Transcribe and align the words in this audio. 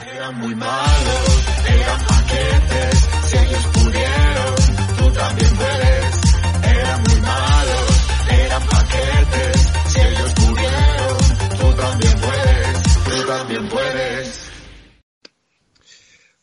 Eran 0.00 0.38
muy 0.38 0.54
malos, 0.54 1.46
eran 1.68 2.06
paquetes, 2.06 3.08
si 3.26 3.36
ellos 3.36 3.66
pudieron, 3.74 4.54
tú 4.98 5.12
también 5.12 5.56
puedes. 5.56 6.16
Eran 6.64 7.02
muy 7.02 7.20
malos, 7.20 8.06
eran 8.30 8.62
paquetes, 8.68 9.68
si 9.88 10.00
ellos 10.00 10.32
pudieron, 10.34 11.58
tú 11.58 11.76
también 11.76 12.20
puedes, 12.20 12.82
tú 13.04 13.26
también 13.26 13.68
puedes. 13.68 14.50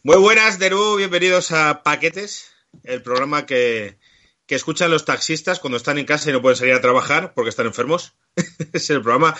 Muy 0.04 0.18
buenas, 0.18 0.60
de 0.60 0.70
nuevo, 0.70 0.96
bienvenidos 0.96 1.52
a 1.52 1.84
Paquetes, 1.84 2.52
el 2.84 3.02
programa 3.02 3.46
que, 3.46 3.99
que 4.50 4.56
escuchan 4.56 4.90
los 4.90 5.06
taxistas 5.06 5.60
cuando 5.60 5.78
están 5.78 6.00
en 6.00 6.08
casa 6.08 6.28
y 6.30 6.34
no 6.34 6.42
pueden 6.42 6.58
salir 6.58 6.74
a 6.74 6.82
trabajar 6.82 7.34
porque 7.36 7.52
están 7.52 7.68
enfermos. 7.68 8.14
es 8.74 8.90
el 8.90 9.04
programa. 9.04 9.38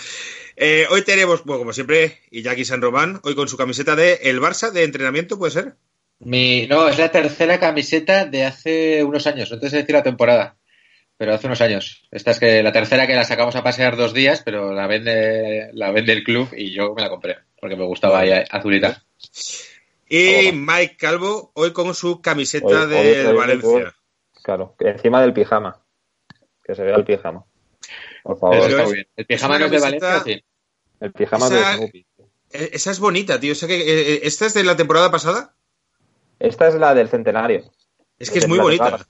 Eh, 0.54 0.86
hoy 0.88 1.02
tenemos, 1.02 1.44
bueno, 1.44 1.58
como 1.58 1.72
siempre, 1.72 2.20
Iñaki 2.30 2.64
San 2.64 2.80
Román, 2.80 3.18
hoy 3.24 3.34
con 3.34 3.48
su 3.48 3.56
camiseta 3.56 3.96
de 3.96 4.20
El 4.22 4.40
Barça 4.40 4.70
de 4.70 4.84
entrenamiento, 4.84 5.36
¿puede 5.36 5.50
ser? 5.50 5.74
Mi, 6.20 6.68
no, 6.68 6.88
es 6.88 6.96
la 6.96 7.10
tercera 7.10 7.58
camiseta 7.58 8.24
de 8.24 8.44
hace 8.44 9.02
unos 9.02 9.26
años, 9.26 9.50
no 9.50 9.58
te 9.58 9.68
sé 9.68 9.78
decir 9.78 9.96
la 9.96 10.04
temporada, 10.04 10.56
pero 11.16 11.34
hace 11.34 11.48
unos 11.48 11.60
años. 11.60 12.06
Esta 12.12 12.30
es 12.30 12.38
que 12.38 12.62
la 12.62 12.70
tercera 12.70 13.08
que 13.08 13.16
la 13.16 13.24
sacamos 13.24 13.56
a 13.56 13.64
pasear 13.64 13.96
dos 13.96 14.14
días, 14.14 14.42
pero 14.44 14.72
la 14.74 14.86
vende, 14.86 15.70
la 15.72 15.90
vende 15.90 16.12
el 16.12 16.22
club 16.22 16.50
y 16.56 16.70
yo 16.70 16.94
me 16.94 17.02
la 17.02 17.08
compré, 17.10 17.38
porque 17.60 17.74
me 17.74 17.84
gustaba 17.84 18.20
ahí 18.20 18.30
azulita. 18.48 19.02
Y 20.08 20.52
Mike 20.52 20.96
Calvo, 20.98 21.50
hoy 21.54 21.72
con 21.72 21.94
su 21.96 22.20
camiseta 22.20 22.82
Hoy- 22.84 22.88
de 22.90 23.26
hoy- 23.26 23.36
Valencia. 23.36 23.68
hoy- 23.68 23.84
Claro, 24.42 24.74
encima 24.80 25.20
del 25.22 25.32
pijama. 25.32 25.80
Que 26.64 26.74
se 26.74 26.82
vea 26.84 26.96
el 26.96 27.04
pijama. 27.04 27.44
Por 28.22 28.38
favor. 28.38 28.56
Eso 28.56 28.66
Pero 28.66 28.70
está 28.78 28.82
es- 28.82 28.88
muy 28.88 28.94
bien. 28.94 29.08
El 29.16 29.26
pijama 29.26 29.54
es 29.54 29.60
no 29.60 29.66
es 29.66 29.72
de 29.72 29.78
Valencia, 29.80 30.20
sí. 30.24 30.44
El 31.00 31.12
pijama 31.12 31.46
Esa- 31.46 31.54
de 31.70 31.76
Snoopy. 31.76 32.06
Eh, 32.52 32.70
Esa 32.72 32.90
es 32.90 32.98
bonita, 33.00 33.38
tío. 33.40 33.52
O 33.52 33.54
sea 33.54 33.68
que, 33.68 33.76
eh, 33.80 34.12
eh, 34.14 34.20
¿Esta 34.24 34.46
es 34.46 34.54
de 34.54 34.64
la 34.64 34.76
temporada 34.76 35.10
pasada? 35.10 35.54
Esta 36.38 36.68
es 36.68 36.74
la 36.74 36.94
del 36.94 37.08
centenario. 37.08 37.64
Es 38.18 38.30
que 38.30 38.38
es 38.40 38.48
muy 38.48 38.58
bonita. 38.58 39.06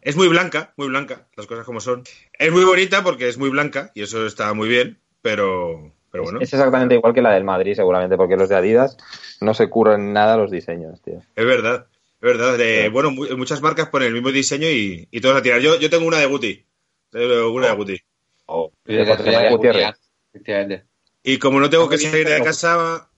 Es 0.00 0.16
muy 0.16 0.28
blanca, 0.28 0.72
muy 0.76 0.88
blanca, 0.88 1.26
las 1.36 1.46
cosas 1.46 1.64
como 1.66 1.80
son. 1.80 2.02
Es 2.38 2.52
muy 2.52 2.64
bonita 2.64 3.02
porque 3.02 3.28
es 3.28 3.36
muy 3.36 3.50
blanca 3.50 3.90
y 3.94 4.02
eso 4.02 4.26
está 4.26 4.54
muy 4.54 4.68
bien, 4.68 5.00
pero, 5.22 5.92
pero 6.10 6.22
bueno, 6.24 6.40
Es 6.40 6.52
exactamente 6.52 6.94
igual 6.94 7.12
que 7.14 7.20
la 7.20 7.32
del 7.32 7.44
Madrid, 7.44 7.74
seguramente, 7.74 8.16
porque 8.16 8.36
los 8.36 8.48
de 8.48 8.56
Adidas 8.56 8.96
no 9.40 9.54
se 9.54 9.68
curran 9.68 10.12
nada 10.12 10.36
los 10.36 10.50
diseños, 10.50 11.02
tío. 11.02 11.20
es 11.34 11.44
verdad. 11.46 11.86
Es 12.20 12.22
verdad. 12.22 12.58
de-. 12.58 12.88
Bueno, 12.88 13.10
mu- 13.10 13.36
muchas 13.36 13.62
marcas 13.62 13.88
ponen 13.88 14.08
el 14.08 14.14
mismo 14.14 14.30
diseño 14.30 14.68
y, 14.68 15.06
y 15.10 15.20
todos 15.20 15.36
a 15.36 15.42
tirar. 15.42 15.60
Yo, 15.60 15.78
yo 15.78 15.88
tengo 15.90 16.06
una 16.06 16.18
de 16.18 16.26
Guti. 16.26 16.66
Tengo 17.10 17.50
una 17.52 17.68
de 17.68 17.74
Guti. 17.74 17.98
O 18.46 18.72
Sí, 18.86 18.92
de 18.94 19.04
sí, 19.04 19.10
José 19.10 19.22
sí, 19.22 19.30
Manuel 19.30 19.48
sí, 19.48 19.56
Gutiérrez. 19.56 19.94
efectivamente. 20.32 20.86
Y 21.22 21.38
como 21.38 21.60
no 21.60 21.68
tengo 21.70 21.84
Está 21.84 21.96
que 21.96 22.02
salir 22.02 22.28
de 22.28 22.42
casa, 22.42 23.10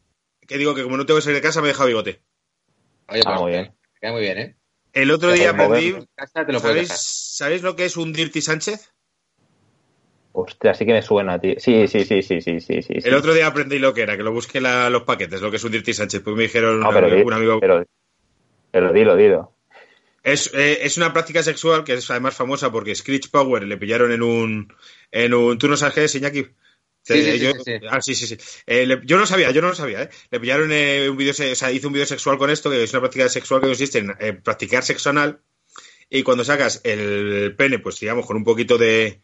que 0.46 0.58
digo 0.58 0.74
que 0.74 0.82
como 0.82 0.96
no 0.96 1.06
tengo 1.06 1.18
que 1.18 1.22
salir 1.22 1.36
de 1.36 1.42
casa 1.42 1.60
me 1.60 1.68
he 1.68 1.72
dejado 1.72 1.86
bigote. 1.88 2.22
Oye, 3.08 3.22
Ah, 3.24 3.30
pues, 3.30 3.40
muy 3.40 3.50
bien. 3.52 3.72
Queda 4.00 4.12
muy 4.12 4.20
bien, 4.22 4.38
¿eh? 4.38 4.56
El 4.92 5.10
otro 5.12 5.30
Te 5.30 5.36
día 5.36 5.50
aprendí. 5.50 5.94
¿Sabéis. 6.58 6.88
¿Sabéis 6.90 7.62
lo 7.62 7.76
que 7.76 7.84
es 7.84 7.96
un 7.96 8.12
Dirty 8.12 8.40
Sánchez? 8.42 8.92
Hostia, 10.32 10.74
sí 10.74 10.86
que 10.86 10.92
me 10.92 11.02
suena, 11.02 11.40
tío. 11.40 11.54
Sí, 11.58 11.86
sí, 11.88 12.04
sí, 12.04 12.22
sí, 12.22 12.40
sí, 12.40 12.60
sí, 12.60 12.82
sí. 12.82 12.92
El 13.02 13.14
otro 13.14 13.34
día 13.34 13.46
aprendí 13.48 13.78
lo 13.78 13.92
que 13.94 14.02
era, 14.02 14.16
que 14.16 14.22
lo 14.22 14.32
busqué 14.32 14.60
la- 14.60 14.88
los 14.90 15.02
paquetes, 15.02 15.40
lo 15.40 15.50
que 15.50 15.56
es 15.56 15.64
un 15.64 15.72
Dirty 15.72 15.92
Sánchez. 15.92 16.22
Pues 16.22 16.36
me 16.36 16.44
dijeron 16.44 16.80
No, 16.80 16.88
un, 16.88 16.94
pero, 16.94 17.06
amigo- 17.06 17.16
di- 17.20 17.26
un 17.26 17.32
amigo. 17.32 17.60
pero, 17.60 17.84
pero 18.70 18.92
dilo, 18.92 19.16
dilo. 19.16 19.52
Es, 20.22 20.52
eh, 20.54 20.80
es 20.82 20.96
una 20.98 21.12
práctica 21.12 21.42
sexual 21.42 21.82
que 21.84 21.94
es 21.94 22.10
además 22.10 22.36
famosa 22.36 22.70
porque 22.70 22.94
Screech 22.94 23.30
Power 23.30 23.62
le 23.64 23.76
pillaron 23.78 24.12
en 24.12 24.22
un. 24.22 24.72
En 25.10 25.34
un 25.34 25.58
¿Tú 25.58 25.68
no 25.68 25.76
sabes 25.76 25.94
qué 25.94 26.04
es, 26.04 26.14
Iñaki? 26.14 26.46
Sí, 27.02 27.22
sí, 27.22 27.32
sí, 27.32 27.38
yo, 27.38 27.52
sí, 27.52 27.58
sí. 27.64 27.86
Ah, 27.88 28.02
sí, 28.02 28.14
sí, 28.14 28.26
sí. 28.26 28.36
Eh, 28.66 28.84
le- 28.86 29.00
yo 29.04 29.16
no 29.18 29.24
sabía, 29.26 29.50
yo 29.50 29.62
no 29.62 29.68
lo 29.68 29.74
sabía, 29.74 30.02
¿eh? 30.02 30.10
Le 30.30 30.38
pillaron 30.40 30.70
eh, 30.72 31.08
un 31.08 31.16
vídeo, 31.16 31.32
se- 31.32 31.52
o 31.52 31.54
sea, 31.54 31.72
hizo 31.72 31.86
un 31.88 31.94
vídeo 31.94 32.04
sexual 32.06 32.36
con 32.36 32.50
esto, 32.50 32.70
que 32.70 32.82
es 32.84 32.92
una 32.92 33.00
práctica 33.00 33.28
sexual 33.30 33.60
que 33.62 33.68
consiste 33.68 33.98
en 33.98 34.14
eh, 34.20 34.34
practicar 34.34 34.82
sexo 34.84 35.08
anal 35.10 35.40
y 36.10 36.22
cuando 36.24 36.44
sacas 36.44 36.80
el 36.84 37.54
pene, 37.56 37.78
pues 37.78 37.98
digamos, 38.00 38.26
con 38.26 38.36
un 38.36 38.44
poquito 38.44 38.78
de, 38.78 39.22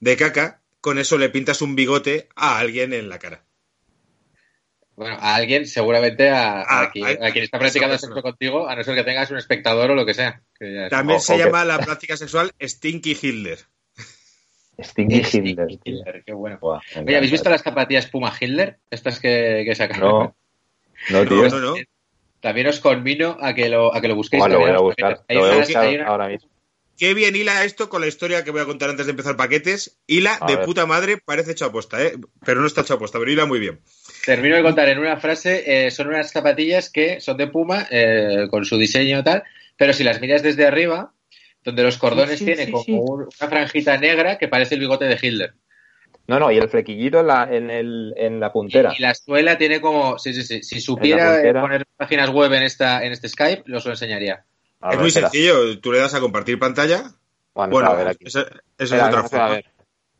de 0.00 0.16
caca, 0.16 0.62
con 0.80 0.98
eso 0.98 1.18
le 1.18 1.30
pintas 1.30 1.62
un 1.62 1.76
bigote 1.76 2.28
a 2.36 2.58
alguien 2.58 2.92
en 2.92 3.08
la 3.08 3.18
cara. 3.18 3.44
Bueno, 4.98 5.16
a 5.20 5.34
alguien, 5.36 5.66
seguramente 5.66 6.28
a, 6.28 6.60
a 6.60 6.64
Ah, 6.82 6.90
quien, 6.92 7.06
a- 7.06 7.26
a 7.28 7.30
quien 7.30 7.44
está 7.44 7.58
practicando 7.58 7.94
eso, 7.94 8.06
eso. 8.06 8.14
sexo 8.14 8.22
contigo, 8.22 8.68
a 8.68 8.74
no 8.74 8.82
ser 8.82 8.96
que 8.96 9.04
tengas 9.04 9.30
un 9.30 9.38
espectador 9.38 9.92
o 9.92 9.94
lo 9.94 10.04
que 10.04 10.12
sea. 10.14 10.42
que 10.58 10.74
ya 10.74 10.84
es- 10.86 10.90
También 10.90 11.20
se 11.20 11.38
llama 11.38 11.64
la 11.64 11.78
práctica 11.78 12.16
sexual 12.16 12.50
Stinky 12.60 13.12
Hitler. 13.20 13.58
Stinky 14.82 15.24
Stinky 15.24 15.50
Hitler. 15.50 15.68
Hitler, 15.84 16.22
qué 16.24 16.32
bueno. 16.32 16.58
Buah, 16.60 16.80
Oye, 17.04 17.16
¿habéis 17.16 17.32
visto 17.32 17.50
las 17.50 17.62
zapatillas 17.62 18.06
Puma 18.06 18.32
Hitler? 18.38 18.78
Estas 18.90 19.18
que, 19.20 19.62
que 19.64 19.74
sacaron. 19.74 20.10
No, 20.10 20.36
no, 21.10 21.26
tío. 21.28 21.42
No, 21.48 21.48
no, 21.48 21.60
no. 21.60 21.74
También 22.40 22.68
os 22.68 22.78
convino 22.80 23.36
a 23.40 23.54
que 23.54 23.68
lo, 23.68 23.92
a 23.94 24.00
que 24.00 24.08
lo 24.08 24.14
busquéis. 24.14 24.40
Buah, 24.40 24.48
lo 24.48 24.60
voy 24.60 24.70
a 24.70 24.78
buscar. 24.78 25.16
conviene. 25.16 25.24
Hay 25.28 25.36
Lo 25.36 25.40
voy 25.42 25.50
a 25.50 25.54
unas- 25.56 25.68
buscar 25.68 25.84
hay 25.84 25.94
una- 25.96 26.06
ahora 26.06 26.28
mismo. 26.28 26.50
Qué 26.96 27.14
bien 27.14 27.36
hila 27.36 27.62
esto 27.64 27.88
con 27.88 28.00
la 28.00 28.08
historia 28.08 28.42
que 28.42 28.50
voy 28.50 28.60
a 28.60 28.64
contar 28.64 28.90
antes 28.90 29.06
de 29.06 29.10
empezar 29.10 29.36
paquetes. 29.36 30.00
Hila 30.08 30.36
A 30.40 30.46
de 30.46 30.56
ver. 30.56 30.64
puta 30.64 30.84
madre, 30.84 31.18
parece 31.24 31.52
hecho 31.52 31.64
aposta, 31.66 32.02
¿eh? 32.02 32.14
Pero 32.44 32.60
no 32.60 32.66
está 32.66 32.80
hecho 32.80 32.94
aposta, 32.94 33.20
pero 33.20 33.30
hila 33.30 33.46
muy 33.46 33.60
bien. 33.60 33.80
Termino 34.34 34.56
de 34.56 34.62
contar 34.62 34.88
en 34.90 34.98
una 34.98 35.16
frase. 35.16 35.86
eh, 35.86 35.90
son 35.90 36.08
unas 36.08 36.30
zapatillas 36.30 36.90
que 36.90 37.18
son 37.20 37.36
de 37.38 37.46
Puma, 37.46 37.86
eh, 37.90 38.46
con 38.50 38.64
su 38.66 38.76
diseño 38.76 39.20
y 39.20 39.24
tal, 39.24 39.42
pero 39.76 39.92
si 39.94 40.04
las 40.04 40.20
miras 40.20 40.42
desde 40.42 40.66
arriba, 40.66 41.12
donde 41.64 41.82
los 41.82 41.96
cordones 41.96 42.32
Sí, 42.38 42.38
sí, 42.38 42.44
tienen 42.44 42.66
sí, 42.66 42.72
como 42.72 42.84
sí. 42.84 42.92
un- 42.92 43.20
una 43.22 43.48
franjita 43.50 43.96
negra 43.96 44.36
que 44.36 44.46
parece 44.48 44.74
el 44.74 44.80
bigote 44.80 45.06
de 45.06 45.18
Hitler. 45.20 45.54
No, 46.26 46.38
no, 46.38 46.50
y 46.52 46.58
el 46.58 46.68
flequillito 46.68 47.20
en 47.20 47.26
la, 47.26 47.48
en 47.50 47.70
el, 47.70 48.12
en 48.18 48.38
la 48.38 48.52
puntera. 48.52 48.92
Y 48.96 49.00
la 49.00 49.14
suela 49.14 49.56
tiene 49.56 49.80
como. 49.80 50.18
Sí, 50.18 50.34
sí, 50.34 50.42
sí. 50.42 50.62
Si 50.62 50.78
supiera 50.82 51.40
poner 51.62 51.86
páginas 51.96 52.28
web 52.28 52.52
en 52.52 52.64
esta 52.64 53.02
en 53.02 53.12
este 53.12 53.30
Skype, 53.30 53.64
os 53.74 53.84
lo 53.86 53.92
enseñaría. 53.92 54.44
Es 54.90 54.98
muy 54.98 55.08
espera. 55.08 55.30
sencillo. 55.30 55.80
Tú 55.80 55.90
le 55.90 56.00
das 56.00 56.12
a 56.14 56.20
compartir 56.20 56.58
pantalla. 56.58 57.02
Bueno, 57.54 57.72
Bueno, 57.72 57.90
a 57.90 57.94
ver 57.94 58.08
aquí. 58.08 58.24
eso, 58.26 58.40
eso 58.40 58.50
es 58.78 58.92
Espera, 58.92 59.06
otra 59.06 59.22
no 59.22 59.28
se 59.28 59.36
va 59.38 59.44
a 59.44 59.48
forma. 59.48 59.54
ver. 59.56 59.64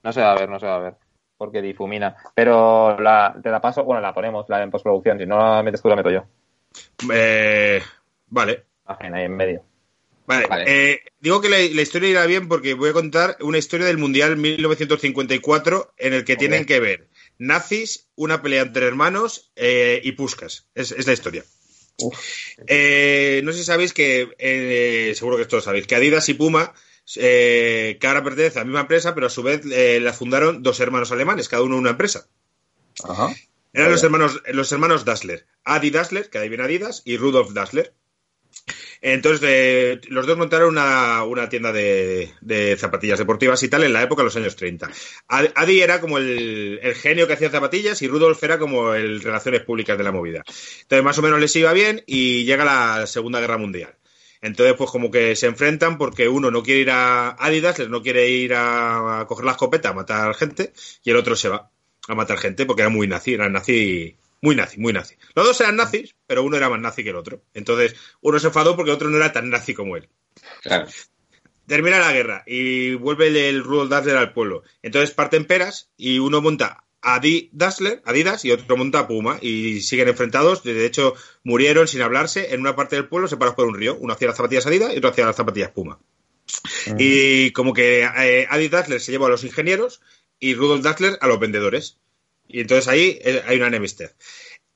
No 0.02 0.12
se 0.14 0.20
va 0.22 0.32
a 0.32 0.34
ver, 0.38 0.48
no 0.48 0.58
se 0.58 0.66
va 0.66 0.76
a 0.76 0.78
ver. 0.78 0.94
Porque 1.38 1.62
difumina. 1.62 2.16
Pero 2.34 3.00
la, 3.00 3.34
te 3.42 3.50
la 3.50 3.60
paso, 3.60 3.84
bueno, 3.84 4.02
la 4.02 4.12
ponemos 4.12 4.46
la 4.48 4.62
en 4.62 4.70
postproducción. 4.70 5.18
Si 5.18 5.24
no 5.24 5.38
la 5.38 5.62
metes 5.62 5.80
tú, 5.80 5.88
la 5.88 5.96
meto 5.96 6.10
yo. 6.10 6.24
Eh, 7.12 7.80
vale. 8.26 8.64
Imagen 8.84 9.14
ahí 9.14 9.24
en 9.24 9.36
medio. 9.36 9.62
Vale, 10.26 10.46
Vale. 10.46 10.64
eh, 10.66 11.00
digo 11.20 11.40
que 11.40 11.48
la, 11.48 11.56
la 11.56 11.82
historia 11.82 12.10
irá 12.10 12.26
bien 12.26 12.48
porque 12.48 12.74
voy 12.74 12.90
a 12.90 12.92
contar 12.92 13.36
una 13.40 13.56
historia 13.56 13.86
del 13.86 13.96
Mundial 13.96 14.36
1954 14.36 15.94
en 15.96 16.12
el 16.12 16.24
que 16.24 16.36
tienen 16.36 16.66
que 16.66 16.80
ver 16.80 17.08
nazis, 17.38 18.08
una 18.16 18.42
pelea 18.42 18.62
entre 18.62 18.86
hermanos 18.86 19.50
eh, 19.56 20.00
y 20.02 20.12
puscas. 20.12 20.66
Es, 20.74 20.92
es 20.92 21.06
la 21.06 21.12
historia. 21.12 21.44
Eh, 22.66 23.40
no 23.44 23.52
sé 23.52 23.58
si 23.58 23.64
sabéis 23.64 23.92
que, 23.92 24.28
eh, 24.38 25.14
seguro 25.16 25.36
que 25.36 25.42
esto 25.42 25.56
lo 25.56 25.62
sabéis, 25.62 25.86
que 25.86 25.94
Adidas 25.96 26.28
y 26.28 26.34
Puma, 26.34 26.74
eh, 27.16 27.96
que 28.00 28.06
ahora 28.06 28.22
pertenecen 28.24 28.58
a 28.58 28.60
la 28.62 28.64
misma 28.66 28.80
empresa, 28.80 29.14
pero 29.14 29.26
a 29.28 29.30
su 29.30 29.42
vez 29.42 29.62
eh, 29.70 30.00
la 30.00 30.12
fundaron 30.12 30.62
dos 30.62 30.80
hermanos 30.80 31.10
alemanes, 31.12 31.48
cada 31.48 31.62
uno 31.62 31.76
una 31.76 31.90
empresa. 31.90 32.28
Ajá. 33.04 33.28
Eran 33.72 33.86
Vaya. 33.86 33.88
los 33.90 34.02
hermanos, 34.04 34.42
los 34.52 34.72
hermanos 34.72 35.04
Dassler. 35.04 35.46
Adi 35.64 35.90
Dassler, 35.90 36.28
que 36.30 36.38
ahí 36.38 36.48
viene 36.48 36.64
Adidas, 36.64 37.02
y 37.04 37.16
Rudolf 37.16 37.52
Dassler. 37.52 37.92
Entonces, 39.00 39.46
eh, 39.48 40.00
los 40.08 40.26
dos 40.26 40.36
montaron 40.36 40.70
una, 40.70 41.22
una 41.22 41.48
tienda 41.48 41.70
de, 41.72 42.32
de 42.40 42.76
zapatillas 42.76 43.18
deportivas 43.18 43.62
y 43.62 43.68
tal 43.68 43.84
en 43.84 43.92
la 43.92 44.02
época 44.02 44.22
de 44.22 44.24
los 44.24 44.36
años 44.36 44.56
30. 44.56 44.90
Ad- 45.28 45.52
Adi 45.54 45.80
era 45.80 46.00
como 46.00 46.18
el, 46.18 46.80
el 46.82 46.94
genio 46.96 47.26
que 47.28 47.34
hacía 47.34 47.50
zapatillas 47.50 48.02
y 48.02 48.08
Rudolf 48.08 48.42
era 48.42 48.58
como 48.58 48.94
el 48.94 49.20
relaciones 49.20 49.62
públicas 49.62 49.96
de 49.96 50.02
la 50.04 50.10
movida. 50.12 50.42
Entonces, 50.82 51.04
más 51.04 51.18
o 51.18 51.22
menos 51.22 51.38
les 51.38 51.54
iba 51.54 51.72
bien 51.72 52.02
y 52.06 52.44
llega 52.44 52.64
la 52.64 53.06
Segunda 53.06 53.38
Guerra 53.40 53.58
Mundial. 53.58 53.94
Entonces, 54.40 54.74
pues 54.76 54.90
como 54.90 55.10
que 55.10 55.34
se 55.36 55.46
enfrentan 55.46 55.98
porque 55.98 56.28
uno 56.28 56.50
no 56.50 56.62
quiere 56.62 56.80
ir 56.80 56.90
a 56.90 57.30
Adidas, 57.30 57.78
no 57.88 58.02
quiere 58.02 58.28
ir 58.28 58.54
a, 58.54 59.20
a 59.20 59.26
coger 59.26 59.44
la 59.44 59.52
escopeta 59.52 59.90
a 59.90 59.94
matar 59.94 60.34
gente 60.34 60.72
y 61.02 61.10
el 61.10 61.16
otro 61.16 61.36
se 61.36 61.48
va 61.48 61.70
a 62.08 62.14
matar 62.14 62.38
gente 62.38 62.66
porque 62.66 62.82
era 62.82 62.88
muy 62.88 63.06
nazi, 63.06 63.34
era 63.34 63.48
nazi, 63.48 64.16
muy 64.40 64.56
nazi, 64.56 64.78
muy 64.78 64.92
nazi. 64.92 65.16
Los 65.34 65.46
dos 65.46 65.60
eran 65.60 65.76
nazis, 65.76 66.14
pero 66.26 66.42
uno 66.42 66.56
era 66.56 66.68
más 66.68 66.80
nazi 66.80 67.04
que 67.04 67.10
el 67.10 67.16
otro. 67.16 67.42
Entonces, 67.54 67.96
uno 68.20 68.38
se 68.38 68.46
enfadó 68.48 68.76
porque 68.76 68.90
el 68.90 68.96
otro 68.96 69.10
no 69.10 69.16
era 69.16 69.32
tan 69.32 69.50
nazi 69.50 69.74
como 69.74 69.96
él. 69.96 70.08
Claro. 70.62 70.86
Termina 71.66 71.98
la 71.98 72.12
guerra 72.12 72.44
y 72.46 72.94
vuelve 72.94 73.28
el, 73.28 73.36
el 73.36 73.64
Rudolf 73.64 73.90
Dassler 73.90 74.16
al 74.16 74.32
pueblo. 74.32 74.62
Entonces 74.82 75.14
parten 75.14 75.44
peras 75.44 75.90
y 75.96 76.18
uno 76.18 76.40
monta 76.40 76.84
Adi 77.00 77.50
Dassler, 77.52 78.02
Adidas 78.04 78.44
y 78.44 78.50
otro 78.50 78.76
monta 78.76 79.06
Puma 79.06 79.38
y 79.40 79.80
siguen 79.80 80.08
enfrentados. 80.08 80.62
De 80.64 80.84
hecho, 80.84 81.14
murieron 81.44 81.86
sin 81.86 82.02
hablarse 82.02 82.54
en 82.54 82.60
una 82.60 82.76
parte 82.76 82.96
del 82.96 83.08
pueblo 83.08 83.28
separados 83.28 83.56
por 83.56 83.66
un 83.66 83.74
río. 83.74 83.96
Uno 84.00 84.12
hacía 84.12 84.28
las 84.28 84.36
zapatillas 84.36 84.66
Adidas 84.66 84.92
y 84.94 84.98
otro 84.98 85.10
hacía 85.10 85.26
las 85.26 85.36
zapatillas 85.36 85.70
Puma. 85.70 85.98
Y 86.98 87.52
como 87.52 87.72
que 87.72 88.02
eh, 88.02 88.46
Adi 88.48 88.68
Dassler 88.68 89.00
se 89.00 89.12
llevó 89.12 89.26
a 89.26 89.30
los 89.30 89.44
ingenieros 89.44 90.00
y 90.40 90.54
Rudolf 90.54 90.82
Dassler 90.82 91.18
a 91.20 91.26
los 91.26 91.38
vendedores. 91.38 91.98
Y 92.48 92.60
entonces 92.60 92.88
ahí 92.88 93.18
eh, 93.22 93.42
hay 93.46 93.58
una 93.58 93.68
enemistad. 93.68 94.10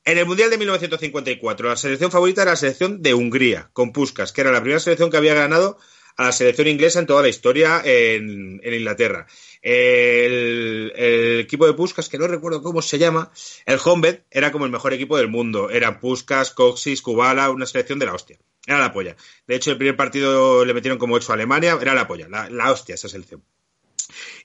En 0.05 0.17
el 0.17 0.25
Mundial 0.25 0.49
de 0.49 0.57
1954, 0.57 1.69
la 1.69 1.77
selección 1.77 2.11
favorita 2.11 2.41
era 2.41 2.51
la 2.51 2.57
selección 2.57 3.01
de 3.01 3.13
Hungría, 3.13 3.69
con 3.71 3.93
Puskas, 3.93 4.33
que 4.33 4.41
era 4.41 4.51
la 4.51 4.59
primera 4.59 4.79
selección 4.79 5.09
que 5.09 5.17
había 5.17 5.33
ganado 5.33 5.77
a 6.17 6.25
la 6.25 6.31
selección 6.31 6.67
inglesa 6.67 6.99
en 6.99 7.07
toda 7.07 7.21
la 7.21 7.29
historia 7.29 7.81
en, 7.83 8.59
en 8.63 8.73
Inglaterra. 8.73 9.27
El, 9.63 10.91
equipo 11.39 11.65
de 11.65 11.73
Puskas, 11.73 12.09
que 12.09 12.17
no 12.17 12.27
recuerdo 12.27 12.61
cómo 12.61 12.81
se 12.81 12.99
llama, 12.99 13.31
el 13.65 13.79
Honved, 13.83 14.19
era 14.29 14.51
como 14.51 14.65
el 14.65 14.71
mejor 14.71 14.93
equipo 14.93 15.17
del 15.17 15.29
mundo. 15.29 15.69
Eran 15.69 15.99
Puskas, 15.99 16.51
Coxis, 16.51 17.01
Kubala, 17.01 17.49
una 17.49 17.65
selección 17.65 17.97
de 17.97 18.05
la 18.05 18.13
hostia. 18.13 18.37
Era 18.67 18.79
la 18.79 18.93
polla. 18.93 19.15
De 19.47 19.55
hecho, 19.55 19.71
el 19.71 19.77
primer 19.77 19.95
partido 19.95 20.65
le 20.65 20.73
metieron 20.73 20.99
como 20.99 21.15
8 21.15 21.31
a 21.31 21.35
Alemania, 21.35 21.77
era 21.81 21.93
la 21.93 22.07
polla, 22.07 22.27
la, 22.29 22.71
hostia 22.71 22.95
esa 22.95 23.09
selección. 23.09 23.43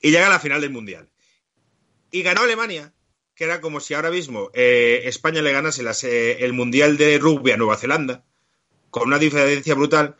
Y 0.00 0.10
llega 0.10 0.26
a 0.26 0.30
la 0.30 0.40
final 0.40 0.60
del 0.60 0.70
Mundial. 0.70 1.08
Y 2.10 2.22
ganó 2.22 2.42
Alemania, 2.42 2.94
que 3.34 3.44
era 3.44 3.60
como 3.60 3.80
si 3.80 3.94
ahora 3.94 4.10
mismo 4.10 4.50
eh, 4.54 5.02
España 5.04 5.42
le 5.42 5.52
ganase 5.52 5.82
las, 5.82 6.02
eh, 6.04 6.44
el 6.44 6.52
Mundial 6.52 6.96
de 6.96 7.18
Rugby 7.18 7.52
a 7.52 7.56
Nueva 7.56 7.76
Zelanda, 7.76 8.24
con 8.90 9.08
una 9.08 9.18
diferencia 9.18 9.74
brutal, 9.74 10.16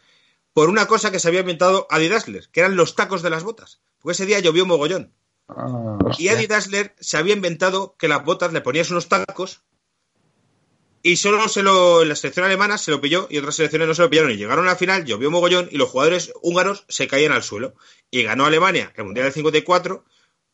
por 0.53 0.69
una 0.69 0.87
cosa 0.87 1.11
que 1.11 1.19
se 1.19 1.29
había 1.29 1.41
inventado 1.41 1.87
Adi 1.91 2.09
Dassler, 2.09 2.49
que 2.51 2.61
eran 2.61 2.77
los 2.77 2.95
tacos 2.95 3.23
de 3.23 3.31
las 3.31 3.45
botas. 3.45 3.81
Porque 4.01 4.13
ese 4.13 4.27
día 4.27 4.41
llovió 4.41 4.67
mogollón. 4.67 5.13
Ah, 5.49 5.99
Y 6.19 6.29
Adi 6.29 6.47
Dassler 6.47 6.95
se 7.01 7.17
había 7.17 7.35
inventado 7.35 7.97
que 7.99 8.09
las 8.09 8.25
botas 8.25 8.53
le 8.53 8.61
ponías 8.61 8.91
unos 8.91 9.09
tacos 9.09 9.63
y 11.03 11.17
solo 11.17 11.49
se 11.49 11.63
lo, 11.63 12.03
en 12.03 12.09
la 12.09 12.17
selección 12.17 12.45
alemana 12.45 12.77
se 12.77 12.91
lo 12.91 13.01
pilló 13.01 13.29
y 13.31 13.39
otras 13.39 13.55
selecciones 13.57 13.89
no 13.89 13.95
se 13.95 14.03
lo 14.03 14.11
pillaron. 14.11 14.33
Y 14.33 14.37
llegaron 14.37 14.67
a 14.67 14.73
la 14.73 14.77
final, 14.77 15.05
llovió 15.05 15.31
mogollón 15.31 15.69
y 15.71 15.79
los 15.79 15.89
jugadores 15.89 16.33
húngaros 16.43 16.85
se 16.89 17.07
caían 17.07 17.33
al 17.33 17.43
suelo. 17.43 17.75
Y 18.11 18.25
ganó 18.25 18.47
Alemania 18.47 18.93
el 18.97 19.05
Mundial 19.05 19.25
del 19.25 19.33
54 19.33 20.05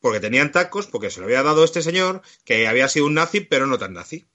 porque 0.00 0.20
tenían 0.20 0.52
tacos, 0.52 0.86
porque 0.86 1.08
se 1.10 1.20
lo 1.20 1.26
había 1.26 1.42
dado 1.42 1.64
este 1.64 1.80
señor 1.80 2.20
que 2.44 2.68
había 2.68 2.88
sido 2.88 3.06
un 3.06 3.14
nazi, 3.14 3.40
pero 3.40 3.66
no 3.66 3.78
tan 3.78 3.94
nazi. 3.94 4.26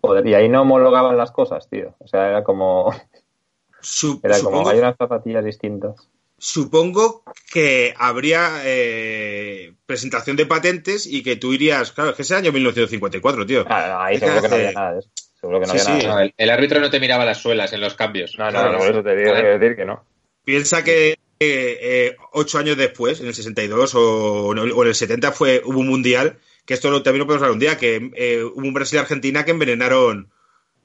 Joder, 0.00 0.24
y 0.26 0.34
ahí 0.34 0.48
no 0.48 0.62
homologaban 0.62 1.16
las 1.16 1.32
cosas, 1.32 1.68
tío. 1.68 1.94
O 1.98 2.06
sea, 2.06 2.28
era 2.28 2.44
como. 2.44 2.92
Era 4.22 4.40
como. 4.40 4.68
Hay 4.68 4.78
unas 4.78 4.96
zapatillas 4.96 5.44
distintas. 5.44 6.08
Supongo 6.42 7.22
que 7.52 7.94
habría 7.96 8.62
eh, 8.64 9.74
presentación 9.86 10.36
de 10.36 10.44
patentes 10.44 11.06
y 11.06 11.22
que 11.22 11.36
tú 11.36 11.52
irías. 11.52 11.92
Claro, 11.92 12.10
es 12.10 12.16
que 12.16 12.22
ese 12.22 12.34
año 12.34 12.50
1954, 12.50 13.46
tío. 13.46 13.64
Ah, 13.68 14.06
ahí 14.06 14.18
que 14.18 14.26
seguro 14.26 14.42
que 14.42 14.48
no 14.48 14.54
había 14.56 14.72
nada 14.72 14.92
de 14.94 14.98
eso. 14.98 15.10
Seguro 15.40 15.60
que 15.60 15.66
no 15.68 15.72
Sí, 15.74 15.78
había 15.78 16.00
sí. 16.00 16.06
nada. 16.06 16.14
No, 16.16 16.20
el, 16.22 16.34
el 16.36 16.50
árbitro 16.50 16.80
no 16.80 16.90
te 16.90 16.98
miraba 16.98 17.24
las 17.24 17.38
suelas 17.40 17.72
en 17.72 17.80
los 17.80 17.94
cambios. 17.94 18.34
No, 18.38 18.50
no, 18.50 18.72
no, 18.72 18.78
por 18.78 18.90
eso 18.90 19.04
te 19.04 19.14
digo, 19.14 19.32
quiero 19.32 19.56
decir 19.56 19.76
que 19.76 19.84
no. 19.84 20.04
Piensa 20.44 20.82
que 20.82 21.10
eh, 21.12 21.16
eh, 21.38 22.16
ocho 22.32 22.58
años 22.58 22.76
después, 22.76 23.20
en 23.20 23.28
el 23.28 23.34
62 23.34 23.94
o, 23.94 24.48
o 24.48 24.82
en 24.82 24.88
el 24.88 24.94
70, 24.96 25.30
fue, 25.30 25.62
hubo 25.64 25.78
un 25.78 25.88
mundial, 25.88 26.38
que 26.66 26.74
esto 26.74 26.90
lo, 26.90 27.04
también 27.04 27.20
lo 27.20 27.26
podemos 27.26 27.42
hablar 27.44 27.52
un 27.54 27.60
día, 27.60 27.78
que 27.78 28.10
eh, 28.16 28.42
hubo 28.42 28.66
un 28.66 28.74
Brasil-Argentina 28.74 29.44
que 29.44 29.52
envenenaron 29.52 30.32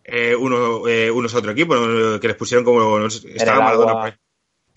eh, 0.04 0.36
uno, 0.36 0.88
eh, 0.88 1.10
unos 1.10 1.34
a 1.34 1.40
otro 1.40 1.52
equipo, 1.52 1.74
que 2.22 2.28
les 2.28 2.38
pusieron 2.38 2.64
como... 2.64 3.00
no 3.00 3.10
sé, 3.10 3.28
En 3.28 3.38
estaba 3.38 3.60
Maradona. 3.62 4.20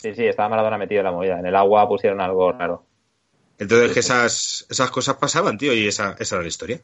Sí, 0.00 0.14
sí, 0.14 0.26
estaba 0.26 0.48
Maradona 0.48 0.78
metido 0.78 1.00
en 1.00 1.04
la 1.06 1.12
movida. 1.12 1.38
En 1.38 1.46
el 1.46 1.54
agua 1.56 1.88
pusieron 1.88 2.20
algo 2.20 2.52
raro. 2.52 2.84
Entonces, 3.58 3.92
que 3.92 4.00
esas, 4.00 4.66
esas 4.70 4.90
cosas 4.90 5.16
pasaban, 5.16 5.58
tío, 5.58 5.72
y 5.74 5.86
esa, 5.86 6.16
esa 6.18 6.36
era 6.36 6.42
la 6.42 6.48
historia. 6.48 6.78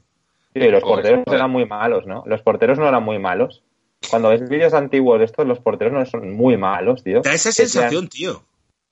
Sí, 0.52 0.60
y 0.60 0.68
los 0.70 0.82
porteros 0.82 1.20
joder. 1.24 1.38
eran 1.38 1.50
muy 1.50 1.64
malos, 1.66 2.06
¿no? 2.06 2.22
Los 2.26 2.42
porteros 2.42 2.78
no 2.78 2.86
eran 2.88 3.02
muy 3.02 3.18
malos. 3.18 3.62
Cuando 4.10 4.28
ves 4.28 4.46
vídeos 4.48 4.74
antiguos 4.74 5.18
de 5.18 5.24
estos, 5.24 5.46
los 5.46 5.58
porteros 5.60 5.92
no 5.94 6.04
son 6.04 6.32
muy 6.32 6.56
malos, 6.58 7.02
tío. 7.02 7.22
Da 7.22 7.32
esa 7.32 7.50
sean- 7.52 7.68
sensación, 7.68 8.08
tío. 8.08 8.44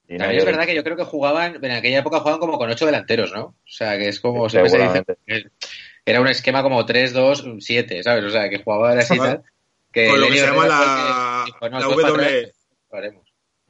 Sí, 0.06 0.14
no, 0.14 0.18
También 0.18 0.38
es 0.38 0.44
yo- 0.44 0.50
verdad 0.50 0.66
que 0.66 0.74
yo 0.74 0.82
creo 0.84 0.96
que 0.96 1.04
jugaban, 1.04 1.62
en 1.62 1.70
aquella 1.70 1.98
época 1.98 2.20
jugaban 2.20 2.40
como 2.40 2.58
con 2.58 2.70
ocho 2.70 2.86
delanteros, 2.86 3.32
¿no? 3.32 3.44
O 3.44 3.54
sea, 3.66 3.96
que 3.98 4.08
es 4.08 4.20
como 4.20 4.48
siempre 4.48 4.70
se 4.70 4.78
dice 4.78 4.88
Seguramente. 4.88 5.16
que 5.26 6.10
era 6.10 6.20
un 6.20 6.28
esquema 6.28 6.62
como 6.62 6.84
3-2-7, 6.86 8.02
¿sabes? 8.02 8.24
O 8.24 8.30
sea, 8.30 8.48
que 8.48 8.62
jugaban 8.62 8.98
así 8.98 9.16
tal. 9.18 9.42
Que 9.92 10.08
Con 10.08 10.20
lo 10.20 10.26
que 10.28 10.38
se 10.38 10.46
llama 10.46 10.66
la, 10.66 11.44
no, 11.60 11.68
la 11.68 11.86
W. 11.86 12.52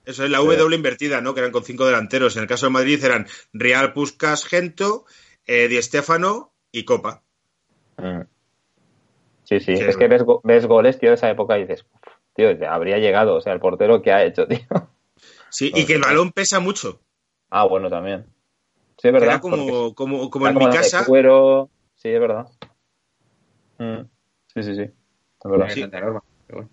Eso 0.05 0.25
es 0.25 0.31
la 0.31 0.39
W 0.39 0.75
invertida, 0.75 1.21
¿no? 1.21 1.33
Que 1.35 1.41
eran 1.41 1.53
con 1.53 1.65
cinco 1.65 1.87
delanteros. 1.87 2.37
En 2.37 2.43
el 2.43 2.49
caso 2.49 2.67
de 2.67 2.71
Madrid 2.73 3.03
eran 3.05 3.27
Real, 3.53 3.93
Puskas, 3.93 4.45
Gento, 4.45 5.05
eh, 5.47 5.69
Di 5.69 5.81
Stéfano 5.81 6.53
y 6.71 6.85
Copa. 6.85 7.23
Mm. 7.97 8.21
Sí, 9.45 9.61
sí. 9.61 9.75
Que- 9.75 9.89
Es 9.89 9.97
que 9.97 10.09
ves, 10.09 10.23
go- 10.23 10.41
ves 10.45 10.67
goles, 10.67 10.99
tío, 10.99 11.11
de 11.11 11.17
esa 11.17 11.31
época 11.31 11.59
y 11.59 11.62
dices, 11.62 11.85
"Uf, 11.93 12.01
tío, 12.35 12.51
ya 12.53 12.75
habría 12.75 12.99
llegado. 12.99 13.35
O 13.37 13.41
sea, 13.41 13.53
el 13.53 13.61
portero 13.61 14.03
que 14.03 14.12
ha 14.12 14.25
hecho, 14.25 14.47
tío. 14.49 14.67
Sí, 15.51 15.71
y 15.75 15.87
que 15.87 15.95
el 15.95 16.01
balón 16.03 16.33
pesa 16.33 16.61
mucho. 16.61 17.01
Ah, 17.51 17.65
bueno, 17.65 17.89
también. 17.89 18.27
Sí, 19.01 19.09
es 19.09 19.12
verdad. 19.12 19.29
Era 19.29 19.41
como, 19.41 19.95
como, 19.95 20.31
como 20.31 20.47
era 20.47 20.51
en 20.53 20.55
como 20.59 20.69
mi 20.69 20.75
casa. 20.77 21.05
cuero. 21.06 21.71
Sí, 21.95 22.09
es 22.09 22.21
verdad. 22.21 22.47
Mm. 23.79 24.01
Sí, 24.55 24.62
sí, 24.62 24.75
sí. 24.75 24.83
Es 24.83 25.51
verdad. 25.51 25.69
Bueno. 26.49 26.69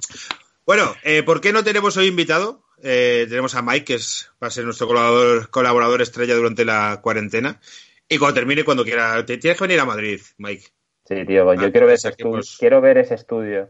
Bueno, 0.66 0.96
eh, 1.04 1.24
¿por 1.24 1.42
qué 1.42 1.52
no 1.54 1.64
tenemos 1.64 1.98
hoy 1.98 2.08
invitado? 2.08 2.64
Eh, 2.84 3.26
tenemos 3.30 3.54
a 3.56 3.62
Mike, 3.62 3.86
que 3.86 3.94
es, 3.96 4.32
va 4.42 4.48
a 4.48 4.52
ser 4.52 4.66
nuestro 4.66 4.88
colaborador, 4.88 5.50
colaborador 5.50 6.02
estrella 6.02 6.36
durante 6.36 6.66
la 6.66 7.00
cuarentena. 7.02 7.60
Y 8.10 8.18
cuando 8.18 8.36
termine, 8.36 8.64
cuando 8.64 8.84
quiera, 8.84 9.24
te 9.26 9.38
tienes 9.38 9.58
que 9.58 9.64
venir 9.66 9.80
a 9.80 9.86
Madrid, 9.86 10.20
Mike. 10.38 10.64
Sí, 11.06 11.16
tío, 11.26 11.54
yo 11.54 11.68
Ah, 11.68 11.72
quiero 11.72 11.86
ver 11.88 11.96
ese 11.96 12.10
estudio. 12.10 12.32
pues- 12.32 12.58
Quiero 12.60 12.82
ver 12.82 12.98
ese 12.98 13.16
estudio. 13.16 13.70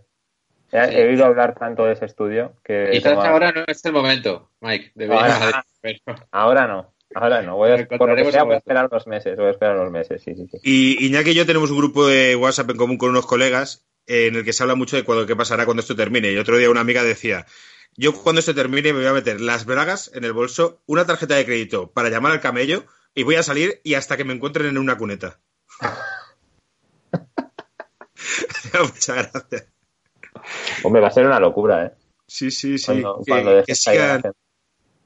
He, 0.72 0.86
Sí. 0.88 0.96
he 0.96 1.08
oído 1.10 1.26
hablar 1.26 1.56
tanto 1.58 1.86
de 1.86 1.94
ese 1.94 2.06
estudio 2.06 2.54
que. 2.64 2.90
Quizás 2.92 3.12
tengo- 3.12 3.24
ahora 3.24 3.52
no 3.52 3.64
es 3.68 3.84
el 3.84 3.92
momento, 3.94 4.52
Mike, 4.62 4.92
de 4.96 5.08
venir 5.08 5.22
Ahora- 5.22 5.36
a 5.36 5.40
Madrid, 5.84 5.98
pero- 6.06 6.28
Ahora 6.32 6.68
no. 6.68 6.94
Ahora 7.14 7.42
no. 7.42 7.58
Voy 7.58 7.72
a, 7.72 7.74
por 7.74 7.80
lo 7.82 7.88
que 7.90 7.96
encontraremos 7.96 8.32
sea, 8.32 8.44
un 8.44 8.48
voy 8.50 8.56
a 8.56 8.60
esperar 8.60 8.88
unos 8.90 9.06
meses. 9.06 9.36
Voy 9.36 9.48
a 9.48 9.52
esperar 9.52 9.76
unos 9.78 9.92
meses, 9.92 10.22
sí, 10.24 10.34
sí, 10.34 10.48
sí. 10.50 10.58
Y 10.64 11.06
Iñaki 11.08 11.32
y 11.32 11.34
yo 11.36 11.46
tenemos 11.46 11.70
un 11.70 11.78
grupo 11.78 12.08
de 12.08 12.38
WhatsApp 12.38 12.70
en 12.70 12.78
común 12.78 12.98
con 12.98 13.10
unos 13.10 13.26
colegas 13.26 13.86
eh, 14.08 14.28
en 14.28 14.36
el 14.36 14.46
que 14.46 14.54
se 14.54 14.64
habla 14.64 14.76
mucho 14.76 14.96
de 14.96 15.04
cuando, 15.04 15.26
qué 15.28 15.36
pasará 15.36 15.66
cuando 15.66 15.82
esto 15.82 15.96
termine. 15.96 16.32
Y 16.32 16.38
otro 16.38 16.58
día 16.58 16.70
una 16.70 16.80
amiga 16.82 17.04
decía, 17.04 17.46
yo 17.98 18.14
cuando 18.14 18.40
esto 18.40 18.56
termine 18.56 18.94
me 18.94 19.00
voy 19.00 19.08
a 19.08 19.14
meter 19.14 19.42
las 19.42 19.66
bragas 19.66 20.12
en 20.14 20.24
el 20.24 20.34
bolso, 20.34 20.82
una 20.86 21.06
tarjeta 21.06 21.36
de 21.36 21.46
crédito 21.46 21.92
para 21.92 22.10
llamar 22.10 22.32
al 22.32 22.42
camello 22.42 22.86
y 23.14 23.24
voy 23.24 23.36
a 23.36 23.44
salir 23.44 23.82
y 23.84 23.96
hasta 23.96 24.18
que 24.18 24.24
me 24.24 24.34
encuentren 24.34 24.68
en 24.68 24.78
una 24.78 24.98
cuneta. 24.98 25.40
Muchas 28.74 29.32
gracias. 29.32 29.68
Hombre, 30.84 31.02
va 31.02 31.10
a 31.10 31.12
ser 31.12 31.26
una 31.26 31.40
locura, 31.40 31.86
¿eh? 31.86 31.92
Sí, 32.28 32.50
sí, 32.50 32.78
sí. 32.78 32.86
Cuando, 32.86 33.22
que, 33.26 33.32
cuando 33.32 33.64
que 33.64 33.76
sigan-. 33.76 34.32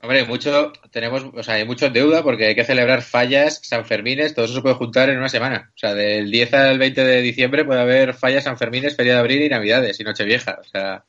Hombre, 0.01 0.25
mucho, 0.25 0.71
tenemos, 0.91 1.25
o 1.33 1.41
sea, 1.41 1.55
hay 1.55 1.65
mucho 1.65 1.88
en 1.88 1.93
deuda 1.93 2.21
porque 2.21 2.45
hay 2.45 2.55
que 2.55 2.63
celebrar 2.63 3.01
fallas, 3.01 3.59
Sanfermines, 3.63 4.36
todo 4.36 4.45
eso 4.45 4.53
se 4.53 4.62
puede 4.62 4.75
juntar 4.75 5.09
en 5.09 5.17
una 5.17 5.29
semana. 5.29 5.71
O 5.74 5.77
sea, 5.77 5.95
del 5.95 6.29
10 6.29 6.53
al 6.53 6.77
20 6.77 7.03
de 7.03 7.21
diciembre 7.21 7.65
puede 7.65 7.81
haber 7.81 8.13
fallas, 8.13 8.43
Sanfermines, 8.43 8.95
Feria 8.95 9.13
de 9.13 9.19
Abril 9.19 9.41
y 9.41 9.50
Navidades 9.50 10.00
y 10.00 10.03
Nochevieja. 10.03 10.59
O 10.62 10.63
sea, 10.63 11.05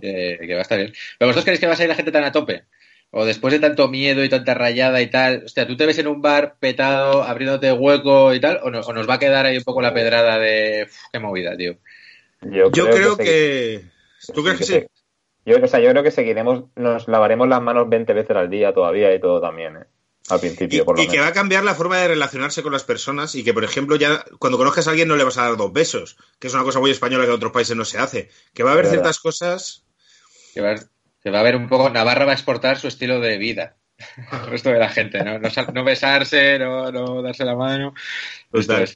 que, 0.00 0.38
que 0.46 0.52
va 0.54 0.60
a 0.60 0.62
estar 0.62 0.78
bien. 0.78 0.92
¿Pero 1.18 1.28
vosotros 1.28 1.44
creéis 1.44 1.60
que 1.60 1.66
va 1.66 1.72
a 1.74 1.76
salir 1.76 1.88
la 1.90 1.94
gente 1.96 2.12
tan 2.12 2.24
a 2.24 2.32
tope? 2.32 2.64
O 3.14 3.26
después 3.26 3.52
de 3.52 3.60
tanto 3.60 3.88
miedo 3.88 4.24
y 4.24 4.28
tanta 4.30 4.54
rayada 4.54 5.02
y 5.02 5.08
tal, 5.10 5.42
hostia, 5.44 5.66
¿tú 5.66 5.76
te 5.76 5.84
ves 5.84 5.98
en 5.98 6.06
un 6.06 6.22
bar 6.22 6.56
petado, 6.58 7.22
abriéndote 7.22 7.70
hueco 7.72 8.32
y 8.32 8.40
tal? 8.40 8.60
¿O, 8.62 8.70
no- 8.70 8.80
o 8.80 8.92
nos 8.94 9.08
va 9.08 9.14
a 9.14 9.18
quedar 9.18 9.44
ahí 9.44 9.58
un 9.58 9.64
poco 9.64 9.82
la 9.82 9.92
pedrada 9.92 10.38
de, 10.38 10.84
"Uf, 10.88 10.96
qué 11.12 11.18
movida, 11.18 11.54
tío? 11.56 11.76
Yo 12.70 12.84
creo 12.96 13.16
que... 13.26 13.84
¿Tú 14.32 14.42
crees 14.42 14.58
que 14.58 14.64
sí? 14.64 14.86
Yo, 15.44 15.56
o 15.62 15.66
sea, 15.68 15.80
yo 15.80 15.90
creo 15.90 16.02
que 16.02 16.10
seguiremos, 16.10 16.64
nos 16.76 17.06
lavaremos 17.08 17.48
las 17.48 17.60
manos 17.60 17.88
20 17.90 18.12
veces 18.14 18.34
al 18.36 18.48
día 18.48 18.72
todavía 18.72 19.14
y 19.14 19.20
todo 19.20 19.40
también, 19.40 19.76
¿eh? 19.76 19.84
Al 20.28 20.38
Y, 20.38 20.40
principio, 20.40 20.84
por 20.84 20.96
lo 20.96 21.02
y 21.02 21.08
que 21.08 21.20
va 21.20 21.28
a 21.28 21.32
cambiar 21.32 21.64
la 21.64 21.74
forma 21.74 21.98
de 21.98 22.08
relacionarse 22.08 22.62
con 22.62 22.72
las 22.72 22.84
personas 22.84 23.34
y 23.34 23.42
que, 23.44 23.52
por 23.52 23.64
ejemplo, 23.64 23.96
ya 23.96 24.24
cuando 24.38 24.58
conozcas 24.58 24.86
a 24.86 24.90
alguien 24.90 25.08
no 25.08 25.16
le 25.16 25.24
vas 25.24 25.36
a 25.38 25.42
dar 25.44 25.56
dos 25.56 25.72
besos, 25.72 26.16
que 26.38 26.46
es 26.46 26.54
una 26.54 26.62
cosa 26.62 26.80
muy 26.80 26.90
española 26.90 27.24
que 27.24 27.30
en 27.30 27.36
otros 27.36 27.52
países 27.52 27.76
no 27.76 27.84
se 27.84 27.98
hace. 27.98 28.30
Que 28.54 28.62
va 28.62 28.70
a 28.70 28.72
haber 28.74 28.84
verdad. 28.84 28.98
ciertas 28.98 29.18
cosas... 29.18 29.84
Que 30.54 30.60
va, 30.60 30.74
que 31.22 31.30
va 31.30 31.38
a 31.38 31.40
haber 31.40 31.56
un 31.56 31.68
poco, 31.68 31.90
Navarra 31.90 32.24
va 32.24 32.32
a 32.32 32.34
exportar 32.34 32.78
su 32.78 32.88
estilo 32.88 33.20
de 33.20 33.38
vida. 33.38 33.76
El 34.32 34.46
resto 34.46 34.70
de 34.70 34.78
la 34.78 34.88
gente, 34.88 35.22
¿no? 35.24 35.38
No, 35.38 35.84
besarse, 35.84 36.58
no, 36.58 36.90
no 36.90 37.22
darse 37.22 37.44
la 37.44 37.56
mano. 37.56 37.94
Total. 38.50 38.88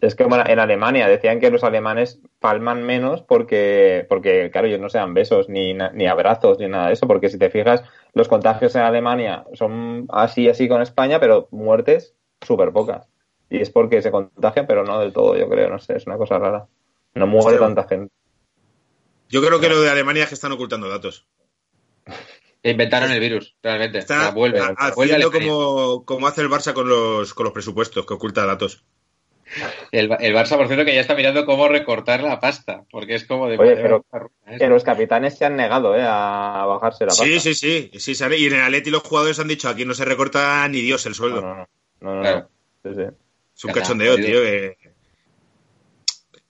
Es. 0.00 0.14
Como 0.14 0.36
en 0.36 0.58
Alemania, 0.58 1.08
decían 1.08 1.40
que 1.40 1.50
los 1.50 1.64
alemanes 1.64 2.20
palman 2.40 2.84
menos 2.84 3.22
porque, 3.22 4.06
porque 4.08 4.50
claro, 4.50 4.66
ellos 4.66 4.80
no 4.80 4.88
se 4.88 4.98
dan 4.98 5.14
besos, 5.14 5.48
ni, 5.48 5.74
ni 5.74 6.06
abrazos, 6.06 6.58
ni 6.58 6.68
nada 6.68 6.88
de 6.88 6.94
eso, 6.94 7.06
porque 7.06 7.28
si 7.28 7.38
te 7.38 7.50
fijas, 7.50 7.82
los 8.12 8.28
contagios 8.28 8.74
en 8.74 8.82
Alemania 8.82 9.44
son 9.54 10.06
así, 10.10 10.48
así 10.48 10.68
con 10.68 10.82
España, 10.82 11.20
pero 11.20 11.48
muertes 11.50 12.14
súper 12.40 12.72
pocas. 12.72 13.06
Y 13.50 13.60
es 13.60 13.70
porque 13.70 14.02
se 14.02 14.10
contagian, 14.10 14.66
pero 14.66 14.84
no 14.84 14.98
del 14.98 15.12
todo, 15.12 15.36
yo 15.36 15.48
creo, 15.48 15.68
no 15.68 15.78
sé, 15.78 15.96
es 15.96 16.06
una 16.06 16.16
cosa 16.16 16.38
rara. 16.38 16.66
No 17.14 17.26
muere 17.26 17.58
Hostia. 17.58 17.66
tanta 17.66 17.88
gente. 17.88 18.12
Yo 19.28 19.40
creo 19.42 19.60
que 19.60 19.68
lo 19.68 19.80
de 19.80 19.90
Alemania 19.90 20.24
es 20.24 20.28
que 20.28 20.34
están 20.34 20.52
ocultando 20.52 20.88
datos. 20.88 21.26
Inventaron 22.62 23.10
el 23.10 23.20
virus, 23.20 23.56
realmente. 23.62 23.98
Está 23.98 24.16
O 24.16 24.22
sea, 24.22 24.30
vuelve, 24.30 24.60
haciendo 24.60 25.30
como, 25.30 26.04
como 26.04 26.26
hace 26.26 26.40
el 26.40 26.48
Barça 26.48 26.72
con 26.72 26.88
los, 26.88 27.34
con 27.34 27.44
los 27.44 27.52
presupuestos, 27.52 28.06
que 28.06 28.14
oculta 28.14 28.46
datos. 28.46 28.84
El, 29.92 30.10
el 30.20 30.34
Barça, 30.34 30.56
por 30.56 30.66
cierto, 30.66 30.84
que 30.84 30.94
ya 30.94 31.00
está 31.00 31.14
mirando 31.14 31.44
cómo 31.46 31.68
recortar 31.68 32.22
la 32.22 32.40
pasta, 32.40 32.84
porque 32.90 33.14
es 33.14 33.24
como 33.24 33.48
de... 33.48 33.58
Oye, 33.58 33.76
pero 33.76 34.04
que 34.58 34.68
los 34.68 34.84
capitanes 34.84 35.36
se 35.36 35.44
han 35.44 35.56
negado 35.56 35.96
¿eh? 35.96 36.02
a 36.02 36.64
bajarse 36.66 37.04
la 37.04 37.08
pasta. 37.08 37.24
Sí, 37.24 37.40
sí, 37.40 37.54
sí, 37.54 37.90
sí. 37.98 38.24
Y 38.36 38.46
en 38.46 38.54
el 38.54 38.62
Atleti 38.62 38.90
los 38.90 39.02
jugadores 39.02 39.38
han 39.38 39.48
dicho, 39.48 39.68
aquí 39.68 39.84
no 39.84 39.94
se 39.94 40.04
recorta 40.04 40.66
ni 40.68 40.80
Dios 40.80 41.06
el 41.06 41.14
sueldo. 41.14 41.40
No, 41.40 41.54
no, 41.54 41.56
no. 41.56 41.68
no, 42.00 42.14
no, 42.16 42.20
Claro. 42.22 42.48
Sí, 42.82 42.90
sí. 42.94 43.02
Es 43.56 43.64
un 43.64 43.72
Ya 43.72 43.80
cachondeo, 43.80 44.16
tío. 44.16 44.40
Que, 44.40 44.76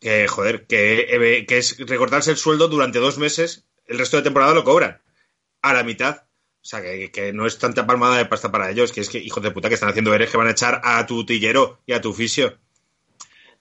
que, 0.00 0.28
joder, 0.28 0.66
que, 0.66 1.06
eh, 1.10 1.46
que 1.46 1.58
es 1.58 1.78
recortarse 1.78 2.30
el 2.30 2.36
sueldo 2.36 2.68
durante 2.68 2.98
dos 2.98 3.18
meses, 3.18 3.66
el 3.86 3.98
resto 3.98 4.16
de 4.16 4.22
temporada 4.22 4.54
lo 4.54 4.64
cobran. 4.64 5.00
A 5.62 5.72
la 5.72 5.82
mitad. 5.82 6.24
O 6.64 6.66
sea, 6.66 6.80
que, 6.80 7.10
que 7.10 7.32
no 7.34 7.46
es 7.46 7.58
tanta 7.58 7.86
palmada 7.86 8.16
de 8.16 8.24
pasta 8.24 8.50
para 8.50 8.70
ellos, 8.70 8.90
que 8.90 9.02
es 9.02 9.10
que, 9.10 9.18
hijos 9.18 9.42
de 9.42 9.50
puta, 9.50 9.68
que 9.68 9.74
están 9.74 9.90
haciendo 9.90 10.14
eres 10.14 10.30
que 10.30 10.38
van 10.38 10.46
a 10.46 10.52
echar 10.52 10.80
a 10.82 11.04
tu 11.04 11.26
tillero 11.26 11.80
y 11.84 11.92
a 11.92 12.00
tu 12.00 12.14
fisio. 12.14 12.58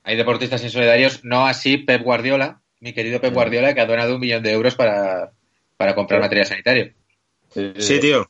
Hay 0.04 0.18
deportistas 0.18 0.64
insolidarios, 0.64 1.24
no 1.24 1.48
así 1.48 1.78
Pep 1.78 2.02
Guardiola, 2.02 2.62
mi 2.80 2.94
querido 2.94 3.22
Pep 3.22 3.34
Guardiola, 3.34 3.74
que 3.74 3.82
ha 3.82 3.86
donado 3.86 4.16
un 4.16 4.22
millón 4.22 4.44
de 4.44 4.52
euros 4.52 4.76
para, 4.76 5.32
para 5.78 5.96
comprar 5.96 6.20
Sí. 6.20 6.24
material 6.24 6.46
sanitario. 6.46 6.94
Sí, 7.78 8.00
tío. 8.00 8.28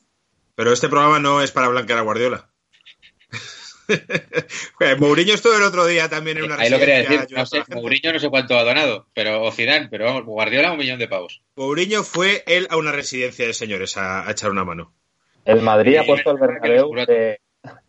Pero 0.54 0.72
este 0.72 0.88
programa 0.88 1.18
no 1.18 1.42
es 1.42 1.50
para 1.50 1.68
blanquear 1.68 1.98
a 1.98 2.02
Guardiola. 2.02 2.50
Mourinho 4.98 5.34
estuvo 5.34 5.54
el 5.56 5.62
otro 5.62 5.84
día 5.86 6.08
también 6.08 6.38
en 6.38 6.44
una 6.44 6.56
Ahí 6.56 6.70
lo 6.70 6.78
quería 6.78 6.98
decir, 6.98 7.26
no 7.30 7.44
sé. 7.44 7.64
Mourinho 7.74 8.12
no 8.12 8.18
sé 8.18 8.30
cuánto 8.30 8.56
ha 8.56 8.64
donado, 8.64 9.08
pero 9.12 9.42
o 9.42 9.50
Zidane, 9.52 9.88
pero 9.90 10.04
vamos, 10.06 10.24
Guardiola 10.24 10.72
un 10.72 10.78
millón 10.78 10.98
de 10.98 11.08
pavos. 11.08 11.42
Mourinho 11.56 12.02
fue 12.02 12.44
él 12.46 12.66
a 12.70 12.76
una 12.76 12.92
residencia 12.92 13.46
de 13.46 13.52
señores 13.52 13.96
a, 13.96 14.26
a 14.26 14.30
echar 14.30 14.50
una 14.50 14.64
mano. 14.64 14.94
El 15.44 15.60
Madrid 15.60 15.96
ha 15.96 16.04
puesto 16.04 16.30
el 16.30 16.38
Bernabéu 16.38 16.94
de... 17.06 17.40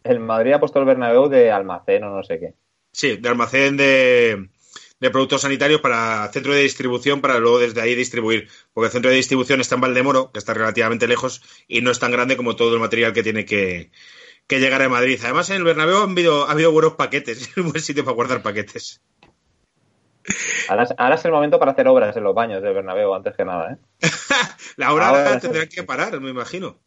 El 0.03 0.19
Madrid 0.19 0.53
ha 0.53 0.59
puesto 0.59 0.79
el 0.79 0.85
Bernabéu 0.85 1.29
de 1.29 1.51
almacén 1.51 2.03
o 2.03 2.09
no 2.09 2.23
sé 2.23 2.39
qué. 2.39 2.53
Sí, 2.95 3.17
de 3.17 3.27
almacén 3.27 3.75
de, 3.75 4.47
de 5.01 5.09
productos 5.11 5.41
sanitarios 5.41 5.81
para 5.81 6.29
centro 6.31 6.53
de 6.53 6.61
distribución 6.61 7.19
para 7.19 7.39
luego 7.39 7.59
desde 7.59 7.81
ahí 7.81 7.93
distribuir. 7.93 8.47
Porque 8.73 8.85
el 8.87 8.91
centro 8.93 9.11
de 9.11 9.17
distribución 9.17 9.59
está 9.59 9.75
en 9.75 9.81
Valdemoro, 9.81 10.31
que 10.31 10.39
está 10.39 10.53
relativamente 10.53 11.05
lejos 11.05 11.41
y 11.67 11.81
no 11.81 11.91
es 11.91 11.99
tan 11.99 12.11
grande 12.11 12.37
como 12.37 12.55
todo 12.55 12.73
el 12.73 12.79
material 12.79 13.11
que 13.11 13.21
tiene 13.21 13.43
que, 13.43 13.91
que 14.47 14.59
llegar 14.61 14.81
a 14.81 14.87
Madrid. 14.87 15.19
Además, 15.23 15.49
en 15.49 15.57
el 15.57 15.63
Bernabéu 15.65 16.03
han 16.03 16.11
habido, 16.11 16.47
ha 16.47 16.51
habido 16.51 16.71
buenos 16.71 16.93
paquetes, 16.93 17.41
es 17.49 17.57
un 17.57 17.71
buen 17.71 17.81
sitio 17.83 18.05
para 18.05 18.15
guardar 18.15 18.41
paquetes. 18.41 19.01
Ahora, 20.69 20.83
es- 20.83 20.93
ahora 20.97 21.15
es 21.15 21.25
el 21.25 21.31
momento 21.31 21.59
para 21.59 21.73
hacer 21.73 21.87
obras 21.89 22.15
en 22.15 22.23
los 22.23 22.33
baños 22.33 22.63
del 22.63 22.73
Bernabéu, 22.73 23.13
antes 23.13 23.35
que 23.35 23.43
nada, 23.43 23.73
¿eh? 23.73 23.77
La 24.77 24.93
hora 24.93 25.09
Ahora 25.09 25.39
tendrán 25.39 25.67
que 25.67 25.83
parar, 25.83 26.19
me 26.21 26.29
imagino. 26.29 26.79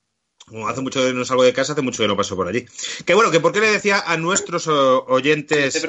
Como 0.48 0.68
hace 0.68 0.80
mucho 0.80 1.00
que 1.04 1.12
no 1.12 1.24
salgo 1.24 1.42
de 1.44 1.52
casa, 1.52 1.72
hace 1.72 1.82
mucho 1.82 2.02
que 2.02 2.08
no 2.08 2.16
paso 2.16 2.36
por 2.36 2.48
allí. 2.48 2.66
Que 3.04 3.14
bueno, 3.14 3.30
que 3.30 3.40
por 3.40 3.52
qué 3.52 3.60
le 3.60 3.70
decía 3.70 4.02
a 4.04 4.16
nuestros 4.16 4.66
o- 4.68 5.04
oyentes 5.06 5.74
Este 5.76 5.86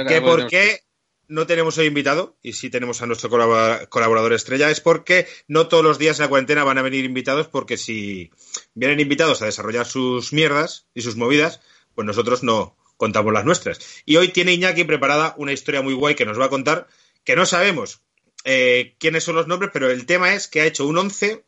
eh, 0.00 0.04
que 0.08 0.14
de- 0.14 0.20
por 0.20 0.46
qué 0.48 0.80
no 1.28 1.46
tenemos 1.46 1.76
hoy 1.76 1.86
invitado, 1.86 2.38
y 2.42 2.54
sí 2.54 2.70
tenemos 2.70 3.02
a 3.02 3.06
nuestro 3.06 3.28
colabora- 3.28 3.86
colaborador 3.88 4.32
estrella, 4.32 4.70
es 4.70 4.80
porque 4.80 5.26
no 5.46 5.68
todos 5.68 5.84
los 5.84 5.98
días 5.98 6.18
en 6.18 6.22
la 6.24 6.28
cuarentena 6.28 6.64
van 6.64 6.78
a 6.78 6.82
venir 6.82 7.04
invitados, 7.04 7.48
porque 7.48 7.76
si 7.76 8.30
vienen 8.74 8.98
invitados 9.00 9.42
a 9.42 9.44
desarrollar 9.46 9.84
sus 9.86 10.32
mierdas 10.32 10.86
y 10.94 11.02
sus 11.02 11.16
movidas, 11.16 11.60
pues 11.94 12.06
nosotros 12.06 12.42
no 12.42 12.76
contamos 12.96 13.32
las 13.34 13.44
nuestras. 13.44 13.78
Y 14.06 14.16
hoy 14.16 14.28
tiene 14.28 14.52
Iñaki 14.54 14.84
preparada 14.84 15.34
una 15.36 15.52
historia 15.52 15.82
muy 15.82 15.92
guay 15.94 16.14
que 16.14 16.24
nos 16.24 16.40
va 16.40 16.46
a 16.46 16.50
contar, 16.50 16.86
que 17.24 17.36
no 17.36 17.44
sabemos 17.44 18.00
eh, 18.44 18.96
quiénes 18.98 19.24
son 19.24 19.36
los 19.36 19.46
nombres, 19.46 19.70
pero 19.72 19.90
el 19.90 20.06
tema 20.06 20.32
es 20.34 20.48
que 20.48 20.62
ha 20.62 20.64
hecho 20.66 20.86
un 20.86 20.96
11, 20.96 21.44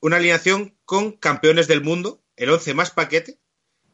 una 0.00 0.16
alineación 0.16 0.74
con 0.84 1.12
campeones 1.12 1.68
del 1.68 1.82
mundo, 1.82 2.20
el 2.36 2.50
11 2.50 2.74
más 2.74 2.90
paquete 2.90 3.36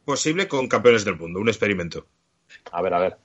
posible 0.05 0.49
con 0.49 0.69
campeones 0.69 1.05
del 1.05 1.17
mundo, 1.17 1.41
un 1.41 1.49
experimento. 1.49 2.07
A 2.73 2.83
ver, 2.83 2.95
a 2.95 2.99
ver. 3.01 3.17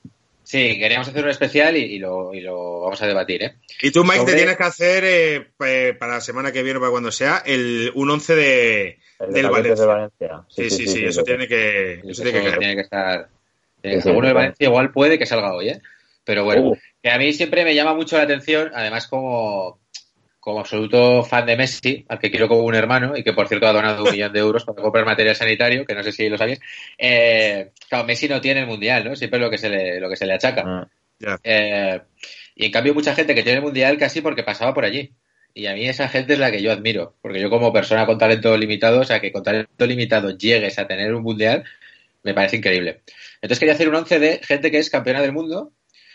Sí, 0.42 0.78
queríamos 0.78 1.06
hacer 1.06 1.22
un 1.22 1.30
especial 1.30 1.76
y, 1.76 1.80
y 1.82 1.98
lo, 1.98 2.34
y 2.34 2.40
lo 2.40 2.80
vamos 2.80 3.00
a 3.02 3.06
debatir, 3.06 3.42
¿eh? 3.44 3.54
Y 3.82 3.90
tú, 3.92 4.02
Mike, 4.02 4.20
Sobre- 4.20 4.32
te 4.32 4.38
tienes 4.38 4.56
que 4.56 4.62
hacer 4.64 5.04
eh, 5.06 5.46
pe- 5.56 5.94
para 5.94 6.14
la 6.14 6.20
semana 6.20 6.50
que 6.50 6.62
viene 6.62 6.78
o 6.78 6.80
para 6.80 6.90
cuando 6.90 7.12
sea 7.12 7.42
el, 7.46 7.92
un 7.94 8.10
11 8.10 8.34
de, 8.34 8.98
El 9.20 9.26
de 9.28 9.32
del 9.42 9.50
Valencia. 9.50 9.74
de 9.84 9.86
Valencia. 9.86 10.42
Sí, 10.48 10.70
sí, 10.70 10.86
sí, 10.88 11.04
eso 11.04 11.20
sí. 11.20 11.26
tiene 11.26 11.46
que, 11.46 11.92
Eso 12.00 12.08
eso 12.10 12.22
tiene 12.22 12.38
que 12.40 12.44
caer. 12.46 12.58
tiene 12.58 12.74
que 12.74 12.80
estar. 12.80 13.28
de 13.82 14.00
claro. 14.00 14.34
Valencia 14.34 14.66
igual 14.66 14.90
puede 14.90 15.18
que 15.18 15.26
salga 15.26 15.54
hoy, 15.54 15.68
¿eh? 15.68 15.82
Pero 16.24 16.44
bueno, 16.44 16.62
Uh. 16.70 16.76
que 17.02 17.10
a 17.10 17.18
mí 17.18 17.32
siempre 17.32 17.62
me 17.64 17.74
llama 17.74 17.94
mucho 17.94 18.16
la 18.16 18.24
atención, 18.24 18.70
además 18.74 19.06
como, 19.06 19.78
como 20.40 20.60
absoluto 20.60 21.22
fan 21.22 21.46
de 21.46 21.56
Messi, 21.56 22.04
al 22.08 22.18
que 22.18 22.30
quiero 22.30 22.48
como 22.48 22.62
un 22.62 22.74
hermano 22.74 23.16
y 23.16 23.22
que 23.22 23.34
por 23.34 23.46
cierto 23.46 23.66
ha 23.68 23.72
donado 23.72 24.04
un 24.04 24.10
millón 24.12 24.32
de 24.32 24.40
euros 24.40 24.64
para 24.64 24.82
comprar 24.82 25.04
material 25.04 25.36
sanitario, 25.36 25.84
que 25.84 25.94
no 25.94 26.02
sé 26.02 26.12
si 26.12 26.28
lo 26.28 26.38
sabéis. 26.38 26.60
Eh, 26.98 27.70
claro, 27.88 28.06
Messi 28.06 28.28
no 28.28 28.40
tiene 28.40 28.60
el 28.60 28.66
mundial, 28.66 29.04
¿no? 29.04 29.14
Siempre 29.14 29.38
es 29.38 29.44
lo 29.44 29.50
que 29.50 29.58
se 29.58 29.68
le, 29.68 30.00
lo 30.00 30.08
que 30.08 30.16
se 30.16 30.26
le 30.26 30.34
achaca. 30.34 30.88
Ya. 31.18 31.38
Eh, 31.44 32.00
y 32.56 32.64
en 32.66 32.72
cambio 32.72 32.94
mucha 32.94 33.14
gente 33.14 33.34
que 33.34 33.42
tiene 33.42 33.58
el 33.58 33.64
mundial 33.64 33.98
casi 33.98 34.22
porque 34.22 34.42
pasaba 34.42 34.72
por 34.74 34.84
allí. 34.84 35.12
Y 35.52 35.66
a 35.66 35.74
mí 35.74 35.86
esa 35.86 36.08
gente 36.08 36.34
es 36.34 36.38
la 36.38 36.50
que 36.50 36.62
yo 36.62 36.72
admiro, 36.72 37.16
porque 37.20 37.40
yo 37.40 37.50
como 37.50 37.72
persona 37.72 38.06
con 38.06 38.18
talento 38.18 38.56
limitado, 38.56 39.00
o 39.00 39.04
sea, 39.04 39.20
que 39.20 39.32
con 39.32 39.42
talento 39.42 39.86
limitado 39.86 40.36
llegues 40.36 40.78
a 40.78 40.86
tener 40.86 41.12
un 41.12 41.22
mundial, 41.22 41.64
me 42.22 42.34
parece 42.34 42.56
increíble. 42.56 43.02
Entonces 43.42 43.58
quería 43.58 43.74
hacer 43.74 43.88
un 43.88 43.96
once 43.96 44.18
de 44.18 44.40
gente 44.42 44.70
que 44.70 44.78
es 44.78 44.90
campeona 44.90 45.20
del 45.20 45.32
mundo, 45.32 45.72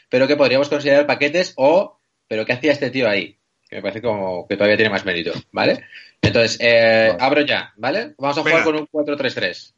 pero 0.10 0.28
que 0.28 0.38
podríamos 0.38 0.70
considerar 0.70 1.06
paquetes 1.06 1.54
o, 1.58 2.00
pero 2.28 2.46
¿qué 2.46 2.54
hacía 2.54 2.72
este 2.72 2.92
tío 2.92 3.10
ahí? 3.10 3.38
Que 3.76 3.80
me 3.80 3.82
parece 3.82 4.02
como 4.02 4.48
que 4.48 4.56
todavía 4.56 4.78
tiene 4.78 4.90
más 4.90 5.04
mérito, 5.06 5.34
¿vale? 5.52 5.84
Entonces, 6.22 6.58
eh, 6.62 7.08
Vale. 7.12 7.18
abro 7.26 7.42
ya, 7.42 7.74
¿vale? 7.76 8.14
Vamos 8.18 8.38
a 8.38 8.42
jugar 8.42 8.64
con 8.64 8.76
un 8.78 8.88
4-3-3. 8.88 9.74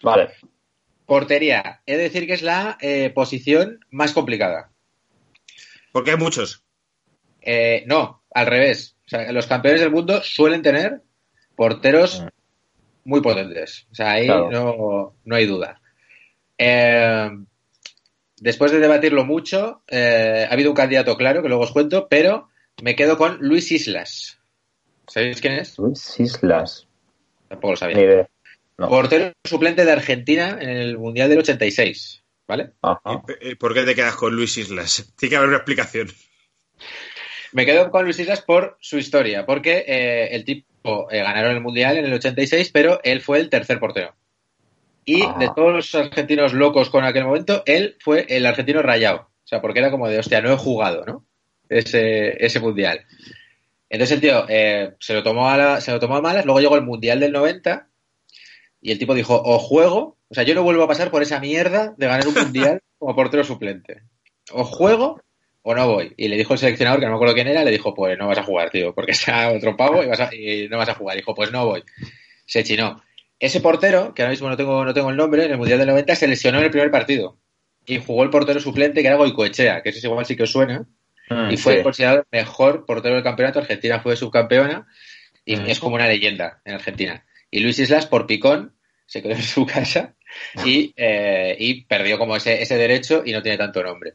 Vale. 0.00 0.28
Portería, 1.06 1.80
he 1.84 1.96
de 1.96 2.04
decir 2.04 2.28
que 2.28 2.34
es 2.34 2.42
la 2.42 2.78
eh, 2.80 3.10
posición 3.12 3.84
más 3.90 4.12
complicada. 4.12 4.70
Porque 5.90 6.12
hay 6.12 6.16
muchos. 6.18 6.62
Eh, 7.40 7.82
no, 7.88 8.22
al 8.32 8.46
revés. 8.46 8.94
O 9.06 9.08
sea, 9.08 9.32
los 9.32 9.48
campeones 9.48 9.80
del 9.80 9.90
mundo 9.90 10.22
suelen 10.22 10.62
tener 10.62 11.00
porteros 11.56 12.20
Mm. 12.22 12.28
muy 13.06 13.20
potentes. 13.22 13.88
O 13.90 13.94
sea, 13.96 14.12
ahí 14.12 14.26
Claro. 14.26 14.50
no, 14.52 15.14
no 15.24 15.34
hay 15.36 15.46
duda. 15.46 15.80
Eh, 16.58 17.28
después 18.36 18.70
de 18.70 18.78
debatirlo 18.78 19.24
mucho, 19.24 19.82
eh, 19.88 20.46
ha 20.48 20.52
habido 20.52 20.70
un 20.70 20.76
candidato 20.76 21.16
claro, 21.16 21.42
que 21.42 21.48
luego 21.48 21.64
os 21.64 21.72
cuento, 21.72 22.06
pero 22.08 22.48
me 22.80 22.96
quedo 22.96 23.18
con 23.18 23.38
Luis 23.40 23.70
Islas. 23.72 24.38
¿Sabéis 25.08 25.40
quién 25.40 25.54
es? 25.54 25.78
Luis 25.78 26.18
Islas. 26.20 26.86
Tampoco 27.48 27.72
lo 27.72 27.76
sabía. 27.76 27.96
Ni 27.96 28.02
idea. 28.02 28.28
No. 28.78 28.88
Portero 28.88 29.32
suplente 29.44 29.84
de 29.84 29.92
Argentina 29.92 30.56
en 30.60 30.70
el 30.70 30.96
Mundial 30.98 31.28
del 31.28 31.40
86. 31.40 32.22
¿Vale? 32.48 32.72
Ajá. 32.82 33.22
¿Y, 33.40 33.50
eh, 33.50 33.56
¿Por 33.56 33.74
qué 33.74 33.82
te 33.84 33.94
quedas 33.94 34.16
con 34.16 34.34
Luis 34.34 34.56
Islas? 34.58 35.12
Tiene 35.18 35.30
que 35.30 35.36
haber 35.36 35.48
una 35.48 35.58
explicación. 35.58 36.08
Me 37.52 37.66
quedo 37.66 37.90
con 37.90 38.04
Luis 38.04 38.18
Islas 38.18 38.40
por 38.42 38.78
su 38.80 38.98
historia, 38.98 39.44
porque 39.44 39.84
eh, 39.86 40.28
el 40.34 40.44
tipo 40.44 41.10
eh, 41.10 41.18
ganaron 41.18 41.52
el 41.52 41.60
Mundial 41.60 41.98
en 41.98 42.06
el 42.06 42.14
86, 42.14 42.70
pero 42.72 43.00
él 43.04 43.20
fue 43.20 43.38
el 43.38 43.50
tercer 43.50 43.78
portero. 43.78 44.14
Y 45.04 45.22
Ah. 45.22 45.36
de 45.38 45.50
todos 45.54 45.72
los 45.72 45.94
argentinos 45.94 46.54
locos 46.54 46.88
con 46.88 47.04
aquel 47.04 47.24
momento, 47.24 47.62
él 47.66 47.96
fue 48.00 48.26
el 48.28 48.46
argentino 48.46 48.82
rayado. 48.82 49.28
O 49.44 49.46
sea, 49.46 49.60
porque 49.60 49.80
era 49.80 49.90
como 49.90 50.08
de, 50.08 50.18
hostia, 50.18 50.40
no 50.40 50.52
he 50.52 50.56
jugado, 50.56 51.04
¿no? 51.04 51.26
Ese, 51.78 52.44
ese 52.44 52.60
Mundial. 52.60 53.04
Entonces 53.90 54.14
el 54.14 54.20
tío 54.20 54.46
eh, 54.48 54.94
se, 55.00 55.14
lo 55.14 55.22
tomó 55.22 55.48
a 55.50 55.56
la- 55.56 55.80
se 55.80 55.92
lo 55.92 56.00
tomó 56.00 56.16
a 56.16 56.22
malas, 56.22 56.44
luego 56.44 56.60
llegó 56.60 56.76
el 56.76 56.82
Mundial 56.82 57.20
del 57.20 57.32
90 57.32 57.88
y 58.80 58.90
el 58.92 58.98
tipo 58.98 59.14
dijo, 59.14 59.40
o 59.44 59.58
juego, 59.58 60.16
o 60.28 60.34
sea, 60.34 60.44
yo 60.44 60.54
no 60.54 60.62
vuelvo 60.62 60.82
a 60.84 60.88
pasar 60.88 61.10
por 61.10 61.22
esa 61.22 61.40
mierda 61.40 61.94
de 61.96 62.06
ganar 62.06 62.26
un 62.26 62.34
Mundial 62.34 62.80
como 62.98 63.14
portero 63.14 63.44
suplente. 63.44 64.02
O 64.52 64.64
juego 64.64 65.20
o 65.62 65.74
no 65.74 65.86
voy. 65.86 66.12
Y 66.16 66.28
le 66.28 66.36
dijo 66.36 66.54
el 66.54 66.58
seleccionador, 66.58 66.98
que 67.00 67.06
no 67.06 67.12
me 67.12 67.16
acuerdo 67.16 67.34
quién 67.34 67.46
era, 67.48 67.62
le 67.64 67.70
dijo, 67.70 67.94
pues 67.94 68.18
no 68.18 68.26
vas 68.26 68.38
a 68.38 68.42
jugar, 68.42 68.70
tío, 68.70 68.94
porque 68.94 69.12
está 69.12 69.52
otro 69.52 69.76
pavo 69.76 70.02
y, 70.02 70.06
vas 70.06 70.20
a- 70.20 70.34
y 70.34 70.68
no 70.68 70.78
vas 70.78 70.88
a 70.88 70.94
jugar. 70.94 71.16
dijo, 71.16 71.34
pues 71.34 71.52
no 71.52 71.66
voy. 71.66 71.82
Se 72.46 72.64
chinó. 72.64 73.00
Ese 73.38 73.60
portero, 73.60 74.14
que 74.14 74.22
ahora 74.22 74.30
mismo 74.30 74.48
no 74.48 74.56
tengo, 74.56 74.84
no 74.84 74.94
tengo 74.94 75.10
el 75.10 75.16
nombre, 75.16 75.44
en 75.44 75.50
el 75.52 75.58
Mundial 75.58 75.78
del 75.78 75.88
90 75.88 76.14
se 76.16 76.26
lesionó 76.28 76.58
en 76.58 76.64
el 76.64 76.70
primer 76.70 76.90
partido. 76.90 77.38
Y 77.86 77.98
jugó 78.00 78.22
el 78.22 78.30
portero 78.30 78.58
suplente, 78.60 79.00
que 79.02 79.08
era 79.08 79.16
Goicoechea, 79.16 79.82
que 79.82 79.90
ese 79.90 80.06
igual 80.06 80.24
sí 80.26 80.34
que 80.36 80.44
os 80.44 80.50
suena. 80.50 80.86
Mm, 81.32 81.50
Y 81.52 81.56
fue 81.56 81.76
sí. 81.78 81.82
considerado 81.82 82.18
el 82.30 82.38
mejor 82.40 82.84
portero 82.86 83.14
del 83.14 83.24
campeonato. 83.24 83.58
Argentina 83.58 84.00
fue 84.00 84.16
subcampeona 84.16 84.86
y 85.44 85.56
Mm. 85.56 85.66
es 85.66 85.78
como 85.80 85.94
una 85.96 86.06
leyenda 86.08 86.60
en 86.64 86.74
Argentina. 86.74 87.24
Y 87.50 87.60
Luis 87.60 87.78
Islas, 87.78 88.06
por 88.06 88.26
picón, 88.26 88.74
se 89.06 89.22
quedó 89.22 89.32
en 89.34 89.42
su 89.42 89.66
casa 89.66 90.14
y, 90.64 90.92
eh, 90.96 91.56
y 91.58 91.84
perdió 91.84 92.18
como 92.18 92.36
ese, 92.36 92.62
ese 92.62 92.76
derecho 92.76 93.22
y 93.26 93.32
no 93.32 93.42
tiene 93.42 93.58
tanto 93.58 93.82
nombre. 93.82 94.14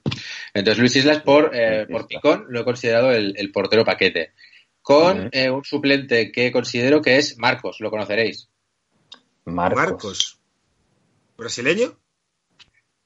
Entonces 0.54 0.80
Luis 0.80 0.96
Islas, 0.96 1.22
por, 1.22 1.52
eh, 1.56 1.86
por 1.90 2.08
picón, 2.08 2.46
lo 2.50 2.62
he 2.62 2.64
considerado 2.64 3.12
el, 3.12 3.34
el 3.38 3.52
portero 3.52 3.86
paquete. 3.86 4.32
Con 4.82 5.30
eh, 5.34 5.50
un 5.50 5.64
suplente 5.66 6.32
que 6.32 6.52
considero 6.52 7.02
que 7.02 7.18
es 7.18 7.38
Marcos, 7.38 7.78
lo 7.82 7.92
conoceréis. 7.92 8.50
Marcos. 9.46 9.78
Marcos. 9.78 10.40
¿Brasileño? 11.38 12.00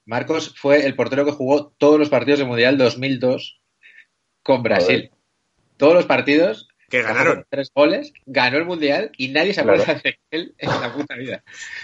Marcos 0.06 0.54
fue 0.58 0.86
el 0.86 0.96
portero 0.96 1.26
que 1.26 1.32
jugó 1.32 1.74
todos 1.78 2.00
los 2.00 2.10
partidos 2.10 2.40
del 2.40 2.48
Mundial 2.48 2.78
2002 2.78 3.61
con 4.44 4.64
Brasil. 4.64 5.10
Joder. 5.10 5.12
Todos 5.78 5.94
los 5.94 6.06
partidos 6.06 6.68
Que 6.90 7.02
ganaron. 7.02 7.46
Tres 7.50 7.72
goles, 7.74 8.14
ganó 8.26 8.58
el 8.58 8.66
mundial 8.66 9.12
y 9.18 9.30
nadie 9.30 9.54
se 9.54 9.62
acuerda 9.62 9.94
de 10.04 10.20
él 10.30 10.54
en 10.58 10.70
la 10.70 10.94
puta 10.94 11.16
vida. 11.16 11.44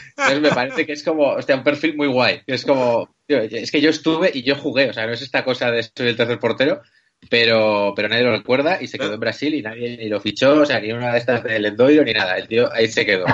Entonces 0.10 0.42
me 0.42 0.50
parece 0.50 0.86
que 0.86 0.94
es 0.94 1.04
como, 1.04 1.30
hostia, 1.30 1.56
un 1.56 1.64
perfil 1.64 1.96
muy 1.96 2.08
guay. 2.08 2.42
Es 2.46 2.66
como, 2.66 3.16
tío, 3.26 3.40
es 3.40 3.72
que 3.72 3.82
yo 3.82 3.90
estuve 3.90 4.32
y 4.34 4.44
yo 4.44 4.56
jugué, 4.56 4.90
o 4.90 4.94
sea, 4.94 5.08
no 5.08 5.14
es 5.14 5.22
esta 5.22 5.44
cosa 5.44 5.72
de 5.72 5.84
soy 5.84 6.10
el 6.10 6.18
tercer 6.18 6.40
portero, 6.40 6.82
pero, 7.30 7.94
pero 7.96 8.10
nadie 8.10 8.24
lo 8.24 8.32
recuerda 8.32 8.82
y 8.82 8.88
se 8.88 9.00
quedó 9.00 9.14
en 9.14 9.20
Brasil 9.20 9.54
y 9.54 9.62
nadie 9.62 9.98
ni 9.98 10.10
lo 10.10 10.20
fichó, 10.20 10.62
o 10.62 10.66
sea, 10.66 10.80
ni 10.80 10.92
una 10.92 11.12
de 11.12 11.20
estas 11.20 11.44
del 11.44 11.66
Endoiro 11.66 12.04
ni 12.04 12.14
nada. 12.14 12.38
El 12.38 12.48
tío 12.48 12.72
ahí 12.72 12.88
se 12.88 13.06
quedó, 13.06 13.26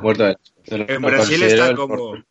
muerto 0.00 0.24
de 0.24 0.36
En 0.66 1.02
Brasil 1.02 1.42
está 1.42 1.74
como 1.74 2.22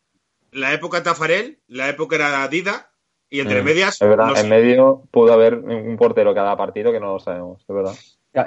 la 0.52 0.74
época 0.74 1.02
Tafarel, 1.02 1.60
la 1.68 1.90
época 1.90 2.18
era 2.18 2.48
Dida 2.48 2.91
y 3.32 3.40
entre 3.40 3.64
medias. 3.64 4.00
Es 4.00 4.08
verdad, 4.08 4.28
no 4.28 4.36
sé. 4.36 4.42
en 4.42 4.50
medio 4.50 5.04
pudo 5.10 5.34
haber 5.34 5.56
un 5.56 5.98
portero 5.98 6.36
cada 6.36 6.56
partido 6.56 6.92
que 6.92 7.00
no 7.00 7.14
lo 7.14 7.20
sabemos, 7.20 7.62
es 7.62 7.76
verdad. 7.76 7.96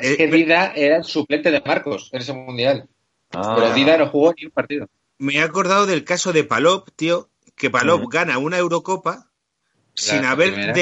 Es 0.00 0.16
que 0.16 0.28
Dida 0.28 0.72
era 0.76 0.98
el 0.98 1.04
suplente 1.04 1.50
de 1.50 1.60
Marcos 1.60 2.10
en 2.12 2.20
ese 2.20 2.32
mundial. 2.32 2.88
Ah, 3.32 3.54
Pero 3.56 3.74
Dida 3.74 3.98
no 3.98 4.08
jugó 4.08 4.32
ni 4.38 4.44
un 4.46 4.52
partido. 4.52 4.86
Me 5.18 5.34
he 5.34 5.40
acordado 5.40 5.86
del 5.86 6.04
caso 6.04 6.32
de 6.32 6.44
Palop, 6.44 6.88
tío, 6.96 7.28
que 7.56 7.70
Palop 7.70 8.10
gana 8.12 8.38
una 8.38 8.58
Eurocopa 8.58 9.30
sin 9.94 10.24
haber, 10.24 10.74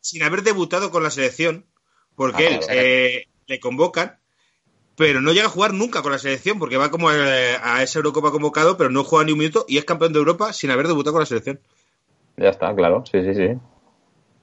sin 0.00 0.22
haber 0.22 0.42
debutado 0.42 0.90
con 0.90 1.02
la 1.02 1.10
selección, 1.10 1.66
porque 2.16 2.46
Ah, 2.46 2.50
él 2.50 2.58
claro. 2.58 2.72
eh, 2.76 3.28
le 3.46 3.60
convocan, 3.60 4.18
pero 4.96 5.20
no 5.20 5.32
llega 5.32 5.46
a 5.46 5.50
jugar 5.50 5.74
nunca 5.74 6.02
con 6.02 6.12
la 6.12 6.18
selección, 6.18 6.58
porque 6.58 6.76
va 6.76 6.90
como 6.90 7.12
eh, 7.12 7.56
a 7.62 7.82
esa 7.82 7.98
Eurocopa 7.98 8.30
convocado, 8.30 8.76
pero 8.76 8.90
no 8.90 9.04
juega 9.04 9.24
ni 9.26 9.32
un 9.32 9.38
minuto 9.38 9.64
y 9.68 9.78
es 9.78 9.84
campeón 9.84 10.12
de 10.12 10.18
Europa 10.18 10.52
sin 10.52 10.70
haber 10.70 10.88
debutado 10.88 11.12
con 11.12 11.20
la 11.20 11.26
selección. 11.26 11.60
Ya 12.36 12.48
está, 12.48 12.74
claro, 12.74 13.04
sí, 13.06 13.22
sí, 13.22 13.34
sí. 13.34 13.58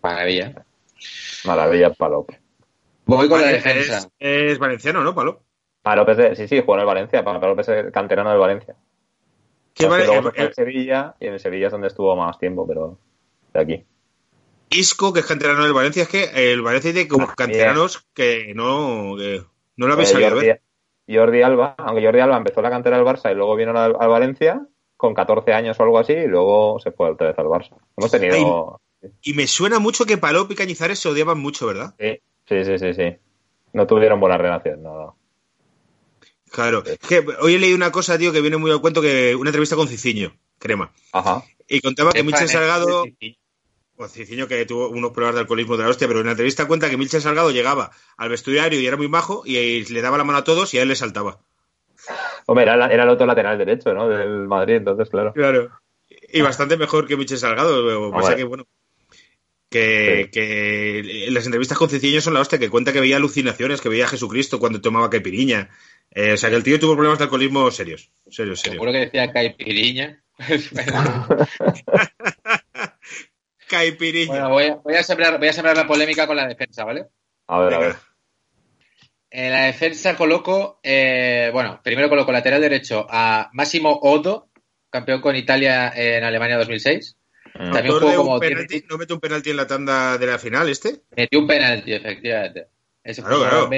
Maravilla. 0.02 0.66
Maravilla, 1.46 1.94
Palop. 1.94 2.30
Voy 3.06 3.28
con 3.28 3.40
la 3.42 3.48
Vale, 3.48 3.58
defensa. 3.58 3.98
es, 3.98 4.10
es 4.20 4.60
valenciano, 4.60 5.04
¿no, 5.04 5.14
Palop? 5.14 5.42
Palop 5.82 6.10
es 6.10 6.18
de, 6.18 6.36
sí, 6.36 6.48
sí, 6.48 6.60
jugó 6.62 6.76
en 6.76 6.80
el 6.82 6.86
Valencia, 6.86 7.24
Palop 7.24 7.60
es 7.60 7.68
el 7.70 7.92
canterano 7.92 8.30
del 8.30 8.40
Valencia. 8.40 8.76
Aunque 9.80 10.04
vale- 10.04 10.06
luego 10.06 10.32
se 10.32 10.38
eh, 10.38 10.46
fue 10.46 10.54
Sevilla 10.54 11.16
y 11.20 11.28
en 11.28 11.34
el 11.34 11.40
Sevilla 11.40 11.66
es 11.68 11.72
donde 11.72 11.88
estuvo 11.88 12.16
más 12.16 12.38
tiempo, 12.38 12.68
pero 12.68 12.98
de 13.54 13.60
aquí. 13.60 13.86
Isco, 14.70 15.12
que 15.12 15.20
es 15.22 15.26
canterano 15.26 15.64
del 15.64 15.74
Valencia, 15.74 16.04
es 16.04 16.10
que 16.10 16.52
el 16.54 16.62
Valencia 16.62 16.94
tiene 16.94 17.08
como 17.10 17.28
Ah, 17.28 17.34
canteranos 17.36 18.08
que 18.14 18.54
no, 18.56 19.16
que 19.18 19.44
no 19.76 19.88
lo 19.88 19.94
habéis 19.94 20.10
Eh, 20.10 20.14
sabido 20.14 20.30
Jordi, 20.36 20.48
ver. 20.48 20.62
Jordi 21.10 21.42
Alba, 21.42 21.76
aunque 21.78 22.06
Jordi 22.06 22.20
Alba 22.20 22.38
empezó 22.38 22.62
la 22.62 22.70
cantera 22.70 22.98
del 22.98 23.06
Barça 23.06 23.32
y 23.32 23.36
luego 23.36 23.56
vino 23.56 23.72
al, 23.78 23.96
al 24.00 24.10
Valencia 24.10 24.66
con 25.02 25.16
14 25.16 25.52
años 25.52 25.80
o 25.80 25.84
algo 25.84 25.98
así 25.98 26.14
y 26.14 26.28
luego 26.28 26.80
se 26.80 26.92
fue 26.92 27.10
otra 27.10 27.30
vez 27.30 27.40
al 27.40 27.48
Barça. 27.48 27.76
Hemos 27.98 28.12
tenido... 28.12 28.80
Y 29.24 29.34
me 29.34 29.48
suena 29.48 29.80
mucho 29.80 30.06
que 30.06 30.20
Palop 30.20 30.52
y 30.52 30.56
Cañizares 30.56 31.00
se 31.00 31.10
odiaban 31.10 31.40
mucho, 31.40 31.66
¿verdad? 31.66 31.96
Sí, 31.98 32.22
sí, 32.48 32.64
sí, 32.64 32.78
sí, 32.78 32.94
sí. 32.94 33.16
No 33.74 33.88
tuvieron 33.88 34.20
buena 34.20 34.38
relación, 34.38 34.84
no, 34.84 34.94
no. 34.94 35.16
Claro. 36.52 36.84
Es 36.86 37.00
que 37.00 37.26
hoy 37.42 37.56
he 37.56 37.60
leído 37.60 37.76
una 37.76 37.92
cosa, 37.92 38.20
tío, 38.20 38.32
que 38.32 38.42
viene 38.42 38.58
muy 38.58 38.70
al 38.70 38.80
cuento, 38.80 39.02
que 39.02 39.36
una 39.36 39.50
entrevista 39.50 39.76
con 39.76 39.88
Ciciño, 39.88 40.36
crema. 40.60 40.92
Ajá. 41.14 41.44
Y 41.68 41.82
contaba 41.82 42.12
que 42.12 42.22
Michel 42.22 42.46
¿eh? 42.46 42.48
Salgado, 42.48 43.06
o 43.96 44.08
Ciciño 44.08 44.48
que 44.48 44.64
tuvo 44.68 44.90
unos 44.90 45.14
problemas 45.14 45.34
de 45.34 45.42
alcoholismo 45.42 45.78
de 45.78 45.84
la 45.84 45.90
hostia, 45.90 46.08
pero 46.08 46.20
en 46.20 46.28
la 46.28 46.34
entrevista 46.34 46.68
cuenta 46.68 46.92
que 46.92 46.98
Michel 46.98 47.24
Salgado 47.24 47.50
llegaba 47.50 47.90
al 48.18 48.30
vestuario 48.30 48.80
y 48.80 48.86
era 48.86 48.98
muy 48.98 49.08
majo 49.08 49.42
y 49.48 49.84
le 49.84 50.02
daba 50.04 50.20
la 50.20 50.26
mano 50.26 50.38
a 50.38 50.44
todos 50.44 50.76
y 50.76 50.78
a 50.78 50.84
él 50.84 50.90
le 50.90 50.96
saltaba. 50.96 51.40
Hombre, 52.46 52.64
era, 52.64 52.88
era 52.88 53.04
el 53.04 53.10
otro 53.10 53.26
lateral 53.26 53.58
derecho, 53.58 53.94
¿no? 53.94 54.08
Del 54.10 54.48
Madrid, 54.48 54.76
entonces, 54.76 55.10
claro. 55.10 55.34
Claro. 55.34 55.70
Y 56.34 56.42
bastante 56.42 56.78
mejor 56.78 57.08
que 57.08 57.18
Michel 57.18 57.38
Salgado. 57.38 57.82
Lo 57.82 58.12
que 58.12 58.18
pasa 58.18 58.36
que, 58.36 58.44
bueno, 58.44 58.66
que, 59.70 60.26
Sí. 60.26 60.32
que 60.32 61.28
las 61.32 61.46
entrevistas 61.46 61.78
con 61.78 61.90
Ciciño 61.90 62.20
son 62.22 62.34
la 62.34 62.42
hostia, 62.42 62.60
que 62.60 62.70
cuenta 62.70 62.92
que 62.92 63.00
veía 63.00 63.18
alucinaciones, 63.18 63.82
que 63.82 63.90
veía 63.90 64.06
a 64.06 64.10
Jesucristo 64.10 64.60
cuando 64.60 64.82
tomaba 64.82 65.10
caipiriña. 65.10 65.70
Eh, 66.12 66.34
o 66.34 66.38
sea, 66.38 66.50
que 66.50 66.58
el 66.58 66.64
tío 66.64 66.80
tuvo 66.80 66.94
problemas 66.96 67.20
de 67.20 67.24
alcoholismo 67.26 67.72
serios. 67.72 68.12
Serios, 68.30 68.60
serios. 68.60 68.76
Seguro 68.76 68.92
que 68.92 69.00
decía 69.00 69.32
Caipiriña. 69.32 70.22
Caipiriña. 73.70 74.48
bueno, 74.48 74.50
voy 74.50 74.66
a, 74.66 74.76
voy, 74.76 74.96
a 74.96 75.04
sembrar, 75.04 75.40
voy 75.40 75.48
a 75.48 75.54
sembrar 75.54 75.78
la 75.78 75.88
polémica 75.88 76.28
con 76.28 76.36
la 76.36 76.48
defensa, 76.48 76.84
¿vale? 76.84 77.06
A 77.48 77.60
ver, 77.62 77.74
a 77.74 77.80
ver. 77.80 77.96
En 79.34 79.52
la 79.52 79.66
defensa 79.66 80.18
coloco, 80.18 80.80
eh, 80.84 81.50
bueno, 81.54 81.80
primero 81.82 82.10
coloco 82.10 82.32
lateral 82.34 82.60
derecho 82.60 83.08
a 83.10 83.50
Máximo 83.54 83.98
Odo, 84.04 84.50
campeón 84.90 85.22
con 85.22 85.38
Italia 85.38 85.94
en 85.96 86.24
Alemania 86.26 86.58
2006. 86.58 87.16
Mm. 87.56 87.72
También 87.72 87.86
Autor 87.88 88.02
de 88.10 88.16
jugó 88.18 88.24
como 88.24 88.40
penalti- 88.40 88.86
¿No 88.90 88.98
mete 88.98 89.14
un 89.14 89.20
penalti 89.22 89.50
en 89.52 89.58
la 89.58 89.68
tanda 89.68 90.18
de 90.18 90.26
la 90.28 90.38
final 90.38 90.68
este? 90.70 91.02
Metió 91.16 91.40
un 91.40 91.48
penalti, 91.48 91.94
efectivamente. 91.94 92.68
Ese 93.04 93.22
Claro, 93.22 93.40
claro. 93.40 93.70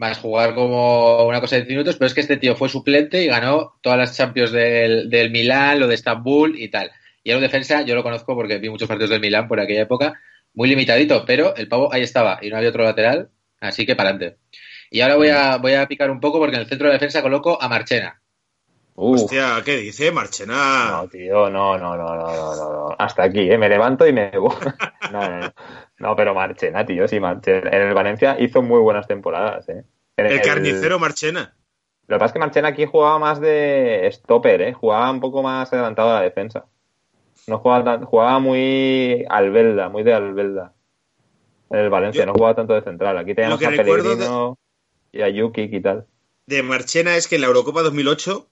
a 0.00 0.14
jugar 0.14 0.54
como 0.54 1.24
una 1.26 1.40
cosa 1.40 1.56
de 1.56 1.62
10 1.62 1.70
minutos, 1.70 1.96
pero 1.96 2.06
es 2.06 2.14
que 2.14 2.20
este 2.20 2.36
tío 2.36 2.56
fue 2.56 2.68
suplente 2.68 3.22
y 3.22 3.26
ganó 3.26 3.78
todas 3.80 3.98
las 3.98 4.16
Champions 4.16 4.52
del, 4.52 5.08
del 5.08 5.30
Milán, 5.30 5.80
lo 5.80 5.86
de 5.86 5.94
Estambul 5.94 6.60
y 6.60 6.68
tal. 6.68 6.90
Y 7.22 7.30
era 7.30 7.38
un 7.38 7.42
defensa, 7.42 7.82
yo 7.82 7.94
lo 7.94 8.02
conozco 8.02 8.34
porque 8.34 8.58
vi 8.58 8.68
muchos 8.70 8.88
partidos 8.88 9.10
del 9.10 9.20
Milán 9.20 9.48
por 9.48 9.60
aquella 9.60 9.82
época, 9.82 10.20
muy 10.54 10.68
limitadito, 10.68 11.24
pero 11.24 11.54
el 11.56 11.68
pavo 11.68 11.92
ahí 11.92 12.02
estaba 12.02 12.38
y 12.42 12.48
no 12.50 12.56
había 12.56 12.70
otro 12.70 12.84
lateral, 12.84 13.30
así 13.60 13.84
que 13.86 13.96
para 13.96 14.10
adelante. 14.10 14.38
Y 14.90 15.00
ahora 15.00 15.16
voy 15.16 15.28
a, 15.28 15.56
voy 15.58 15.74
a 15.74 15.86
picar 15.86 16.10
un 16.10 16.20
poco 16.20 16.38
porque 16.38 16.56
en 16.56 16.62
el 16.62 16.68
centro 16.68 16.86
de 16.88 16.94
defensa 16.94 17.22
coloco 17.22 17.60
a 17.60 17.68
Marchena. 17.68 18.20
Uf. 18.94 19.22
Hostia, 19.22 19.62
¿qué 19.64 19.76
dice? 19.76 20.10
Marchena. 20.10 20.88
No, 20.90 21.08
tío, 21.08 21.48
no, 21.50 21.78
no, 21.78 21.96
no, 21.96 22.16
no, 22.16 22.56
no, 22.56 22.72
no. 22.88 22.96
Hasta 22.98 23.22
aquí, 23.24 23.48
¿eh? 23.50 23.56
Me 23.56 23.68
levanto 23.68 24.06
y 24.06 24.12
me 24.12 24.30
voy. 24.38 24.54
No, 25.12 25.20
no, 25.28 25.38
no. 25.40 25.52
No, 25.98 26.16
pero 26.16 26.34
Marchena, 26.34 26.84
tío, 26.84 27.06
sí, 27.08 27.18
Marchena. 27.20 27.70
En 27.70 27.82
el 27.88 27.94
Valencia 27.94 28.36
hizo 28.40 28.60
muy 28.60 28.80
buenas 28.80 29.06
temporadas, 29.06 29.68
¿eh? 29.68 29.84
En 30.16 30.26
el 30.26 30.42
carnicero 30.42 30.98
Marchena. 30.98 31.54
Lo 32.08 32.16
que 32.16 32.18
pasa 32.18 32.26
es 32.26 32.32
que 32.32 32.38
Marchena 32.40 32.68
aquí 32.68 32.86
jugaba 32.86 33.18
más 33.18 33.40
de 33.40 34.08
stopper, 34.12 34.62
¿eh? 34.62 34.72
Jugaba 34.72 35.10
un 35.10 35.20
poco 35.20 35.42
más 35.42 35.72
adelantado 35.72 36.10
a 36.10 36.14
la 36.14 36.22
defensa. 36.22 36.66
No 37.46 37.58
jugaba 37.58 37.84
tan- 37.84 38.04
jugaba 38.04 38.38
muy 38.40 39.24
albelda, 39.28 39.88
muy 39.88 40.02
de 40.02 40.12
albelda. 40.14 40.72
En 41.70 41.78
el 41.80 41.90
Valencia, 41.90 42.22
Yo- 42.22 42.26
no 42.26 42.32
jugaba 42.34 42.54
tanto 42.54 42.74
de 42.74 42.82
central. 42.82 43.18
Aquí 43.18 43.34
teníamos 43.34 43.62
a 43.62 43.68
Pellegrino 43.70 44.58
y 45.12 45.20
a 45.22 45.28
Yuki 45.28 45.62
y 45.70 45.80
tal. 45.80 46.06
De 46.46 46.62
Marchena 46.62 47.16
es 47.16 47.28
que 47.28 47.34
en 47.34 47.42
la 47.42 47.48
Eurocopa 47.48 47.82
2008 47.82 48.48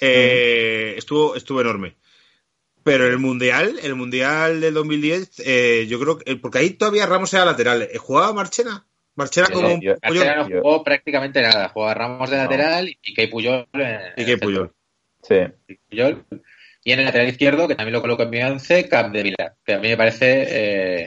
eh, 0.00 0.94
estuvo, 0.96 1.34
estuvo 1.36 1.60
enorme. 1.60 1.96
Pero 2.84 3.06
en 3.06 3.12
el 3.12 3.18
Mundial, 3.18 3.78
el 3.82 3.94
Mundial 3.94 4.60
del 4.60 4.74
2010, 4.74 5.42
eh, 5.44 5.86
yo 5.88 5.98
creo 6.00 6.18
que. 6.18 6.36
Porque 6.36 6.58
ahí 6.58 6.70
todavía 6.70 7.06
Ramos 7.06 7.32
era 7.34 7.44
lateral. 7.44 7.82
¿Eh, 7.82 7.98
¿Jugaba 7.98 8.32
Marchena? 8.32 8.86
Marchena 9.14 9.48
como 9.48 9.74
un 9.74 9.80
yo-. 9.80 9.96
Marchena 10.02 10.36
no 10.36 10.48
yo- 10.48 10.60
jugó 10.62 10.84
prácticamente 10.84 11.42
nada. 11.42 11.68
Jugaba 11.70 11.94
Ramos 11.94 12.30
de 12.30 12.36
No. 12.36 12.42
lateral 12.44 12.88
y 12.88 12.94
Piqué 12.96 13.24
y 13.24 13.26
Puyol. 13.26 13.66
Y 14.16 14.24
centro. 14.24 14.46
Puyol. 14.46 14.72
Sí. 15.22 15.36
Puyol. 15.90 16.24
Y 16.84 16.92
en 16.92 17.00
el 17.00 17.04
lateral 17.06 17.28
izquierdo, 17.28 17.68
que 17.68 17.74
también 17.74 17.92
lo 17.94 18.00
coloco 18.00 18.22
en 18.22 18.30
mi 18.30 18.42
once, 18.42 18.88
Capdevila, 18.88 19.56
que 19.66 19.74
a 19.74 19.78
mí 19.80 19.88
me 19.88 19.96
parece 19.96 20.46
eh, 21.02 21.06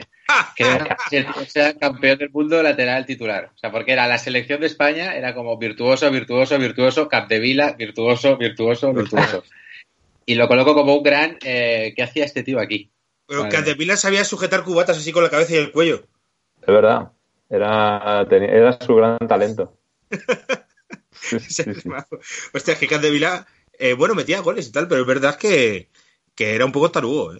que 0.56 0.64
tío 1.10 1.32
sea 1.46 1.76
campeón 1.78 2.18
del 2.18 2.30
mundo 2.30 2.62
lateral 2.62 3.06
titular. 3.06 3.50
O 3.54 3.58
sea, 3.58 3.70
porque 3.70 3.92
era 3.92 4.06
la 4.06 4.18
selección 4.18 4.60
de 4.60 4.66
España, 4.66 5.14
era 5.14 5.34
como 5.34 5.56
virtuoso, 5.58 6.10
virtuoso, 6.10 6.58
virtuoso, 6.58 7.08
Capdevila, 7.08 7.72
virtuoso, 7.72 8.36
virtuoso, 8.36 8.92
virtuoso. 8.92 9.44
Y 10.24 10.34
lo 10.36 10.48
coloco 10.48 10.74
como 10.74 10.94
un 10.94 11.02
gran... 11.02 11.38
Eh, 11.44 11.92
¿Qué 11.96 12.02
hacía 12.02 12.24
este 12.24 12.42
tío 12.42 12.60
aquí? 12.60 12.90
Pero 13.26 13.42
Vale. 13.42 13.52
Catepila 13.54 13.96
sabía 13.96 14.24
sujetar 14.24 14.62
cubatas 14.64 14.98
así 14.98 15.12
con 15.12 15.22
la 15.24 15.30
cabeza 15.30 15.54
y 15.54 15.58
el 15.58 15.72
cuello. 15.72 16.04
Es 16.60 16.66
verdad. 16.66 17.10
Era, 17.50 18.26
tenía- 18.28 18.50
era 18.50 18.78
su 18.80 18.94
gran 18.94 19.18
talento. 19.28 19.76
Sí, 21.14 21.38
sí, 21.38 21.62
sí. 21.62 21.88
Hostia, 22.52 22.72
es 22.74 22.80
que 22.80 22.88
Catepila, 22.88 23.46
eh, 23.78 23.92
bueno, 23.92 24.14
metía 24.14 24.40
goles 24.40 24.66
y 24.68 24.72
tal, 24.72 24.88
pero 24.88 25.02
es 25.02 25.06
verdad 25.06 25.36
que, 25.36 25.88
que 26.34 26.54
era 26.54 26.64
un 26.64 26.72
poco 26.72 26.90
tarugo, 26.90 27.34
¿eh? 27.34 27.38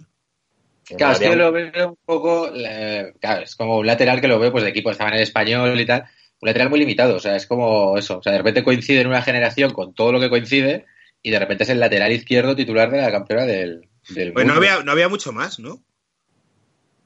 Claro, 0.97 1.13
es 1.13 1.19
que 1.19 1.35
lo 1.35 1.51
veo 1.51 1.89
un 1.89 1.97
poco, 2.05 2.49
eh, 2.55 3.13
claro, 3.21 3.43
es 3.43 3.55
como 3.55 3.77
un 3.77 3.87
lateral 3.87 4.19
que 4.21 4.27
lo 4.27 4.39
veo 4.39 4.51
pues 4.51 4.63
de 4.63 4.69
equipo, 4.71 4.91
estaba 4.91 5.09
en 5.11 5.17
el 5.17 5.23
español 5.23 5.79
y 5.79 5.85
tal, 5.85 6.01
un 6.41 6.47
lateral 6.47 6.69
muy 6.69 6.79
limitado, 6.79 7.15
o 7.15 7.19
sea, 7.19 7.35
es 7.35 7.47
como 7.47 7.97
eso, 7.97 8.17
o 8.17 8.21
sea, 8.23 8.31
de 8.33 8.39
repente 8.39 8.63
coincide 8.63 9.01
en 9.01 9.07
una 9.07 9.21
generación 9.21 9.71
con 9.71 9.93
todo 9.93 10.11
lo 10.11 10.19
que 10.19 10.29
coincide 10.29 10.85
y 11.21 11.31
de 11.31 11.39
repente 11.39 11.63
es 11.63 11.69
el 11.69 11.79
lateral 11.79 12.11
izquierdo 12.11 12.55
titular 12.55 12.91
de 12.91 13.01
la 13.01 13.11
campeona 13.11 13.45
del, 13.45 13.87
del 14.09 14.33
Pues 14.33 14.45
no 14.45 14.53
había, 14.53 14.83
no 14.83 14.91
había 14.91 15.07
mucho 15.09 15.31
más, 15.31 15.59
¿no? 15.59 15.81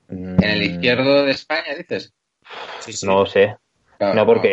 un- 0.09 0.37
En 0.43 0.49
el 0.49 0.63
izquierdo 0.63 1.25
de 1.25 1.31
España, 1.31 1.75
dices. 1.77 2.13
Sí, 2.79 2.93
sí. 2.93 3.05
No 3.05 3.25
sé. 3.25 3.57
Claro, 3.97 4.13
No, 4.15 4.25
porque 4.27 4.49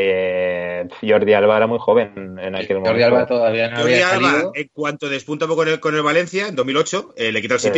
eh, 0.80 0.88
Jordi 1.02 1.32
Alba 1.34 1.56
era 1.58 1.66
muy 1.66 1.78
joven 1.78 2.38
en 2.38 2.54
aquel 2.54 2.76
momento. 2.78 2.90
Jordi 2.90 3.02
Alba 3.02 3.26
todavía 3.26 3.68
no 3.70 3.76
Jordi 3.76 3.92
había 3.92 4.10
Alba, 4.10 4.30
salido. 4.30 4.52
en 4.54 4.68
cuanto 4.72 5.08
despunta 5.08 5.46
con 5.46 5.68
el, 5.68 5.80
con 5.80 5.94
el 5.94 6.02
Valencia, 6.02 6.48
en 6.48 6.56
2008, 6.56 7.14
eh, 7.16 7.30
le 7.30 7.42
quita 7.42 7.54
el 7.54 7.60
Sí. 7.60 7.70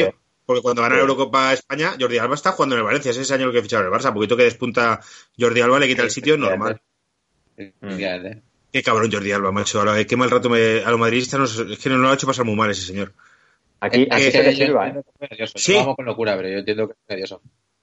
Porque 0.47 0.63
cuando 0.63 0.81
gana 0.83 0.95
la 0.95 1.01
Sí. 1.03 1.09
Eurocopa 1.11 1.53
España, 1.53 1.97
Jordi 2.01 2.19
Alba 2.19 2.37
está 2.37 2.53
jugando 2.53 2.77
en 2.77 2.79
el 2.81 2.85
Valencia. 2.87 3.11
Ese 3.11 3.23
es 3.23 3.31
el 3.33 3.43
año 3.43 3.53
que 3.53 3.63
ficharon 3.63 3.93
el 3.93 3.93
Barça. 4.01 4.15
poquito 4.15 4.37
que 4.37 4.45
despunta 4.45 5.01
Jordi 5.39 5.61
Alba, 5.61 5.79
le 5.81 5.89
quita 5.89 6.03
el 6.03 6.11
sitio 6.11 6.39
normal. 6.39 6.81
Qué 7.57 8.83
cabrón 8.83 9.11
Jordi 9.11 9.33
Alba, 9.33 9.51
macho. 9.53 9.79
Ahora, 9.81 10.05
qué 10.05 10.17
mal 10.17 10.31
rato 10.31 10.49
me, 10.51 10.83
a 10.85 10.91
los 10.91 11.01
madridistas 11.01 11.41
nos- 11.41 11.59
es 11.59 11.79
que 11.79 11.89
nos 11.91 11.99
lo 11.99 12.09
ha 12.11 12.15
hecho 12.15 12.27
pasar 12.27 12.45
muy 12.45 12.55
mal 12.57 12.71
ese 12.71 12.83
señor. 12.83 13.13
Aquí, 13.81 14.07
se 14.11 14.43
le 14.43 14.55
yo 14.55 14.67
silba, 14.67 14.89
¿eh? 14.89 15.03
Sí. 15.55 15.77
Amo 15.77 15.97
con 15.97 16.05
locura, 16.05 16.37
pero 16.37 16.49
yo 16.49 16.59
entiendo 16.59 16.87
que 16.89 16.93
es 16.95 16.99
nervioso. 17.09 17.43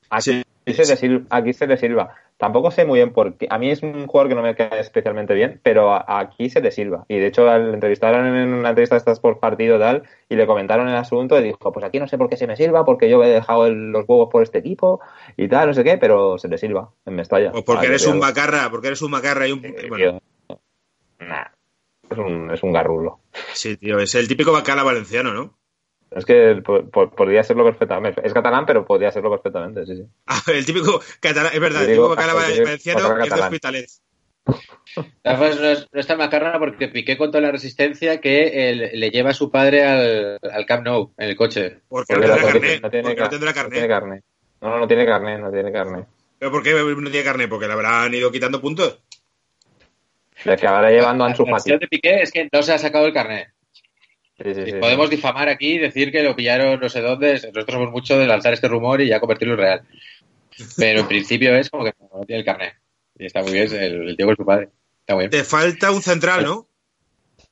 Aquí 0.09 0.31
Aquí 0.31 0.43
se, 0.67 0.85
le 0.85 0.95
sirva, 0.95 1.25
aquí 1.29 1.53
se 1.53 1.67
le 1.67 1.77
sirva. 1.77 2.15
Tampoco 2.37 2.71
sé 2.71 2.85
muy 2.85 2.99
bien 2.99 3.13
por 3.13 3.35
qué. 3.37 3.47
A 3.49 3.57
mí 3.57 3.69
es 3.69 3.83
un 3.83 4.07
jugador 4.07 4.29
que 4.29 4.35
no 4.35 4.41
me 4.41 4.55
cae 4.55 4.79
especialmente 4.79 5.33
bien, 5.33 5.59
pero 5.63 5.93
aquí 6.09 6.49
se 6.49 6.61
le 6.61 6.71
sirva. 6.71 7.05
Y 7.07 7.17
de 7.17 7.27
hecho, 7.27 7.49
al 7.49 7.73
entrevistaron 7.73 8.25
en 8.25 8.53
una 8.53 8.69
entrevista 8.69 8.95
de 8.95 8.99
estas 8.99 9.19
por 9.19 9.39
partido 9.39 9.77
tal, 9.79 10.03
y 10.29 10.35
le 10.35 10.47
comentaron 10.47 10.87
el 10.89 10.95
asunto 10.95 11.39
y 11.39 11.43
dijo, 11.43 11.71
pues 11.71 11.85
aquí 11.85 11.99
no 11.99 12.07
sé 12.07 12.17
por 12.17 12.29
qué 12.29 12.37
se 12.37 12.47
me 12.47 12.55
sirva, 12.55 12.85
porque 12.85 13.09
yo 13.09 13.23
he 13.23 13.29
dejado 13.29 13.67
el- 13.67 13.91
los 13.91 14.05
huevos 14.07 14.29
por 14.31 14.41
este 14.43 14.57
equipo 14.59 14.99
y 15.37 15.47
tal, 15.47 15.67
no 15.67 15.73
sé 15.73 15.83
qué, 15.83 15.97
pero 15.97 16.37
se 16.37 16.47
le 16.47 16.57
sirva 16.57 16.89
en 17.05 17.15
Mestalla. 17.15 17.51
O 17.53 17.63
porque 17.63 17.87
eres 17.87 18.05
un 18.07 18.13
tío. 18.13 18.21
macarra, 18.21 18.69
porque 18.71 18.87
eres 18.87 19.01
un 19.01 19.11
macarra 19.11 19.47
y 19.47 19.51
un... 19.51 19.63
Eh, 19.65 19.85
Bueno. 19.89 20.21
Nah, 21.19 21.45
es 22.09 22.17
un, 22.17 22.51
es 22.51 22.63
un 22.63 22.73
garrulo. 22.73 23.19
sí, 23.53 23.77
tío, 23.77 23.99
es 23.99 24.15
el 24.15 24.27
típico 24.27 24.51
bacala 24.51 24.83
valenciano, 24.83 25.33
¿no? 25.33 25.57
Es 26.15 26.25
que 26.25 26.61
po- 26.63 26.85
po- 26.89 27.09
podría 27.09 27.43
serlo 27.43 27.63
perfectamente. 27.65 28.21
Es 28.23 28.33
catalán, 28.33 28.65
pero 28.65 28.85
podría 28.85 29.11
serlo 29.11 29.31
perfectamente, 29.31 29.85
sí, 29.85 29.95
sí. 29.97 30.03
Ah, 30.27 30.41
el 30.47 30.65
típico 30.65 31.01
catalán, 31.19 31.51
es 31.53 31.59
verdad, 31.59 31.81
el 31.81 31.87
típico 31.87 32.15
digo, 32.15 32.15
valenciano 32.15 32.99
es 32.99 33.09
de 33.09 33.15
catalán. 33.29 33.43
Hospitalet. 33.47 33.89
No, 35.23 35.45
es, 35.45 35.87
no 35.91 35.99
es 35.99 36.07
tan 36.07 36.17
macarra 36.17 36.59
porque 36.59 36.89
Piqué 36.89 37.17
contó 37.17 37.37
en 37.37 37.45
la 37.45 37.51
resistencia 37.51 38.19
que 38.19 38.69
él- 38.69 38.89
le 38.93 39.09
lleva 39.09 39.29
a 39.31 39.33
su 39.33 39.49
padre 39.49 39.83
al, 39.85 40.39
al 40.51 40.65
Camp 40.65 40.83
Nou 40.85 41.13
en 41.17 41.29
el 41.29 41.35
coche. 41.35 41.79
Porque 41.87 42.13
no 42.13 42.19
tendrá 42.21 42.41
carnet. 42.51 42.81
no 42.81 42.89
tiene 42.91 43.03
Porque 43.09 43.19
no 43.21 43.25
ca- 43.25 43.29
tendrá 43.29 43.51
no 43.63 43.69
tiene 43.69 43.87
carnet. 43.87 43.89
carnet. 43.89 44.23
No, 44.61 44.69
no, 44.69 44.79
no 44.79 44.87
tiene 44.87 45.05
carnet, 45.05 45.39
no 45.39 45.51
tiene 45.51 45.71
carnet. 45.71 46.05
¿Pero 46.37 46.51
por 46.51 46.61
qué 46.61 46.73
no 46.73 47.09
tiene 47.09 47.23
carnet? 47.23 47.49
Porque 47.49 47.67
le 47.67 47.73
habrán 47.73 48.13
ido 48.13 48.31
quitando 48.31 48.59
puntos. 48.61 48.99
Le 50.43 50.53
acabará 50.53 50.89
llevando 50.91 51.23
a 51.23 51.27
Ansu 51.27 51.45
Fati. 51.45 51.71
de 51.71 51.87
Piqué 51.87 52.21
es 52.21 52.31
que 52.31 52.49
no 52.51 52.61
se 52.61 52.73
ha 52.73 52.77
sacado 52.77 53.05
el 53.05 53.13
carnet. 53.13 53.47
Sí, 54.43 54.53
sí, 54.53 54.61
Y 54.61 54.71
sí, 54.71 54.77
podemos 54.79 55.09
sí. 55.09 55.15
difamar 55.15 55.47
aquí 55.49 55.73
y 55.73 55.77
decir 55.79 56.11
que 56.11 56.21
lo 56.23 56.35
pillaron 56.35 56.79
no 56.79 56.89
sé 56.89 57.01
dónde. 57.01 57.33
Nosotros 57.33 57.65
somos 57.69 57.91
mucho 57.91 58.17
de 58.19 58.27
lanzar 58.27 58.53
este 58.53 58.67
rumor 58.67 59.01
y 59.01 59.07
ya 59.07 59.19
convertirlo 59.19 59.53
en 59.53 59.59
real. 59.59 59.81
Pero 60.77 60.99
en 61.01 61.07
principio 61.07 61.55
es 61.55 61.69
como 61.69 61.85
que 61.85 61.93
no 62.13 62.25
tiene 62.25 62.39
el 62.41 62.45
carnet. 62.45 62.73
Y 63.17 63.25
está 63.25 63.41
muy 63.41 63.53
bien, 63.53 63.73
el, 63.73 64.09
el 64.09 64.17
tío 64.17 64.25
con 64.25 64.35
su 64.35 64.45
padre. 64.45 64.69
Está 64.99 65.15
muy 65.15 65.21
bien. 65.23 65.31
Te 65.31 65.43
falta 65.43 65.91
un 65.91 66.01
central, 66.01 66.43
¿no? 66.43 66.67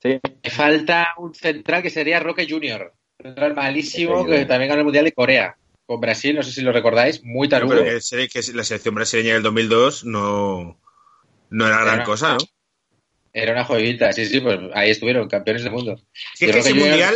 Sí, 0.01 0.19
Me 0.43 0.49
falta 0.49 1.13
un 1.17 1.33
central 1.33 1.81
que 1.83 1.89
sería 1.89 2.19
Roque 2.19 2.47
Junior. 2.49 2.93
Un 3.19 3.25
central 3.27 3.53
malísimo 3.55 4.25
que 4.25 4.45
también 4.45 4.69
ganó 4.69 4.79
el 4.81 4.85
Mundial 4.85 5.05
de 5.05 5.11
Corea. 5.13 5.55
Con 5.85 5.99
Brasil, 5.99 6.35
no 6.35 6.43
sé 6.43 6.51
si 6.51 6.61
lo 6.61 6.71
recordáis, 6.71 7.23
muy 7.23 7.47
tarugo. 7.49 7.73
Pero 7.73 7.85
que, 7.85 8.01
sé 8.01 8.27
que 8.29 8.39
la 8.53 8.63
selección 8.63 8.95
brasileña 8.95 9.33
del 9.33 9.43
2002 9.43 10.05
no, 10.05 10.79
no 11.49 11.67
era 11.67 11.81
gran 11.81 11.95
Era- 11.95 12.03
cosa, 12.03 12.33
¿no? 12.33 12.37
Era 13.33 13.53
una 13.53 13.63
joyita, 13.63 14.11
sí, 14.13 14.25
sí, 14.25 14.39
pues 14.41 14.59
ahí 14.73 14.89
estuvieron, 14.91 15.27
campeones 15.29 15.63
del 15.63 15.71
mundo. 15.71 15.95
Si 16.35 16.45
es 16.45 16.51
que 16.51 16.59
ese 16.59 16.73
mundial, 16.73 17.15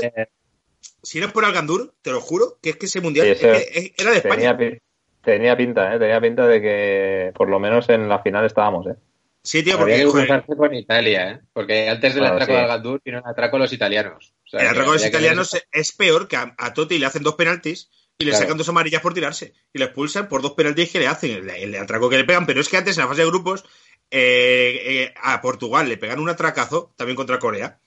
si 1.04 1.20
no 1.20 1.28
es 1.28 1.32
por 1.34 1.46
Algandur, 1.46 1.94
te 2.02 2.12
lo 2.12 2.22
juro, 2.22 2.58
que 2.62 2.72
es 2.72 2.78
que 2.78 2.86
ese 2.86 3.02
mundial 3.02 3.26
Sí, 3.28 3.32
es 3.34 3.40
que 3.40 3.94
era 3.98 4.12
de 4.12 4.18
España. 4.18 4.56
tenía, 4.56 4.58
pi- 4.58 4.80
tenía 5.24 5.58
pinta, 5.58 5.94
¿eh? 5.96 6.00
Tenía 6.00 6.22
pinta 6.22 6.48
de 6.48 6.62
que 6.62 7.32
por 7.36 7.50
lo 7.50 7.60
menos 7.60 7.90
en 7.90 8.08
la 8.08 8.20
final 8.24 8.46
estábamos, 8.46 8.88
¿eh? 8.88 8.96
Sí, 9.44 9.62
tío, 9.62 9.78
porque 9.78 9.98
que 9.98 10.06
joder, 10.06 10.26
cruzarse 10.28 10.56
con 10.56 10.74
Italia, 10.74 11.32
¿eh? 11.32 11.40
Porque 11.54 11.88
antes 11.90 12.16
del 12.16 12.24
Claro, 12.24 12.36
atraco 12.36 12.52
sí. 12.54 12.58
de 12.58 12.64
Algandur 12.64 13.02
vino 13.06 13.20
un 13.20 13.28
atraco 13.30 13.58
a 13.58 13.60
los 13.60 13.74
italianos. 13.74 14.34
O 14.46 14.48
sea, 14.50 14.60
el 14.62 14.66
que 14.66 14.70
atraco 14.72 14.90
de 14.92 14.96
los 14.96 15.02
que 15.04 15.10
italianos 15.10 15.58
es 15.72 15.92
peor 15.92 16.28
que 16.28 16.36
a, 16.38 16.56
a 16.58 16.74
Totti 16.74 16.98
le 16.98 17.06
hacen 17.06 17.22
dos 17.22 17.36
penaltis 17.36 17.92
y 18.18 18.24
le 18.26 18.32
Claro. 18.32 18.44
sacan 18.46 18.58
dos 18.58 18.70
amarillas 18.70 19.02
por 19.02 19.14
tirarse 19.14 19.54
y 19.74 19.78
le 19.78 19.86
expulsan 19.86 20.28
por 20.30 20.42
dos 20.42 20.54
penaltis 20.54 20.90
que 20.92 21.00
le 21.00 21.08
hacen, 21.08 21.32
el, 21.32 21.50
el 21.50 21.76
atraco 21.76 22.10
que 22.10 22.18
le 22.18 22.24
pegan, 22.24 22.46
pero 22.48 22.60
es 22.62 22.70
que 22.70 22.78
antes 22.78 22.98
en 22.98 23.04
la 23.04 23.08
fase 23.10 23.22
de 23.22 23.28
grupos 23.28 23.66
eh, 24.12 24.82
eh, 24.86 25.14
a 25.22 25.42
Portugal 25.42 25.88
le 25.90 25.98
pegan 25.98 26.20
un 26.20 26.30
atracazo 26.30 26.94
también 26.98 27.16
contra 27.16 27.40
Corea. 27.40 27.80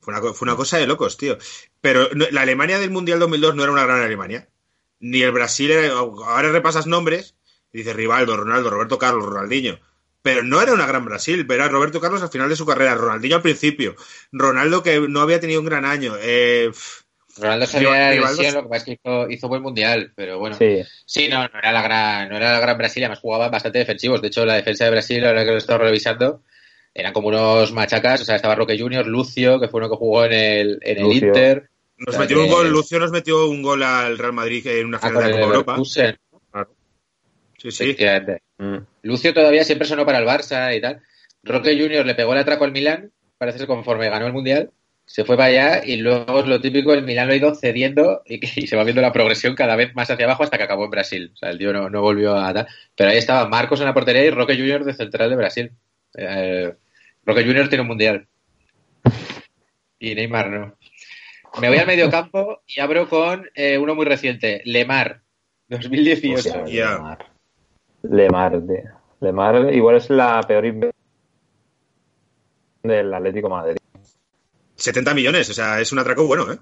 Fue 0.00 0.14
una, 0.14 0.32
fue 0.34 0.46
una 0.46 0.56
cosa 0.56 0.78
de 0.78 0.86
locos, 0.86 1.16
tío. 1.16 1.38
Pero 1.80 2.08
no- 2.14 2.26
la 2.30 2.42
Alemania 2.42 2.78
del 2.78 2.90
Mundial 2.90 3.18
2002 3.18 3.54
no 3.54 3.62
era 3.62 3.72
una 3.72 3.84
gran 3.86 4.00
Alemania. 4.02 4.48
Ni 5.00 5.22
el 5.22 5.32
Brasil 5.32 5.70
era... 5.70 5.92
Ahora 5.98 6.50
repasas 6.52 6.86
nombres 6.86 7.36
y 7.72 7.78
dices 7.78 7.96
Rivaldo, 7.96 8.36
Ronaldo, 8.36 8.70
Roberto 8.70 8.98
Carlos, 8.98 9.24
Ronaldinho. 9.26 9.78
Pero 10.22 10.42
no 10.42 10.60
era 10.60 10.72
una 10.72 10.86
gran 10.86 11.04
Brasil, 11.04 11.46
pero 11.46 11.64
era 11.64 11.72
Roberto 11.72 12.00
Carlos 12.00 12.22
al 12.22 12.30
final 12.30 12.48
de 12.48 12.56
su 12.56 12.66
carrera, 12.66 12.94
Ronaldinho 12.94 13.36
al 13.36 13.42
principio, 13.42 13.94
Ronaldo 14.32 14.82
que 14.82 15.00
no 15.08 15.20
había 15.20 15.40
tenido 15.40 15.60
un 15.60 15.66
gran 15.66 15.84
año. 15.84 16.14
Eh, 16.20 16.68
pff, 16.72 17.02
Ronaldo 17.40 17.66
sabía 17.66 18.10
Rivaldo- 18.12 18.36
lesión, 18.42 18.54
lo 18.54 18.62
que 18.62 18.68
pasa 18.68 18.78
es 18.78 18.84
que 18.84 18.92
hizo, 18.92 19.30
hizo 19.30 19.48
buen 19.48 19.62
mundial, 19.62 20.12
pero 20.14 20.38
bueno. 20.38 20.56
Sí, 20.56 20.82
Sí. 21.06 21.28
no, 21.28 21.42
no 21.48 21.58
era 21.58 21.72
la 21.72 21.82
gran, 21.82 22.28
no 22.28 22.36
era 22.36 22.52
la 22.52 22.60
gran 22.60 22.78
Brasil, 22.78 23.02
además 23.04 23.20
jugaban 23.20 23.50
bastante 23.50 23.78
defensivos. 23.78 24.20
De 24.22 24.28
hecho, 24.28 24.44
la 24.44 24.54
defensa 24.54 24.84
de 24.84 24.90
Brasil, 24.90 25.24
ahora 25.24 25.42
que 25.44 25.50
lo 25.50 25.54
he 25.54 25.58
estado 25.58 25.78
revisando, 25.80 26.42
eran 26.94 27.12
como 27.12 27.28
unos 27.28 27.72
machacas. 27.72 28.20
O 28.22 28.24
sea, 28.24 28.36
estaba 28.36 28.54
Roque 28.54 28.78
Junior, 28.78 29.06
Lucio, 29.06 29.60
que 29.60 29.68
fue 29.68 29.78
uno 29.80 29.88
que 29.90 29.96
jugó 29.96 30.24
en 30.24 30.32
el, 30.32 30.78
en 30.82 30.98
el. 30.98 31.12
Inter. 31.12 31.70
nos 31.98 32.08
O 32.08 32.12
sea, 32.12 32.20
metió 32.20 32.40
un 32.42 32.48
gol, 32.50 32.70
Lucio 32.70 32.98
nos 32.98 33.10
metió 33.12 33.46
un 33.48 33.62
gol 33.62 33.82
al 33.82 34.18
Real 34.18 34.32
Madrid 34.32 34.66
en 34.66 34.86
una 34.86 34.98
Ah, 34.98 35.08
final 35.08 35.24
de 35.24 35.30
Copa 35.32 35.44
Europa. 35.54 35.76
Sí, 37.58 37.70
sí. 37.72 37.96
Mm. 38.58 38.76
Lucio 39.02 39.34
todavía 39.34 39.64
siempre 39.64 39.86
sonó 39.88 40.06
para 40.06 40.18
el 40.18 40.24
Barça 40.26 40.76
y 40.76 40.80
tal. 40.80 41.00
Roque 41.42 41.76
Junior 41.80 42.04
le 42.06 42.14
pegó 42.14 42.32
el 42.32 42.38
atraco 42.38 42.64
al 42.64 42.72
Milán, 42.72 43.10
parece 43.36 43.58
ser 43.58 43.66
conforme 43.66 44.08
ganó 44.10 44.26
el 44.26 44.32
Mundial, 44.32 44.70
se 45.08 45.24
fue 45.24 45.38
para 45.38 45.48
allá 45.48 45.84
y 45.86 45.96
luego 45.96 46.40
es 46.40 46.46
lo 46.46 46.60
típico, 46.60 46.92
el 46.92 47.02
Milán 47.02 47.28
lo 47.28 47.32
ha 47.32 47.36
ido 47.36 47.54
cediendo 47.54 48.20
y, 48.26 48.44
y 48.60 48.66
se 48.66 48.76
va 48.76 48.84
viendo 48.84 49.00
la 49.00 49.10
progresión 49.10 49.54
cada 49.54 49.74
vez 49.74 49.94
más 49.94 50.10
hacia 50.10 50.26
abajo 50.26 50.42
hasta 50.42 50.58
que 50.58 50.64
acabó 50.64 50.84
en 50.84 50.90
Brasil. 50.90 51.30
O 51.32 51.36
sea, 51.36 51.48
el 51.48 51.56
tío 51.56 51.72
no, 51.72 51.88
no 51.88 52.02
volvió 52.02 52.36
a 52.36 52.52
tal. 52.52 52.68
Pero 52.94 53.08
ahí 53.08 53.16
estaba 53.16 53.48
Marcos 53.48 53.80
en 53.80 53.86
la 53.86 53.94
portería 53.94 54.22
y 54.26 54.30
Roque 54.30 54.54
Junior 54.54 54.84
de 54.84 54.92
central 54.92 55.30
de 55.30 55.36
Brasil. 55.36 55.72
Eh, 56.14 56.74
Roque 57.24 57.42
Junior 57.42 57.68
tiene 57.70 57.82
un 57.82 57.88
Mundial. 57.88 58.28
Y 59.98 60.14
Neymar 60.14 60.50
no. 60.50 60.76
Me 61.58 61.68
voy 61.70 61.78
al 61.78 61.86
medio 61.86 62.10
campo 62.10 62.60
y 62.66 62.78
abro 62.78 63.08
con 63.08 63.48
eh, 63.54 63.78
uno 63.78 63.94
muy 63.94 64.04
reciente, 64.04 64.60
Lemar, 64.66 65.22
2018. 65.68 66.34
Hostia, 66.34 66.64
Ya. 66.66 66.92
Lemar. 66.92 67.26
Lemar, 68.02 68.52
tío. 68.60 68.92
Lemar 69.20 69.74
igual 69.74 69.96
es 69.96 70.10
la 70.10 70.42
peor 70.46 70.66
inversión 70.66 70.92
del 72.82 73.14
Atlético 73.14 73.48
de 73.48 73.54
Madrid. 73.54 73.76
70 74.78 75.12
millones, 75.14 75.50
o 75.50 75.54
sea, 75.54 75.80
es 75.80 75.92
un 75.92 75.98
atraco 75.98 76.26
bueno, 76.26 76.50
¿eh? 76.52 76.58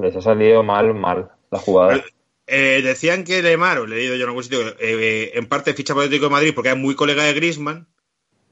Les 0.00 0.14
ha 0.16 0.20
salido 0.20 0.62
mal, 0.62 0.92
mal 0.94 1.30
la 1.50 1.58
jugada. 1.58 2.02
Eh, 2.46 2.80
decían 2.82 3.24
que 3.24 3.40
Lemar, 3.42 3.78
o 3.78 3.84
he 3.84 3.88
leído 3.88 4.14
yo 4.16 4.24
en 4.24 4.28
algún 4.28 4.42
sitio, 4.42 4.60
eh, 4.80 5.30
en 5.34 5.46
parte 5.46 5.72
ficha 5.74 5.94
por 5.94 6.02
Atlético 6.02 6.26
de 6.26 6.32
Madrid 6.32 6.52
porque 6.54 6.70
es 6.70 6.76
muy 6.76 6.94
colega 6.94 7.24
de 7.24 7.32
Griezmann, 7.34 7.86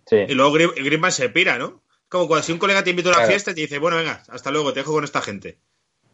Sí. 0.07 0.17
y 0.29 0.35
luego 0.35 0.55
Gri- 0.57 0.75
Griezmann 0.75 1.13
se 1.13 1.29
pira, 1.29 1.59
¿no? 1.59 1.83
Como 2.09 2.27
cuando 2.27 2.43
si 2.45 2.53
un 2.53 2.59
colega 2.59 2.83
te 2.83 2.91
invita 2.91 3.09
a 3.09 3.13
una 3.13 3.17
Claro. 3.19 3.31
fiesta 3.31 3.51
y 3.51 3.55
te 3.55 3.61
dice, 3.63 3.79
bueno, 3.79 3.97
venga, 3.97 4.23
hasta 4.29 4.51
luego, 4.51 4.73
te 4.73 4.81
dejo 4.81 4.93
con 4.93 5.05
esta 5.05 5.21
gente. 5.21 5.59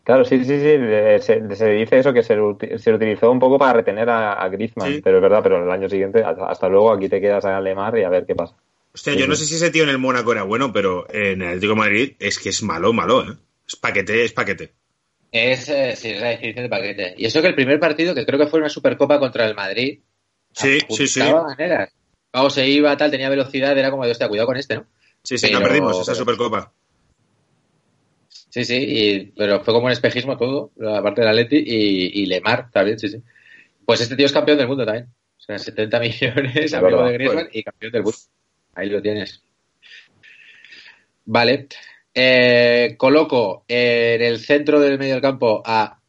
Claro, 0.04 0.24
sí, 0.24 0.38
sí, 0.44 0.60
sí. 0.60 0.76
Se, 1.20 1.56
se 1.56 1.70
dice 1.70 1.98
eso 1.98 2.12
que 2.12 2.22
se, 2.22 2.38
utilizó 2.40 3.30
un 3.30 3.40
poco 3.40 3.58
para 3.58 3.72
retener 3.72 4.08
a, 4.08 4.34
a 4.34 4.48
Griezmann, 4.48 4.92
Sí. 4.94 5.00
pero 5.02 5.16
es 5.16 5.22
verdad, 5.22 5.40
pero 5.42 5.64
el 5.64 5.70
año 5.70 5.88
siguiente, 5.88 6.22
hasta, 6.22 6.46
hasta 6.48 6.68
luego, 6.68 6.92
aquí 6.92 7.08
te 7.08 7.20
quedas 7.20 7.44
a 7.44 7.60
Lemar 7.60 7.98
y 7.98 8.04
a 8.04 8.08
ver 8.08 8.24
qué 8.26 8.34
pasa. 8.34 8.54
Hostia, 8.96 9.12
yo 9.14 9.26
no 9.26 9.35
sí. 9.37 9.42
sé 9.42 9.48
si 9.50 9.54
ese 9.56 9.70
tío 9.70 9.82
en 9.82 9.90
el 9.90 9.98
Mónaco 9.98 10.32
era 10.32 10.42
bueno, 10.42 10.72
pero 10.72 11.06
en 11.12 11.42
el 11.42 11.48
Atlético 11.48 11.74
de 11.74 11.78
Madrid 11.78 12.12
es 12.18 12.38
que 12.38 12.48
es 12.48 12.62
malo, 12.62 12.94
malo, 12.94 13.30
¿eh? 13.30 13.37
Es 13.68 13.76
paquete, 13.76 14.24
es 14.24 14.32
paquete. 14.32 14.72
Es, 15.30 15.68
eh, 15.68 15.94
sí, 15.94 16.09
es 16.12 16.20
la 16.20 16.28
definición 16.30 16.62
de 16.64 16.68
paquete. 16.70 17.14
Y 17.18 17.26
eso 17.26 17.42
que 17.42 17.48
el 17.48 17.54
primer 17.54 17.78
partido, 17.78 18.14
que 18.14 18.24
creo 18.24 18.38
que 18.40 18.46
fue 18.46 18.59
una 18.59 18.70
Supercopa 18.70 19.18
contra 19.18 19.46
el 19.46 19.54
Madrid, 19.54 20.00
Sí, 20.52 20.78
sí, 20.88 21.06
sí. 21.06 21.20
maneras. 21.20 21.92
Se 22.48 22.66
iba, 22.66 22.96
tal, 22.96 23.11
tenía 23.11 23.28
velocidad, 23.28 23.76
era 23.76 23.90
como 23.90 24.06
de, 24.06 24.12
hostia, 24.12 24.28
cuidado 24.28 24.46
con 24.46 24.56
este, 24.56 24.76
¿no? 24.76 24.87
Sí, 25.22 25.37
sí, 25.37 25.48
Pero- 25.48 25.61
la 25.61 25.66
perdimos, 25.66 25.96
esa 26.00 26.12
pero- 26.12 26.16
Supercopa. 26.16 26.72
Sí, 28.48 28.64
sí, 28.64 28.76
y, 28.78 29.24
pero 29.37 29.62
fue 29.62 29.74
como 29.74 29.87
un 29.87 29.92
espejismo 29.92 30.38
todo, 30.38 30.72
la 30.76 31.02
parte 31.02 31.20
del 31.20 31.28
Atleti 31.28 31.56
y, 31.59 32.22
y 32.22 32.26
Lemar 32.26 32.70
también, 32.70 32.98
sí, 32.98 33.09
sí. 33.11 33.18
Pues 33.85 34.00
este 34.00 34.16
tío 34.16 34.24
es 34.24 34.32
campeón 34.32 34.56
del 34.56 34.68
mundo 34.68 34.87
también. 34.87 35.06
O 35.37 35.40
sea, 35.40 35.59
70 35.59 36.00
millones, 36.00 36.72
amigo 36.72 37.04
de 37.04 37.12
Griezmann 37.12 37.48
y 37.52 37.62
campeón 37.62 37.92
del 37.92 38.02
mundo. 38.02 38.18
Ahí 38.76 38.88
lo 38.88 39.02
tienes. 39.02 39.42
Vale. 41.24 41.66
Eh, 42.14 42.94
coloco 42.96 43.64
en 43.68 44.22
el 44.22 44.38
centro 44.38 44.80
del 44.80 44.98
medio 44.98 45.14
del 45.14 45.22
campo 45.22 45.62
a 45.66 46.00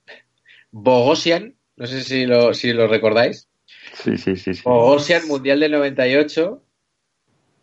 Bogosian. 0.72 1.56
No 1.76 1.86
sé 1.88 2.04
si 2.04 2.26
lo, 2.26 2.54
si 2.54 2.72
lo 2.74 2.88
recordáis. 2.88 3.48
Sí, 3.94 4.18
sí, 4.18 4.36
sí. 4.36 4.54
sí. 4.54 4.62
Bogosian, 4.64 5.28
Mundial 5.28 5.60
del 5.60 5.72
98. 5.72 6.64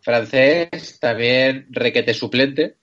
Francés, 0.01 0.99
también 0.99 1.67
requete 1.69 2.13
suplente. 2.13 2.75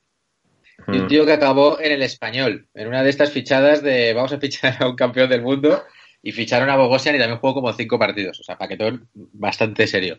Y 0.89 0.97
un 0.99 1.05
Mm. 1.05 1.09
tío 1.09 1.25
que 1.27 1.33
acabó 1.33 1.79
en 1.81 1.93
el 1.93 2.03
español, 2.03 2.67
en 2.75 2.89
una 2.89 3.05
de 3.05 3.11
estas 3.11 3.31
fichadas 3.31 3.83
de 3.83 4.13
vamos 4.15 4.33
a 4.33 4.41
fichar 4.41 4.83
a 4.83 4.89
un 4.89 4.97
campeón 4.97 5.31
del 5.31 5.43
mundo 5.43 5.85
y 6.23 6.33
ficharon 6.33 6.69
a 6.71 6.77
Bogosian 6.77 7.15
y 7.15 7.19
también 7.19 7.39
jugó 7.39 7.55
como 7.55 7.73
cinco 7.73 7.99
partidos, 8.01 8.41
o 8.41 8.43
sea, 8.43 8.59
paquetón 8.59 9.09
bastante 9.15 9.87
serio. 9.87 10.19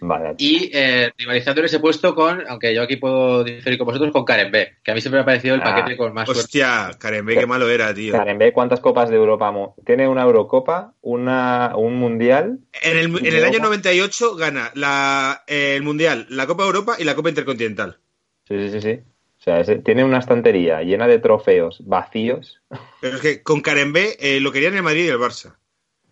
Vale. 0.00 0.34
Y 0.38 0.70
eh, 0.72 1.10
rivalizando 1.18 1.60
en 1.60 1.64
ese 1.66 1.80
puesto 1.80 2.14
con, 2.14 2.44
aunque 2.48 2.72
yo 2.74 2.82
aquí 2.82 2.96
puedo 2.96 3.42
diferir 3.42 3.78
con 3.78 3.86
vosotros, 3.86 4.12
con 4.12 4.24
Karen 4.24 4.52
B, 4.52 4.76
que 4.84 4.90
a 4.90 4.94
mí 4.94 5.00
siempre 5.00 5.18
me 5.18 5.22
ha 5.22 5.26
parecido 5.26 5.54
el 5.56 5.60
Ah, 5.62 5.64
paquete 5.74 5.96
con 5.96 6.14
más 6.14 6.26
suerte. 6.26 6.42
Hostia, 6.42 6.90
Karen, 7.00 7.26
ve 7.26 7.36
qué 7.36 7.46
malo 7.46 7.68
era, 7.68 7.92
tío. 7.92 8.12
Karen, 8.12 8.38
ve 8.38 8.52
cuántas 8.52 8.78
copas 8.80 9.10
de 9.10 9.16
Europa. 9.16 9.50
mo- 9.50 9.74
Tiene 9.84 10.06
una 10.06 10.22
Eurocopa, 10.22 10.94
una, 11.00 11.72
un 11.76 11.96
Mundial. 11.96 12.60
En 12.82 12.96
el, 12.96 13.26
en 13.26 13.34
el 13.34 13.44
año 13.44 13.58
98 13.58 14.36
gana 14.36 14.70
la, 14.74 15.42
eh, 15.48 15.74
el 15.76 15.82
Mundial, 15.82 16.26
la 16.30 16.46
Copa 16.46 16.64
Europa 16.64 16.94
y 16.98 17.04
la 17.04 17.14
Copa 17.16 17.30
Intercontinental. 17.30 17.98
Sí, 18.46 18.54
sí, 18.56 18.70
sí, 18.70 18.80
sí. 18.80 19.00
O 19.40 19.40
sea, 19.40 19.62
tiene 19.82 20.04
una 20.04 20.18
estantería 20.18 20.82
llena 20.82 21.06
de 21.06 21.18
trofeos 21.20 21.82
vacíos. 21.86 22.60
Pero 23.00 23.16
es 23.16 23.22
que 23.22 23.42
con 23.42 23.60
Karen 23.60 23.92
B 23.92 24.16
eh, 24.20 24.40
lo 24.40 24.50
querían 24.52 24.74
el 24.74 24.82
Madrid 24.82 25.04
y 25.06 25.08
el 25.08 25.18
Barça. 25.18 25.56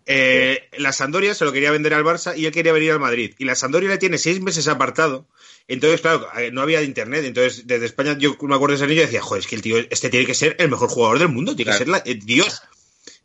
Eh, 0.09 0.69
la 0.77 0.93
Sandoria 0.93 1.35
se 1.35 1.43
lo 1.43 1.51
quería 1.51 1.69
vender 1.69 1.93
al 1.93 2.03
Barça 2.05 2.35
y 2.37 2.45
él 2.45 2.51
quería 2.53 2.71
venir 2.71 2.91
al 2.93 2.99
Madrid. 2.99 3.35
Y 3.37 3.45
la 3.45 3.55
Sandoria 3.55 3.89
le 3.89 3.97
tiene 3.97 4.17
seis 4.17 4.39
meses 4.41 4.67
apartado. 4.69 5.27
Entonces, 5.67 5.99
claro, 5.99 6.27
eh, 6.37 6.49
no 6.51 6.61
había 6.61 6.81
internet. 6.81 7.25
Entonces, 7.25 7.67
desde 7.67 7.85
España, 7.85 8.17
yo 8.17 8.37
me 8.41 8.55
acuerdo 8.55 8.77
de 8.77 8.83
ese 8.83 8.87
niño 8.87 9.01
y 9.01 9.05
decía, 9.05 9.21
joder, 9.21 9.41
es 9.41 9.47
que 9.47 9.55
el 9.55 9.61
tío, 9.61 9.77
este 9.89 10.09
tiene 10.09 10.25
que 10.25 10.33
ser 10.33 10.55
el 10.59 10.69
mejor 10.69 10.89
jugador 10.89 11.19
del 11.19 11.27
mundo, 11.27 11.55
tiene 11.55 11.71
Claro. 11.71 11.79
que 11.79 11.85
ser 11.85 11.91
la, 11.91 12.01
eh, 12.05 12.19
Dios. 12.23 12.61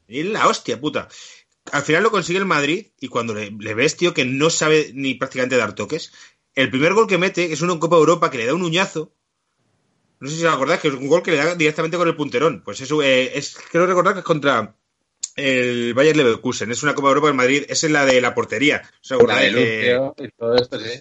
Es 0.08 0.26
la 0.26 0.48
hostia, 0.48 0.80
puta. 0.80 1.08
Al 1.70 1.82
final 1.82 2.02
lo 2.02 2.10
consigue 2.10 2.40
el 2.40 2.44
Madrid 2.46 2.88
y 3.00 3.06
cuando 3.06 3.32
le, 3.32 3.52
le 3.56 3.74
ves, 3.74 3.96
tío, 3.96 4.12
que 4.12 4.24
no 4.24 4.50
sabe 4.50 4.90
ni 4.92 5.14
prácticamente 5.14 5.56
dar 5.56 5.76
toques, 5.76 6.12
el 6.56 6.68
primer 6.68 6.94
gol 6.94 7.06
que 7.06 7.16
mete 7.16 7.52
es 7.52 7.60
uno 7.62 7.74
en 7.74 7.78
Copa 7.78 7.96
Europa 7.96 8.28
que 8.30 8.38
le 8.38 8.46
da 8.46 8.54
un 8.54 8.62
uñazo. 8.64 9.14
No 10.18 10.28
sé 10.28 10.36
si 10.36 10.44
os 10.44 10.52
acordáis 10.52 10.80
que 10.80 10.88
es 10.88 10.94
un 10.94 11.06
gol 11.06 11.22
que 11.22 11.30
le 11.30 11.36
da 11.36 11.54
directamente 11.54 11.96
con 11.96 12.08
el 12.08 12.16
punterón. 12.16 12.62
Pues 12.64 12.80
eso 12.80 13.00
eh, 13.02 13.38
es, 13.38 13.56
creo 13.70 13.86
recordar 13.86 14.14
que 14.14 14.18
es 14.20 14.24
contra 14.24 14.76
el 15.36 15.94
Bayern 15.94 16.18
Leverkusen. 16.18 16.70
Es 16.70 16.82
una 16.82 16.94
Copa 16.94 17.08
Europa 17.08 17.28
del 17.28 17.36
Madrid. 17.36 17.64
Esa 17.68 17.86
es 17.86 17.92
la 17.92 18.04
de 18.04 18.20
la 18.20 18.34
portería. 18.34 18.82
¿Os 19.02 19.10
La 19.26 19.38
de 19.40 19.92
Eh, 19.94 19.98
y 20.18 20.28
todo 20.30 20.56
esto, 20.56 20.78
sí. 20.78 21.00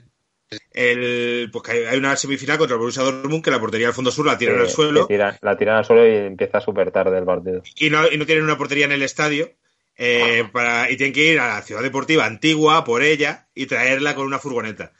el, 0.73 1.49
pues 1.51 1.63
que 1.63 1.87
hay 1.87 1.97
una 1.97 2.15
semifinal 2.17 2.57
contra 2.57 2.75
el 2.75 2.79
Borussia 2.79 3.03
Dortmund 3.03 3.43
que 3.43 3.51
la 3.51 3.59
portería 3.59 3.87
al 3.87 3.93
fondo 3.93 4.11
sur 4.11 4.25
la 4.25 4.37
tiran 4.37 4.55
que- 4.55 4.61
al 4.63 4.69
suelo 4.69 5.07
la 5.41 5.57
tiran 5.57 5.77
al 5.77 5.85
suelo 5.85 6.05
y 6.07 6.15
empieza 6.27 6.59
súper 6.59 6.91
tarde 6.91 7.17
el 7.17 7.23
partido. 7.25 7.61
y 7.77 7.89
no, 7.89 8.05
y 8.11 8.17
no 8.17 8.25
tienen 8.25 8.43
una 8.43 8.57
portería 8.57 8.85
en 8.85 8.91
el 8.91 9.01
estadio. 9.03 9.51
eh, 9.97 10.45
para, 10.51 10.89
y 10.89 10.97
tienen 10.97 11.13
que 11.13 11.25
ir 11.33 11.39
a 11.39 11.55
la 11.55 11.61
ciudad 11.61 11.81
deportiva 11.83 12.25
antigua 12.25 12.83
por 12.83 13.03
ella 13.03 13.49
y 13.53 13.65
traerla 13.67 14.15
con 14.15 14.25
una 14.25 14.39
furgoneta. 14.39 14.93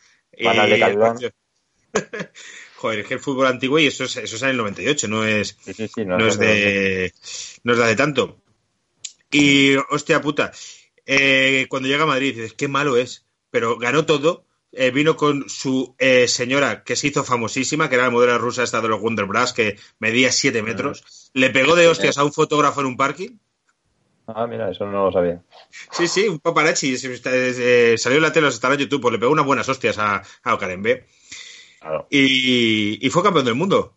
Van 0.44 0.68
Y- 0.68 0.72
Decathlon. 0.72 1.18
Joder, 2.76 3.00
es 3.00 3.08
que 3.08 3.14
el 3.16 3.20
fútbol 3.20 3.48
antiguo 3.48 3.80
y 3.80 3.88
eso 3.88 4.04
es, 4.04 4.18
eso 4.18 4.36
es 4.36 4.42
en 4.44 4.50
el 4.50 4.58
98, 4.58 5.08
no 5.08 5.26
es, 5.26 5.58
Sí, 5.64 5.74
sí, 5.74 5.88
sí. 5.88 6.06
no, 6.06 6.18
No, 6.18 6.28
es 6.28 6.38
de 6.38 7.14
no 7.64 7.74
es 7.74 7.78
de 7.80 7.84
hace 7.86 7.96
tanto. 7.96 8.41
Y 9.32 9.76
hostia 9.90 10.22
puta, 10.22 10.52
eh, 11.06 11.66
cuando 11.70 11.88
llega 11.90 12.04
a 12.04 12.08
Madrid 12.08 12.36
dices, 12.36 12.54
qué 12.54 12.68
malo 12.68 12.98
es, 12.98 13.28
pero 13.50 13.78
ganó 13.78 14.06
todo. 14.06 14.46
eh, 14.74 14.92
vino 14.92 15.18
con 15.18 15.50
su 15.50 15.96
eh, 16.00 16.28
señora 16.30 16.84
que 16.86 16.96
se 16.96 17.08
hizo 17.08 17.24
famosísima, 17.26 17.90
que 17.90 17.96
era 17.96 18.06
la 18.06 18.10
modelo 18.12 18.38
rusa 18.38 18.64
esta 18.64 18.82
de 18.82 18.88
los 18.88 19.02
Wonder 19.02 19.26
Bras, 19.26 19.52
que 19.54 19.78
medía 20.00 20.32
7 20.32 20.62
metros. 20.64 21.04
Le 21.34 21.50
pegó 21.50 21.76
de 21.76 21.88
hostias 21.90 22.18
a 22.18 22.24
un 22.24 22.32
fotógrafo 22.34 22.80
en 22.82 22.88
un 22.88 22.98
parking. 22.98 23.38
Ah, 24.28 24.48
mira, 24.48 24.70
eso 24.72 24.86
no 24.86 25.06
lo 25.06 25.12
sabía. 25.12 25.44
Sí, 25.92 26.08
sí, 26.08 26.28
un 26.28 26.40
paparazzi. 26.40 26.98
salió 26.98 28.18
en 28.18 28.22
la 28.22 28.32
tele, 28.32 28.48
está 28.48 28.72
en 28.74 28.80
YouTube, 28.80 29.02
pues 29.02 29.12
le 29.14 29.20
pegó 29.20 29.32
unas 29.32 29.46
buenas 29.46 29.68
hostias 29.68 29.98
a, 29.98 30.22
a 30.44 30.54
Ocarembe. 30.54 31.06
Claro. 31.80 32.08
Y, 32.10 33.06
y 33.06 33.10
fue 33.10 33.24
campeón 33.24 33.46
del 33.46 33.56
mundo. 33.56 33.96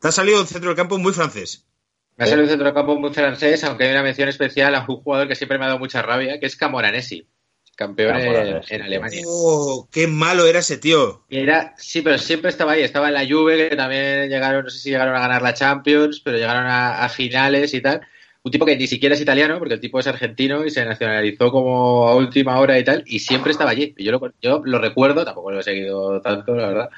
Te 0.00 0.08
ha 0.08 0.12
salido 0.12 0.40
un 0.40 0.46
centro 0.46 0.70
del 0.70 0.76
campo 0.76 0.98
muy 0.98 1.12
francés. 1.12 1.68
Me 2.18 2.24
ha 2.24 2.26
salido 2.26 2.46
un 2.46 2.50
centrocampo 2.50 2.98
muy 2.98 3.14
francés, 3.14 3.62
aunque 3.62 3.84
hay 3.84 3.92
una 3.92 4.02
mención 4.02 4.28
especial 4.28 4.74
a 4.74 4.84
un 4.88 4.96
jugador 4.96 5.28
que 5.28 5.36
siempre 5.36 5.56
me 5.56 5.64
ha 5.64 5.68
dado 5.68 5.78
mucha 5.78 6.02
rabia, 6.02 6.40
que 6.40 6.46
es 6.46 6.56
Camoranesi, 6.56 7.28
campeón 7.76 8.16
en, 8.16 8.32
Camoranesi, 8.32 8.74
en 8.74 8.82
Alemania. 8.82 9.22
Oh, 9.24 9.88
qué 9.92 10.08
malo 10.08 10.44
era 10.44 10.58
ese 10.58 10.78
tío. 10.78 11.24
Era, 11.30 11.74
sí, 11.78 12.02
pero 12.02 12.18
siempre 12.18 12.50
estaba 12.50 12.72
ahí. 12.72 12.82
Estaba 12.82 13.06
en 13.06 13.14
la 13.14 13.24
Juve, 13.24 13.68
que 13.68 13.76
también 13.76 14.28
llegaron, 14.28 14.64
no 14.64 14.70
sé 14.70 14.80
si 14.80 14.90
llegaron 14.90 15.14
a 15.14 15.20
ganar 15.20 15.42
la 15.42 15.54
Champions, 15.54 16.20
pero 16.24 16.38
llegaron 16.38 16.66
a, 16.66 17.04
a 17.04 17.08
finales 17.08 17.72
y 17.72 17.80
tal. 17.80 18.00
Un 18.42 18.50
tipo 18.50 18.66
que 18.66 18.76
ni 18.76 18.88
siquiera 18.88 19.14
es 19.14 19.20
italiano, 19.20 19.58
porque 19.60 19.74
el 19.74 19.80
tipo 19.80 20.00
es 20.00 20.06
argentino 20.08 20.64
y 20.64 20.70
se 20.70 20.84
nacionalizó 20.84 21.52
como 21.52 22.08
a 22.08 22.16
última 22.16 22.58
hora 22.58 22.78
y 22.80 22.84
tal, 22.84 23.04
y 23.06 23.20
siempre 23.20 23.52
estaba 23.52 23.70
allí. 23.70 23.94
Yo 23.96 24.10
lo, 24.10 24.32
yo 24.42 24.62
lo 24.64 24.78
recuerdo, 24.80 25.24
tampoco 25.24 25.52
lo 25.52 25.60
he 25.60 25.62
seguido 25.62 26.20
tanto, 26.20 26.56
la 26.56 26.66
verdad, 26.66 26.90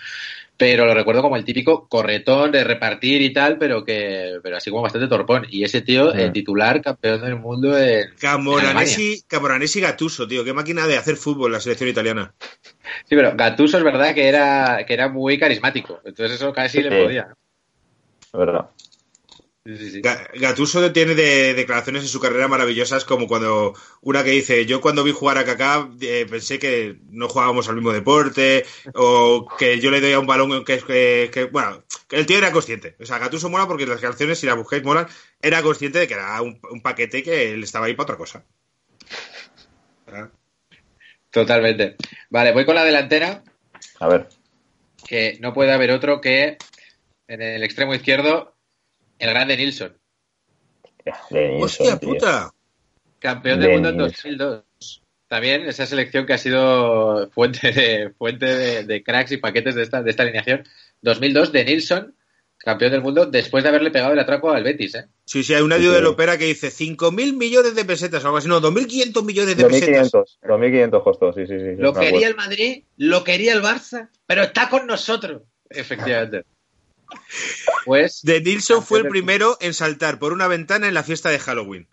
pero 0.61 0.85
lo 0.85 0.93
recuerdo 0.93 1.23
como 1.23 1.37
el 1.37 1.45
típico 1.47 1.89
corretón 1.89 2.53
de 2.53 2.63
repartir 2.65 3.23
y 3.23 3.33
tal, 3.33 3.57
pero 3.57 3.83
que 3.83 4.41
pero 4.43 4.59
así 4.59 4.69
como 4.69 4.83
bastante 4.83 5.09
torpón. 5.09 5.47
Y 5.49 5.65
ese 5.65 5.81
tío, 5.81 6.13
el 6.13 6.33
titular, 6.33 6.83
campeón 6.83 7.23
del 7.23 7.37
mundo 7.37 7.79
en, 7.79 8.11
Camoranesi, 8.21 9.23
Camoranesi 9.27 9.81
Gattuso, 9.81 10.29
tío. 10.29 10.45
Qué 10.45 10.53
máquina 10.53 10.87
de 10.87 10.99
hacer 10.99 11.17
fútbol 11.17 11.53
la 11.53 11.61
selección 11.61 11.89
italiana. 11.89 12.35
Sí, 13.09 13.17
pero 13.17 13.35
Gattuso 13.35 13.79
es 13.79 13.85
verdad 13.85 14.13
que 14.15 14.29
era, 14.29 14.85
que 14.87 14.93
era 14.93 15.09
muy 15.09 15.39
carismático. 15.39 16.03
Entonces 16.05 16.37
eso 16.37 16.53
casi 16.53 16.83
le 16.83 17.05
podía. 17.05 17.29
¿no? 17.29 17.37
Es 18.21 18.39
verdad. 18.39 18.69
Sí, 19.77 19.77
sí, 19.79 19.91
sí. 19.91 20.03
Ga- 20.03 20.29
Gattuso 20.35 20.91
tiene 20.93 21.15
de 21.15 21.55
declaraciones 21.55 22.03
en 22.03 22.09
su 22.09 22.19
carrera 22.19 22.49
maravillosas, 22.49 23.05
como 23.05 23.29
cuando 23.29 23.75
una 24.01 24.25
que 24.25 24.31
dice: 24.31 24.67
Yo 24.67 24.81
cuando 24.81 25.05
vi 25.05 25.13
jugar 25.13 25.39
a 25.39 25.45
Kaká 25.45 25.89
eh, 26.01 26.27
pensé 26.29 26.59
que 26.59 26.97
no 27.11 27.29
jugábamos 27.29 27.69
al 27.69 27.77
mismo 27.77 27.93
deporte, 27.93 28.65
o 28.95 29.47
que 29.59 29.79
yo 29.79 29.91
le 29.91 30.01
doy 30.01 30.13
a 30.13 30.19
un 30.19 30.27
balón 30.27 30.65
que 30.65 30.75
es 30.75 30.85
que, 30.85 31.31
que- 31.33 31.45
Bueno, 31.45 31.85
que 32.09 32.17
el 32.17 32.27
tío 32.27 32.39
era 32.39 32.51
consciente. 32.53 32.97
O 33.01 33.07
sea, 33.07 33.19
Gattuso 33.19 33.49
mola 33.49 33.69
porque 33.69 33.87
las 33.87 33.97
declaraciones, 33.97 34.39
si 34.41 34.47
las 34.47 34.57
buscáis, 34.57 34.83
molan. 34.83 35.07
Era 35.43 35.63
consciente 35.63 35.99
de 36.01 36.09
que 36.09 36.15
era 36.15 36.41
un, 36.43 36.59
un 36.71 36.81
paquete 36.83 37.19
y 37.19 37.23
que 37.23 37.53
él 37.53 37.63
estaba 37.63 37.87
ahí 37.87 37.95
para 37.95 38.05
otra 38.05 38.17
cosa. 38.17 38.45
Totalmente. 41.31 41.97
Vale, 42.29 42.53
voy 42.53 42.65
con 42.65 42.75
la 42.75 42.85
delantera, 42.85 43.43
A 44.01 44.09
ver. 44.09 44.29
que 45.07 45.39
no 45.41 45.55
puede 45.55 45.73
haber 45.73 45.93
otro 45.93 46.21
que 46.21 46.59
en 47.29 47.43
el 47.43 47.63
extremo 47.63 47.95
izquierdo, 47.95 48.50
el 49.21 49.31
grande 49.31 49.57
Nilsson, 49.57 49.97
Denilson, 51.31 51.63
¡Hostia 51.63 51.99
tío. 51.99 52.09
puta! 52.11 52.51
campeón 53.19 53.61
del 53.61 53.73
mundo 53.73 53.89
en 53.91 53.99
Denilson. 53.99 54.37
2002. 54.39 55.03
También 55.29 55.63
esa 55.69 55.87
selección 55.87 56.27
que 56.27 56.33
ha 56.33 56.39
sido 56.39 57.31
fuente 57.31 57.71
de 57.73 58.11
fuente 58.19 58.47
de, 58.47 58.85
de 58.85 59.03
cracks 59.05 59.31
y 59.33 59.37
paquetes 59.37 59.75
de 59.77 59.83
esta, 59.83 60.03
de 60.03 60.11
esta 60.11 60.25
alineación. 60.25 60.65
2002 61.03 61.53
de 61.53 61.65
Nilsson, 61.65 62.15
campeón 62.59 62.91
del 62.93 63.01
mundo, 63.03 63.27
después 63.27 63.63
de 63.63 63.69
haberle 63.69 63.91
pegado 63.93 64.13
el 64.13 64.19
atraco 64.19 64.51
al 64.51 64.65
Betis. 64.65 64.97
¿eh? 64.97 65.07
Sí, 65.25 65.45
sí, 65.45 65.55
hay 65.55 65.63
un 65.63 65.73
audio 65.73 65.91
Sí, 65.91 65.91
sí. 65.91 65.95
del 65.97 66.07
Opera 66.07 66.37
que 66.37 66.47
dice 66.47 66.69
5.000 66.69 67.37
millones 67.37 67.75
de 67.77 67.85
pesetas 67.85 68.25
o 68.25 68.27
algo 68.27 68.39
así. 68.39 68.49
No, 68.49 68.61
2.500 68.61 69.25
millones 69.25 69.57
de 69.57 69.65
pesetas. 69.67 70.11
2500, 70.11 70.39
2500 70.49 71.03
costó, 71.05 71.33
sí, 71.33 71.47
sí, 71.47 71.59
sí. 71.59 71.77
Lo 71.79 71.93
quería 71.95 72.27
el 72.27 72.35
Madrid, 72.35 72.83
lo 72.97 73.23
quería 73.23 73.53
el 73.53 73.63
Barça, 73.63 74.09
pero 74.27 74.43
está 74.43 74.69
con 74.69 74.87
nosotros. 74.89 75.43
Efectivamente. 75.69 76.45
Pues 77.85 78.23
De 78.23 78.41
Nilsson 78.41 78.83
fue 78.83 79.01
el 79.01 79.09
primero 79.09 79.57
en 79.61 79.75
saltar 79.75 80.19
por 80.19 80.33
una 80.33 80.49
ventana 80.49 80.89
en 80.89 80.95
la 80.95 81.03
fiesta 81.03 81.31
de 81.31 81.39
Halloween. 81.39 81.89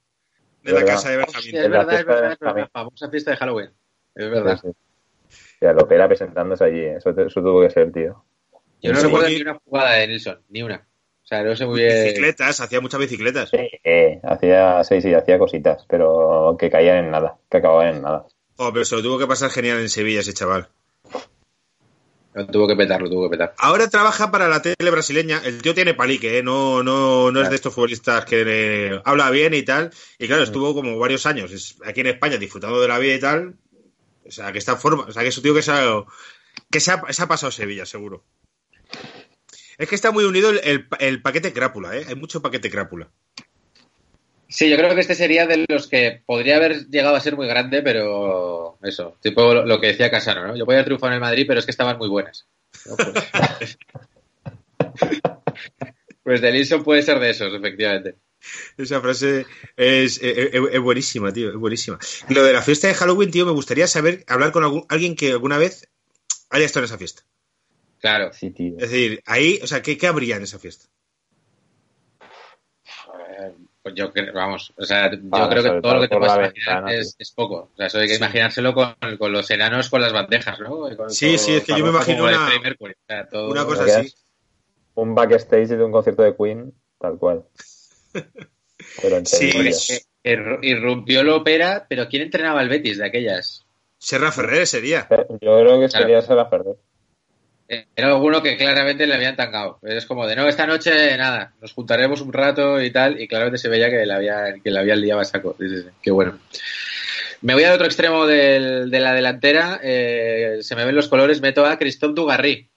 De 0.63 0.71
la 0.73 0.79
¿Verdad? 0.79 0.93
casa 0.95 1.09
de 1.09 1.17
Benjamín. 1.17 1.55
es 1.55 1.69
verdad, 1.69 1.99
es 1.99 2.05
verdad, 2.05 2.31
es 2.33 2.39
verdad. 2.39 2.69
Famosa 2.73 3.09
fiesta 3.09 3.31
de 3.31 3.37
Halloween. 3.37 3.71
Es 4.15 4.29
verdad. 4.29 4.59
Sí, 4.61 4.67
sí. 5.29 5.37
Ya, 5.61 5.73
lo 5.73 5.83
opera 5.83 6.07
presentándose 6.07 6.63
allí, 6.63 6.83
eso, 6.85 7.13
te- 7.13 7.25
eso 7.27 7.41
tuvo 7.41 7.61
que 7.61 7.69
ser, 7.69 7.91
tío. 7.91 8.23
Yo 8.81 8.91
no 8.93 8.99
Sí. 8.99 9.05
recuerdo 9.05 9.29
ni 9.29 9.41
una 9.41 9.55
jugada 9.55 9.93
de 9.93 10.07
Nilsson, 10.07 10.39
ni 10.49 10.61
una. 10.63 10.87
O 11.23 11.27
sea, 11.27 11.43
no 11.43 11.55
sé 11.55 11.65
muy 11.65 11.81
bien. 11.81 12.03
Bicicletas, 12.05 12.61
hacía 12.61 12.79
muchas 12.79 12.99
bicicletas. 12.99 13.49
Sí, 13.49 13.57
eh, 13.83 14.19
hacía, 14.23 14.83
sí, 14.83 15.01
sí, 15.01 15.13
hacía 15.13 15.37
cositas, 15.39 15.85
pero 15.89 16.55
que 16.59 16.69
caían 16.69 16.97
en 17.05 17.11
nada, 17.11 17.37
que 17.49 17.57
acababan 17.57 17.95
en 17.95 18.01
nada. 18.01 18.25
Oh, 18.57 18.71
pero 18.71 18.85
se 18.85 18.95
lo 18.95 19.01
tuvo 19.01 19.17
que 19.19 19.27
pasar 19.27 19.49
genial 19.49 19.79
en 19.79 19.89
Sevilla 19.89 20.21
ese 20.21 20.33
chaval. 20.33 20.69
No, 22.37 22.45
tuvo 22.47 22.67
que 22.67 22.75
petarlo, 22.75 23.09
tuvo 23.09 23.23
que 23.29 23.31
petar. 23.37 23.55
Ahora 23.57 23.89
trabaja 23.89 24.29
para 24.31 24.47
la 24.47 24.61
tele 24.61 24.91
brasileña. 24.91 25.41
El 25.43 25.61
tío 25.61 25.73
tiene 25.73 25.93
palique, 25.95 26.37
¿eh? 26.37 26.43
no, 26.43 26.83
no, 26.83 27.31
no 27.31 27.41
es 27.41 27.49
de 27.49 27.55
estos 27.55 27.73
futbolistas 27.73 28.25
que 28.25 28.43
eh, 28.45 29.01
habla 29.05 29.29
bien 29.31 29.53
y 29.55 29.63
tal. 29.63 29.89
Y 30.19 30.27
claro, 30.27 30.43
estuvo 30.43 30.73
como 30.75 30.99
varios 30.99 31.25
años 31.25 31.51
es- 31.51 31.77
aquí 31.85 32.01
en 32.01 32.07
España 32.07 32.37
disfrutando 32.37 32.79
de 32.79 32.87
la 32.87 32.99
vida 32.99 33.15
y 33.15 33.19
tal. 33.19 33.55
O 34.25 34.31
sea, 34.31 34.51
que 34.51 34.59
está 34.59 34.73
en 34.73 34.77
forma. 34.79 35.03
O 35.05 35.11
sea, 35.11 35.23
que 35.23 35.29
es 35.29 35.37
un 35.37 35.43
tío 35.43 35.53
que 35.55 35.61
se 35.63 35.71
ha, 35.71 36.03
que 36.69 36.79
se 36.79 36.91
ha, 36.91 37.01
se 37.11 37.23
ha 37.23 37.27
pasado 37.27 37.51
Sevilla, 37.51 37.85
seguro. 37.85 38.23
Es 39.77 39.87
que 39.89 39.95
está 39.95 40.11
muy 40.11 40.23
unido 40.25 40.49
el, 40.51 40.59
el- 40.63 40.87
el 40.99 41.21
paquete 41.21 41.53
crápula, 41.53 41.95
¿eh? 41.97 42.05
Hay 42.07 42.15
mucho 42.15 42.41
paquete 42.41 42.69
crápula. 42.69 43.09
Sí, 44.49 44.69
yo 44.69 44.77
creo 44.77 44.93
que 44.95 45.01
este 45.01 45.15
sería 45.15 45.45
de 45.45 45.65
los 45.67 45.87
que 45.87 46.21
podría 46.25 46.55
haber 46.57 46.87
llegado 46.87 47.15
a 47.15 47.19
ser 47.19 47.35
muy 47.35 47.47
grande, 47.47 47.81
pero 47.81 48.77
eso, 48.83 49.17
tipo 49.21 49.53
lo, 49.53 49.81
que 49.81 49.87
decía 49.87 50.09
Casano, 50.11 50.47
¿no? 50.47 50.55
Yo 50.55 50.65
podía 50.65 50.85
triunfar 50.85 51.09
en 51.09 51.15
el 51.15 51.19
Madrid, 51.21 51.45
pero 51.47 51.59
es 51.59 51.65
que 51.65 51.71
estaban 51.71 51.97
muy 51.97 52.07
buenas. 52.09 52.47
¿no? 52.85 52.95
Pues, 52.95 53.77
pues 56.23 56.41
de 56.41 56.51
Nilsson 56.51 56.83
puede 56.83 57.01
ser 57.01 57.19
de 57.19 57.29
esos, 57.29 57.53
efectivamente. 57.53 58.15
Esa 58.77 59.01
frase 59.01 59.45
es, 59.75 60.17
es- 60.21 60.53
es- 60.53 60.61
es 60.71 60.79
buenísima, 60.79 61.33
tío, 61.33 61.49
es 61.49 61.55
buenísima. 61.55 61.99
Lo 62.29 62.43
de 62.43 62.53
la 62.53 62.61
fiesta 62.61 62.87
de 62.87 62.93
Halloween, 62.93 63.31
tío, 63.31 63.45
me 63.45 63.51
gustaría 63.51 63.87
saber, 63.87 64.23
hablar 64.27 64.51
con 64.51 64.63
algún- 64.63 64.85
alguien 64.89 65.15
que 65.15 65.31
alguna 65.31 65.57
vez 65.57 65.89
haya 66.49 66.65
estado 66.65 66.83
en 66.85 66.89
esa 66.89 66.97
fiesta. 66.97 67.23
Claro. 67.99 68.31
Sí, 68.31 68.51
tío. 68.51 68.75
Es 68.77 68.91
decir, 68.91 69.21
ahí, 69.25 69.59
o 69.63 69.67
sea, 69.67 69.81
¿qué, 69.81 69.97
qué 69.97 70.07
habría 70.07 70.37
en 70.37 70.43
esa 70.43 70.59
fiesta? 70.59 70.85
Eh, 73.39 73.53
Pues 73.83 73.95
yo 73.95 74.11
creo, 74.11 74.33
vamos, 74.33 74.73
o 74.75 74.83
sea, 74.83 75.09
yo 75.11 75.49
creo 75.49 75.63
que 75.63 75.81
todo 75.81 75.93
lo 75.95 76.01
que 76.01 76.07
te 76.09 76.17
puedes 76.17 76.33
imaginar 76.35 76.53
ventana, 76.83 76.93
es, 76.93 77.15
es 77.19 77.31
poco. 77.31 77.71
O 77.73 77.77
sea, 77.77 77.85
eso 77.87 77.99
hay 77.99 78.07
que 78.09 78.15
imaginárselo 78.15 78.73
con, 78.73 78.95
con 79.17 79.31
los 79.31 79.49
enanos 79.49 79.89
con 79.89 80.01
las 80.01 80.11
bandejas, 80.11 80.59
¿no? 80.59 80.89
Con- 80.97 81.09
Sí, 81.09 81.37
sí, 81.37 81.53
es 81.55 81.63
que 81.63 81.77
yo 81.77 81.85
me 81.85 81.91
imagino 81.91 82.23
una- 82.25 82.47
Freddie 82.47 82.61
Mercury. 82.63 82.93
O 82.93 83.05
sea, 83.07 83.29
todo- 83.29 83.49
Una 83.49 83.63
cosa 83.65 83.85
¿Qué 83.85 83.91
así. 83.93 84.13
Un 84.95 85.15
backstage 85.15 85.67
de 85.69 85.83
un 85.83 85.91
concierto 85.91 86.23
de 86.23 86.35
Queen, 86.35 86.73
tal 86.99 87.17
cual. 87.17 87.43
Pero 89.01 89.17
en 89.17 89.25
Sí, 89.25 89.51
ir- 90.23 90.59
irrumpió 90.63 91.23
la 91.23 91.35
ópera, 91.35 91.85
pero 91.87 92.07
¿quién 92.09 92.23
entrenaba 92.23 92.59
al 92.59 92.69
Betis 92.69 92.97
de 92.97 93.05
aquellas? 93.05 93.65
Serra 93.97 94.31
Ferrer 94.31 94.63
ese 94.63 94.81
día. 94.81 95.07
Eh, 95.09 95.25
Yo 95.41 95.59
creo 95.59 95.79
que 95.79 95.87
Claro. 95.87 96.05
sería 96.05 96.21
Sara 96.21 96.45
Ferrer. 96.49 96.75
Era 97.69 98.07
alguno 98.07 98.41
que 98.41 98.55
claramente 98.55 99.05
le 99.05 99.13
habían 99.15 99.35
tangado. 99.35 99.79
Es 99.83 100.05
como 100.05 100.25
de, 100.25 100.35
no, 100.37 100.47
esta 100.47 100.65
noche 100.65 101.17
nada, 101.17 101.53
nos 101.61 101.73
juntaremos 101.73 102.21
un 102.21 102.31
rato 102.31 102.81
y 102.81 102.91
tal, 102.91 103.19
y 103.19 103.27
claramente 103.27 103.57
se 103.57 103.67
veía 103.67 103.89
que 103.89 104.05
le 104.05 104.13
había, 104.13 104.53
que 104.63 104.71
le 104.71 104.79
habían 104.79 105.01
liado 105.01 105.19
a 105.19 105.25
saco. 105.25 105.55
Sí, 105.59 105.67
sí, 105.67 105.81
sí, 105.81 105.87
Qué 106.01 106.11
bueno. 106.11 106.39
Me 107.41 107.53
voy 107.53 107.65
al 107.65 107.73
otro 107.73 107.85
extremo 107.85 108.25
del- 108.25 108.89
de 108.89 108.99
la 108.99 109.13
delantera. 109.13 109.79
eh, 109.83 110.59
se 110.61 110.75
me 110.75 110.85
ven 110.85 110.95
los 110.95 111.07
colores. 111.09 111.41
Meto 111.41 111.65
a 111.65 111.77
Christophe 111.77 112.13
Dugarry, 112.15 112.69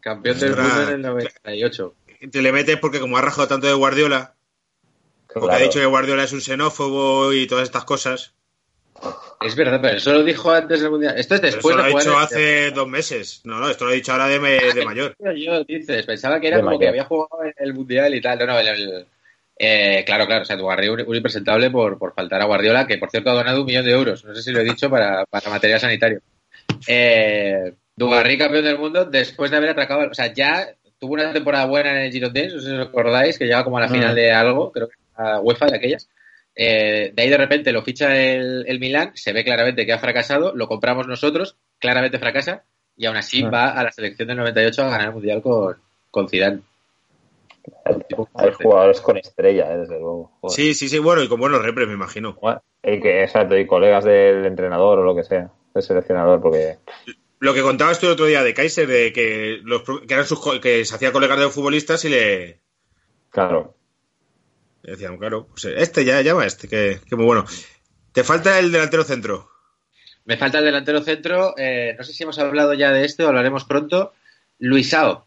campeón 0.00 0.38
del 0.38 0.56
mundo 0.56 0.82
en 0.82 0.88
el 0.90 1.02
98. 1.02 1.94
Te 2.30 2.42
le 2.42 2.52
metes 2.52 2.76
porque 2.76 3.00
como 3.00 3.16
ha 3.16 3.22
rajado 3.22 3.48
tanto 3.48 3.66
de 3.66 3.72
Guardiola, 3.72 4.34
porque 5.32 5.48
Claro. 5.48 5.52
ha 5.54 5.66
dicho 5.66 5.80
que 5.80 5.86
Guardiola 5.86 6.24
es 6.24 6.32
un 6.32 6.40
xenófobo 6.42 7.32
y 7.32 7.46
todas 7.46 7.64
estas 7.64 7.84
cosas. 7.84 8.34
Es 9.42 9.56
verdad, 9.56 9.80
pero 9.80 9.96
eso 9.96 10.12
lo 10.12 10.22
dijo 10.22 10.50
antes 10.52 10.80
del 10.82 10.90
mundial. 10.90 11.14
Esto 11.16 11.34
es 11.34 11.40
Pero 11.40 11.52
después 11.54 11.74
eso 11.74 11.78
lo 11.78 11.82
de 11.82 11.88
ha 11.88 11.92
jugar 11.92 12.04
dicho 12.04 12.18
el- 12.18 12.24
hace 12.24 12.70
dos 12.72 12.88
meses. 12.88 13.40
No, 13.44 13.58
no, 13.58 13.70
esto 13.70 13.84
lo 13.86 13.92
he 13.92 13.94
dicho 13.94 14.12
ahora 14.12 14.26
de, 14.28 14.38
me- 14.38 14.58
de 14.74 14.84
mayor. 14.84 15.14
Yo, 15.36 15.64
dices, 15.64 16.04
pensaba 16.04 16.38
que 16.40 16.48
era 16.48 16.56
De 16.58 16.62
como 16.62 16.70
mayor. 16.76 16.80
que 16.82 16.88
había 16.88 17.04
jugado 17.04 17.44
en 17.44 17.54
el 17.56 17.72
mundial 17.74 18.14
y 18.14 18.20
tal. 18.20 18.38
No, 18.38 18.46
no, 18.46 18.58
el- 18.58 18.68
el- 18.68 19.06
eh, 19.62 20.02
claro, 20.06 20.26
claro. 20.26 20.42
O 20.42 20.44
sea, 20.44 20.56
Dugarry 20.56 20.88
un, 20.88 21.00
un 21.06 21.16
impresentable 21.16 21.70
por, 21.70 21.98
por 21.98 22.14
faltar 22.14 22.40
a 22.42 22.46
Guardiola, 22.46 22.86
que 22.86 22.98
por 22.98 23.10
cierto 23.10 23.30
ha 23.30 23.34
donado 23.34 23.60
un 23.60 23.66
millón 23.66 23.84
de 23.84 23.92
euros. 23.92 24.24
No 24.24 24.34
sé 24.34 24.42
si 24.42 24.52
lo 24.52 24.60
he 24.60 24.64
dicho 24.64 24.88
para, 24.90 25.24
para 25.26 25.48
material 25.50 25.80
sanitario. 25.80 26.20
Eh, 26.86 27.72
Dugarry 27.96 28.38
campeón 28.38 28.64
del 28.64 28.78
mundo 28.78 29.04
después 29.04 29.50
de 29.50 29.56
haber 29.56 29.70
atracado. 29.70 30.08
O 30.10 30.14
sea, 30.14 30.32
ya 30.32 30.68
tuvo 30.98 31.14
una 31.14 31.32
temporada 31.32 31.66
buena 31.66 31.90
en 31.92 32.06
el 32.06 32.12
Girondins, 32.12 32.54
no 32.54 32.60
sé 32.60 32.68
si 32.68 32.74
os 32.74 32.88
acordáis, 32.88 33.38
que 33.38 33.44
llegaba 33.44 33.64
como 33.64 33.78
a 33.78 33.82
la 33.82 33.88
Mm. 33.88 33.92
final 33.92 34.14
de 34.14 34.32
algo, 34.32 34.70
creo 34.72 34.88
que 34.88 34.94
a 35.14 35.40
UEFA 35.40 35.66
de 35.66 35.76
aquellas. 35.76 36.08
Eh, 36.54 37.12
de 37.14 37.22
ahí 37.22 37.30
de 37.30 37.36
repente 37.36 37.72
lo 37.72 37.82
ficha 37.82 38.16
el, 38.16 38.64
el 38.66 38.80
Milán, 38.80 39.12
se 39.14 39.32
ve 39.32 39.44
claramente 39.44 39.86
que 39.86 39.92
ha 39.92 39.98
fracasado, 39.98 40.54
lo 40.54 40.68
compramos 40.68 41.06
nosotros, 41.06 41.56
claramente 41.78 42.18
fracasa, 42.18 42.64
y 42.96 43.06
aún 43.06 43.16
así 43.16 43.44
Mm. 43.44 43.52
va 43.52 43.70
a 43.70 43.82
la 43.84 43.92
selección 43.92 44.28
del 44.28 44.36
98 44.38 44.82
a 44.82 44.90
ganar 44.90 45.06
el 45.08 45.14
Mundial 45.14 45.42
con, 45.42 45.76
con 46.10 46.28
Zidane. 46.28 46.60
Hay 48.34 48.52
jugadores 48.52 49.00
con 49.00 49.16
estrella, 49.16 49.72
eh, 49.72 49.78
desde 49.78 49.98
luego. 49.98 50.32
Joder. 50.40 50.56
Sí, 50.56 50.74
sí, 50.74 50.88
sí, 50.88 50.98
bueno, 50.98 51.22
y 51.22 51.28
con 51.28 51.40
buenos 51.40 51.62
repres, 51.62 51.86
me 51.88 51.94
imagino. 51.94 52.36
Bueno, 52.40 52.62
Y 52.82 53.00
que, 53.00 53.22
exacto, 53.22 53.56
y 53.56 53.66
colegas 53.66 54.04
del 54.04 54.44
entrenador 54.46 54.98
o 54.98 55.04
lo 55.04 55.14
que 55.14 55.24
sea, 55.24 55.50
del 55.74 55.82
seleccionador, 55.82 56.40
porque 56.40 56.78
Lo 57.38 57.54
que 57.54 57.62
contabas 57.62 57.98
tú 57.98 58.06
el 58.06 58.12
otro 58.12 58.26
día 58.26 58.42
de 58.42 58.54
Kaiser, 58.54 58.86
de 58.86 59.12
que, 59.12 59.60
los, 59.62 59.82
que, 59.82 60.12
eran 60.12 60.26
sus, 60.26 60.40
que 60.60 60.84
se 60.84 60.94
hacía 60.94 61.12
colegas 61.12 61.38
de 61.38 61.44
los 61.44 61.54
futbolistas 61.54 62.04
y 62.04 62.10
le 62.10 62.60
claro, 63.30 63.74
le 64.82 64.92
decían, 64.92 65.18
claro, 65.18 65.46
pues 65.48 65.64
este 65.66 66.04
ya 66.04 66.20
llama 66.22 66.46
este, 66.46 66.68
que, 66.68 67.00
que 67.08 67.16
muy 67.16 67.24
bueno. 67.26 67.44
Te 68.12 68.24
falta 68.24 68.58
el 68.58 68.72
delantero 68.72 69.04
centro. 69.04 69.48
Me 70.24 70.36
falta 70.36 70.58
el 70.58 70.64
delantero 70.64 71.00
centro, 71.02 71.54
eh, 71.56 71.94
no 71.98 72.04
sé 72.04 72.12
si 72.12 72.22
hemos 72.22 72.38
hablado 72.38 72.74
ya 72.74 72.92
de 72.92 73.04
este 73.04 73.24
o 73.24 73.28
hablaremos 73.28 73.64
pronto. 73.64 74.12
Luisao, 74.58 75.26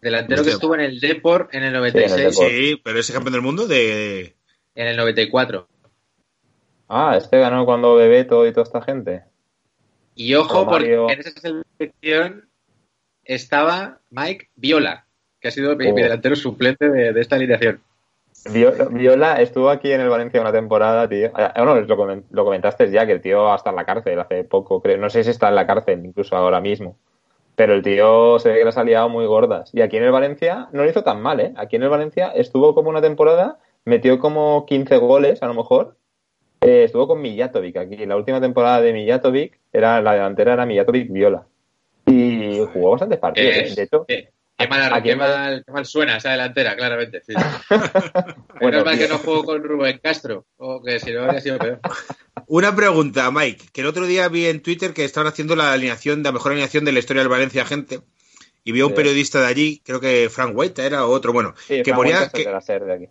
delantero 0.00 0.42
que 0.42 0.50
estuvo 0.50 0.74
en 0.74 0.80
el 0.80 1.00
Deport 1.00 1.54
en 1.54 1.62
el 1.64 1.70
Sí, 1.72 1.76
en 1.76 1.80
96 1.80 2.12
el 2.12 2.30
Depor. 2.30 2.50
Sí, 2.50 2.80
pero 2.82 2.98
ese 2.98 3.12
campeón 3.12 3.32
del 3.34 3.42
mundo 3.42 3.66
de... 3.66 4.34
en 4.74 4.86
el 4.88 4.96
94. 4.96 5.68
Ah, 6.88 7.14
este 7.18 7.38
ganó 7.38 7.64
cuando 7.64 7.94
Bebeto 7.96 8.46
y 8.46 8.52
toda 8.52 8.62
esta 8.64 8.80
gente. 8.82 9.24
Y 10.14 10.34
ojo, 10.34 10.64
Romario. 10.64 11.02
porque 11.02 11.12
en 11.14 11.20
esa 11.20 11.40
selección 11.78 12.48
estaba 13.24 14.00
Mike 14.10 14.48
Viola, 14.54 15.06
que 15.40 15.48
ha 15.48 15.50
sido 15.50 15.76
mi, 15.76 15.88
Oh. 15.88 15.94
mi 15.94 16.02
delantero 16.02 16.36
suplente 16.36 16.88
de, 16.88 17.12
de 17.12 17.20
esta 17.20 17.36
alineación. 17.36 17.82
Vio- 18.44 18.88
Viola 18.90 19.40
estuvo 19.40 19.70
aquí 19.70 19.90
en 19.90 20.00
el 20.00 20.08
Valencia 20.08 20.40
una 20.40 20.52
temporada, 20.52 21.08
tío. 21.08 21.30
Ah, 21.34 21.52
no, 21.64 21.74
lo, 21.74 21.96
comen- 21.96 22.24
lo 22.30 22.44
comentaste 22.44 22.90
ya, 22.90 23.06
que 23.06 23.12
el 23.12 23.20
tío 23.20 23.50
hasta 23.52 23.70
en 23.70 23.76
la 23.76 23.84
cárcel 23.84 24.18
hace 24.20 24.44
poco, 24.44 24.80
creo. 24.80 24.98
No 24.98 25.10
sé 25.10 25.24
si 25.24 25.30
está 25.30 25.48
en 25.48 25.56
la 25.56 25.66
cárcel, 25.66 26.04
incluso 26.04 26.36
ahora 26.36 26.60
mismo. 26.60 26.96
Pero 27.56 27.72
el 27.74 27.82
tío 27.82 28.38
se 28.38 28.50
ve 28.50 28.58
que 28.58 28.64
las 28.64 28.76
ha 28.78 28.84
liado 28.84 29.08
muy 29.08 29.26
gordas. 29.26 29.70
Y 29.74 29.80
aquí 29.80 29.96
en 29.96 30.04
el 30.04 30.12
Valencia 30.12 30.68
no 30.72 30.84
lo 30.84 30.90
hizo 30.90 31.02
tan 31.02 31.20
mal, 31.22 31.40
¿eh? 31.40 31.54
Aquí 31.56 31.76
en 31.76 31.82
el 31.84 31.88
Valencia 31.88 32.28
estuvo 32.28 32.74
como 32.74 32.90
una 32.90 33.00
temporada, 33.00 33.58
metió 33.84 34.18
como 34.18 34.66
15 34.66 34.98
goles, 34.98 35.42
a 35.42 35.46
lo 35.46 35.54
mejor. 35.54 35.96
Eh, 36.60 36.84
estuvo 36.84 37.08
con 37.08 37.20
Mijatovic 37.22 37.76
aquí. 37.78 37.96
La 38.06 38.16
última 38.16 38.40
temporada 38.40 38.80
de 38.80 38.92
Mijatovic, 38.92 39.58
era, 39.72 40.00
la 40.02 40.12
delantera 40.12 40.52
era 40.52 40.66
Mijatovic-Viola. 40.66 41.46
Y 42.06 42.60
jugó 42.72 42.90
bastantes 42.92 43.18
partidos. 43.18 43.52
Eh, 43.56 43.66
¿eh? 43.68 43.74
De 43.74 43.82
hecho, 43.82 44.04
qué, 44.06 44.28
qué 44.58 44.68
mal, 44.68 45.02
qué 45.02 45.10
en- 45.12 45.18
mal- 45.18 45.62
qué 45.66 45.72
mal 45.72 45.84
suena 45.86 46.16
esa 46.16 46.30
delantera, 46.30 46.76
claramente. 46.76 47.22
sí. 47.24 47.32
Bueno, 48.60 48.84
mal 48.84 48.98
que 48.98 49.06
no 49.08 49.18
jugó 49.18 49.44
con 49.44 49.62
Rubén 49.62 50.00
Castro, 50.02 50.46
o 50.56 50.82
que 50.82 50.98
si 50.98 51.12
no 51.12 51.24
habría 51.24 51.40
sido 51.42 51.58
peor. 51.58 51.80
Una 52.46 52.74
pregunta, 52.74 53.30
Mike, 53.30 53.66
que 53.72 53.82
el 53.82 53.86
otro 53.86 54.06
día 54.06 54.28
vi 54.28 54.46
en 54.46 54.62
Twitter 54.62 54.94
que 54.94 55.04
estaban 55.04 55.26
haciendo 55.30 55.56
la 55.56 55.72
alineación, 55.72 56.22
la 56.22 56.32
mejor 56.32 56.52
alineación 56.52 56.84
de 56.86 56.92
la 56.92 56.98
historia 57.00 57.20
del 57.22 57.28
Valencia 57.28 57.66
gente, 57.66 58.00
y 58.64 58.72
vi 58.72 58.80
a 58.80 58.86
un 58.86 58.92
Sí. 58.92 58.96
periodista 58.96 59.40
de 59.40 59.46
allí, 59.46 59.82
creo 59.84 60.00
que 60.00 60.30
Frank 60.30 60.52
White 60.56 60.86
era 60.86 61.04
otro, 61.06 61.32
bueno, 61.34 61.54
sí, 61.66 61.82
que 61.82 61.92
ponía 61.92 62.28
que, 62.30 62.44
de 62.44 62.92
aquí. 62.94 63.08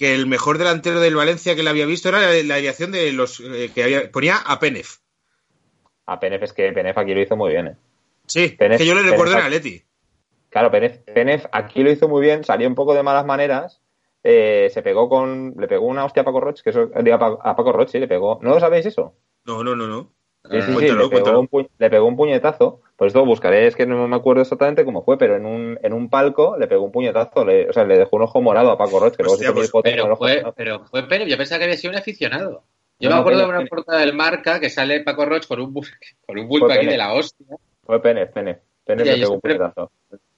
el 0.00 0.26
mejor 0.26 0.58
delantero 0.58 1.00
del 1.00 1.14
Valencia 1.16 1.56
que 1.56 1.62
le 1.62 1.70
había 1.70 1.86
visto 1.86 2.10
era 2.10 2.20
la, 2.20 2.26
la 2.42 2.54
alineación 2.56 2.92
de 2.92 3.10
los 3.12 3.40
eh, 3.40 3.70
que 3.74 3.84
había, 3.84 4.10
ponía 4.10 4.36
a 4.36 4.60
Penef. 4.60 4.96
A 6.06 6.20
Penef 6.20 6.42
es 6.42 6.52
que 6.52 6.70
Penef 6.72 6.98
aquí 6.98 7.14
lo 7.14 7.22
hizo 7.22 7.36
muy 7.36 7.52
bien, 7.52 7.68
¿eh? 7.68 7.76
Sí, 8.26 8.54
Penef- 8.58 8.76
que 8.78 8.86
yo 8.86 8.94
le 8.94 9.02
recuerdo 9.02 9.32
en 9.32 9.38
Penef- 9.40 9.44
Atleti. 9.46 9.82
Claro, 10.54 10.70
Penef, 10.70 10.98
Penef 11.12 11.46
aquí 11.50 11.82
lo 11.82 11.90
hizo 11.90 12.08
muy 12.08 12.22
bien, 12.22 12.44
salió 12.44 12.68
un 12.68 12.76
poco 12.76 12.94
de 12.94 13.02
malas 13.02 13.26
maneras, 13.26 13.82
eh, 14.22 14.70
se 14.72 14.82
pegó 14.82 15.08
con, 15.08 15.52
le 15.58 15.66
pegó 15.66 15.84
una 15.88 16.04
hostia 16.04 16.22
a 16.22 16.24
Paco 16.24 16.38
Roche, 16.38 16.62
que 16.62 16.70
eso, 16.70 16.86
digo, 17.02 17.16
a 17.16 17.18
Pa- 17.18 17.38
a 17.50 17.56
Paco 17.56 17.72
Roche 17.72 17.98
le 17.98 18.06
pegó, 18.06 18.38
¿no 18.40 18.50
lo 18.54 18.60
sabéis 18.60 18.86
eso? 18.86 19.16
No, 19.44 19.64
no, 19.64 19.74
no, 19.74 19.88
no. 19.88 20.12
Sí, 20.48 20.62
sí, 20.62 20.76
sí, 20.78 20.86
le, 20.92 21.08
pegó 21.08 21.40
un 21.40 21.48
pu- 21.48 21.68
le 21.76 21.90
pegó 21.90 22.06
un 22.06 22.14
puñetazo, 22.16 22.82
pues 22.96 23.08
esto 23.08 23.24
buscaré, 23.24 23.66
es 23.66 23.74
que 23.74 23.84
no 23.84 24.06
me 24.06 24.14
acuerdo 24.14 24.42
exactamente 24.42 24.84
cómo 24.84 25.02
fue, 25.02 25.18
pero 25.18 25.34
en 25.34 25.44
un, 25.44 25.76
en 25.82 25.92
un 25.92 26.08
palco 26.08 26.56
le 26.56 26.68
pegó 26.68 26.84
un 26.84 26.92
puñetazo, 26.92 27.44
le- 27.44 27.68
o 27.68 27.72
sea, 27.72 27.82
le 27.84 27.98
dejó 27.98 28.14
un 28.14 28.22
ojo 28.22 28.40
morado 28.40 28.70
a 28.70 28.78
Paco 28.78 29.00
Roche, 29.00 29.16
que 29.16 29.24
luego 29.24 29.34
Hostia, 29.34 29.48
se 29.52 29.58
hizo 29.58 29.72
pues, 29.72 29.92
Pero 29.92 30.04
ojo 30.04 30.16
fue, 30.18 30.36
morado. 30.36 30.54
pero 30.56 30.84
fue 30.84 31.08
Pérez, 31.08 31.26
yo 31.28 31.36
pensaba 31.36 31.58
que 31.58 31.64
había 31.64 31.76
sido 31.76 31.90
un 31.90 31.98
aficionado. 31.98 32.62
Yo 33.00 33.10
No, 33.10 33.16
me 33.16 33.20
acuerdo 33.22 33.38
Pérez, 33.40 33.46
de 33.46 33.48
una 33.48 33.58
Pérez. 33.58 33.70
portada 33.70 33.98
del 33.98 34.14
marca 34.14 34.60
que 34.60 34.70
sale 34.70 35.00
Paco 35.00 35.24
Roche 35.24 35.48
con 35.48 35.60
un, 35.60 35.74
con 36.26 36.38
un 36.38 36.46
bulto 36.46 36.66
aquí 36.66 36.76
Pérez. 36.76 36.92
de 36.92 36.98
la 36.98 37.12
hostia. 37.12 37.46
Fue 37.82 38.00
Penef, 38.00 38.30
Penef, 38.32 38.58
Yo 38.86 38.96
pegó 38.96 39.34
un 39.34 39.40
puñetazo. 39.40 39.90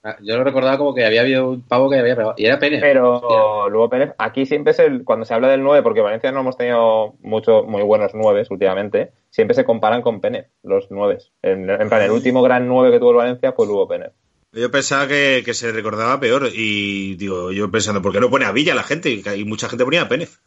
Ah, 0.03 0.15
Yo 0.21 0.37
lo 0.37 0.43
recordaba 0.43 0.77
como 0.77 0.95
que 0.95 1.05
había 1.05 1.21
habido 1.21 1.49
un 1.49 1.61
pavo 1.61 1.89
que 1.89 1.99
había 1.99 2.15
pegado. 2.15 2.33
Y 2.37 2.45
era 2.45 2.59
Pérez. 2.59 2.79
Pero 2.81 3.69
luego 3.69 3.89
Pérez, 3.89 4.13
aquí 4.17 4.45
siempre 4.45 4.71
es 4.71 4.79
el, 4.79 5.03
cuando 5.03 5.25
se 5.25 5.33
habla 5.33 5.49
del 5.49 5.63
9, 5.63 5.83
porque 5.83 6.01
Valencia 6.01 6.31
no 6.31 6.39
hemos 6.39 6.55
tenido 6.55 7.15
muchos 7.21 7.65
muy 7.65 7.83
buenos 7.83 8.11
9 8.13 8.45
últimamente, 8.49 9.11
siempre 9.29 9.55
se 9.55 9.65
comparan 9.65 10.01
con 10.01 10.21
Pérez, 10.21 10.47
los 10.63 10.87
9. 10.89 11.17
En, 11.41 11.69
en 11.69 11.89
plan, 11.89 12.01
el 12.01 12.11
último 12.11 12.41
gran 12.41 12.67
9 12.67 12.91
que 12.91 12.99
tuvo 12.99 13.11
el 13.11 13.17
Valencia 13.17 13.51
fue 13.51 13.67
Lugo 13.67 13.87
Pérez. 13.87 14.13
Yo 14.53 14.71
pensaba 14.71 15.07
que, 15.07 15.43
que 15.45 15.53
se 15.53 15.71
recordaba 15.71 16.19
peor 16.19 16.49
y 16.53 17.15
digo, 17.15 17.51
yo 17.51 17.69
pensando, 17.69 18.01
¿por 18.01 18.13
qué 18.13 18.19
no 18.19 18.29
pone 18.29 18.45
a 18.45 18.51
Villa 18.51 18.73
la 18.73 18.83
gente? 18.83 19.09
Y, 19.09 19.45
mucha 19.45 19.67
gente 19.67 19.83
ponía 19.83 20.03
a 20.03 20.07
Penef. 20.07 20.37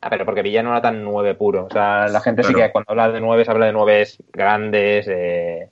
Ah, 0.00 0.10
pero 0.10 0.24
porque 0.24 0.42
Villa 0.42 0.62
no 0.62 0.70
era 0.70 0.82
tan 0.82 1.02
9 1.02 1.34
puro. 1.34 1.66
O 1.66 1.70
sea, 1.70 2.08
la 2.08 2.20
gente 2.20 2.42
sí 2.42 2.52
que 2.52 2.70
cuando 2.70 2.90
habla 2.90 3.10
de 3.10 3.20
9 3.20 3.44
habla 3.46 3.66
de 3.66 3.72
9 3.72 4.08
grandes, 4.32 5.06
eh, 5.08 5.70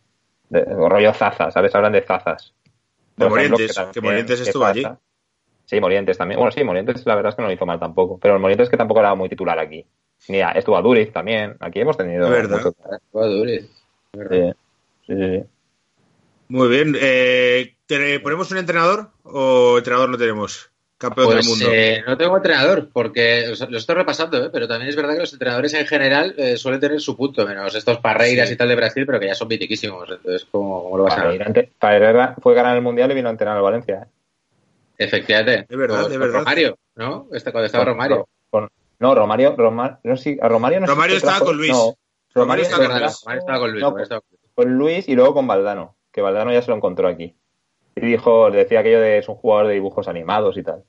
de, 0.50 0.64
rollo 0.64 1.12
zazas, 1.14 1.54
¿sabes? 1.54 1.74
Hablan 1.74 1.92
de 1.92 2.02
zazas. 2.02 2.52
De 3.16 3.28
Morientes, 3.28 3.74
también- 3.74 3.92
que 3.92 4.00
Morientes 4.00 4.40
que 4.40 4.46
estuvo 4.48 4.64
allí. 4.66 4.82
Zaza- 4.82 4.98
Sí, 5.64 5.80
Morientes 5.80 6.18
también. 6.18 6.38
Bueno, 6.40 6.50
sí, 6.50 6.64
Morientes 6.64 7.06
la 7.06 7.14
verdad 7.14 7.30
es 7.30 7.36
que 7.36 7.42
no 7.42 7.48
lo 7.48 7.54
hizo 7.54 7.64
mal 7.64 7.78
tampoco. 7.78 8.18
Pero 8.18 8.34
el 8.34 8.40
Morientes 8.40 8.68
que 8.68 8.76
tampoco 8.76 8.98
era 9.00 9.14
muy 9.14 9.28
titular 9.28 9.56
aquí. 9.58 9.86
Ni 10.28 10.40
a- 10.40 10.50
estuvo 10.50 10.76
a 10.76 10.82
Duriz 10.82 11.12
también. 11.12 11.56
Aquí 11.60 11.78
hemos 11.80 11.96
tenido. 11.96 12.24
Es 12.26 12.30
verdad. 12.30 12.56
mucho- 12.56 12.74
Fue 13.12 13.28
Duriz. 13.28 13.70
Sí, 14.12 14.52
sí, 15.06 15.14
sí, 15.14 15.14
sí. 15.38 15.44
Muy 16.48 16.68
bien. 16.68 16.96
Eh, 17.00 17.76
¿te- 17.86 18.18
¿Ponemos 18.18 18.50
un 18.50 18.58
entrenador 18.58 19.10
o 19.22 19.78
entrenador 19.78 20.08
no 20.10 20.18
tenemos? 20.18 20.70
Campeón 21.00 21.26
Pues 21.28 21.38
del 21.38 21.46
mundo. 21.48 21.66
eh, 21.72 22.04
no 22.06 22.16
tengo 22.18 22.36
entrenador, 22.36 22.90
porque 22.92 23.48
o 23.50 23.56
sea, 23.56 23.68
lo 23.70 23.78
estoy 23.78 23.94
repasando, 23.96 24.44
¿eh? 24.44 24.50
pero 24.52 24.68
también 24.68 24.90
es 24.90 24.96
verdad 24.96 25.14
que 25.14 25.20
los 25.20 25.32
entrenadores 25.32 25.72
en 25.72 25.86
general 25.86 26.34
eh, 26.36 26.58
suelen 26.58 26.78
tener 26.78 27.00
su 27.00 27.16
punto, 27.16 27.46
menos 27.46 27.74
estos 27.74 27.98
Parreiras 28.00 28.48
Sí. 28.48 28.54
y 28.54 28.56
tal 28.58 28.68
de 28.68 28.76
Brasil, 28.76 29.06
pero 29.06 29.18
que 29.18 29.26
ya 29.28 29.34
son 29.34 29.48
mitiquísimos. 29.48 30.08
Entonces, 30.10 30.46
¿cómo, 30.50 30.82
cómo 30.84 30.98
lo 30.98 31.04
vas 31.04 31.16
a 31.16 31.22
ante- 31.30 31.72
Parera 31.78 32.34
fue 32.42 32.52
ganar 32.54 32.76
el 32.76 32.82
mundial 32.82 33.10
y 33.10 33.14
vino 33.14 33.28
a 33.28 33.32
entrenar 33.32 33.56
al 33.56 33.62
Valencia. 33.62 34.02
¿eh? 34.02 34.06
Efectivamente. 34.98 35.66
Es 35.68 35.78
verdad, 35.78 36.02
Con- 36.02 36.12
es 36.12 36.18
con 36.18 36.26
verdad. 36.26 36.38
Romario, 36.40 36.78
¿no? 36.96 37.26
Este, 37.32 37.50
cuando 37.52 37.66
estaba 37.66 37.84
Con- 37.84 37.92
Romario. 37.94 38.28
con- 38.50 38.68
no, 38.98 39.14
Romario, 39.14 39.54
Romario, 39.56 39.98
no, 40.04 40.16
sí, 40.18 40.38
a 40.40 40.48
Romario 40.48 40.80
no 40.80 40.86
Romario 40.86 41.16
estaba 41.16 41.32
trajo- 41.36 41.46
con 41.46 41.56
Luis. 41.56 41.70
No, 41.72 41.94
Romario 42.34 42.34
Romario 42.34 42.62
estaba 42.64 42.82
Es 42.82 42.88
con 42.88 42.94
verdad, 42.94 43.06
Luis. 43.08 43.22
Romario 43.24 43.40
estaba 43.40 43.58
con 43.58 43.70
Luis. 43.70 43.80
No, 43.82 43.88
Romario 43.88 44.02
estaba 44.04 44.20
con 44.20 44.28
Luis. 44.30 44.40
con 44.54 44.72
Luis 44.78 45.08
y 45.08 45.14
luego 45.14 45.34
con 45.34 45.46
Valdano, 45.46 45.96
que 46.12 46.20
Valdano 46.20 46.52
ya 46.52 46.60
se 46.60 46.70
lo 46.70 46.76
encontró 46.76 47.08
aquí. 47.08 47.34
Y 48.02 48.06
dijo, 48.06 48.50
decía 48.50 48.80
aquello 48.80 49.00
de 49.00 49.18
es 49.18 49.28
un 49.28 49.34
jugador 49.36 49.68
de 49.68 49.74
dibujos 49.74 50.08
animados 50.08 50.56
y 50.56 50.62
tal. 50.62 50.84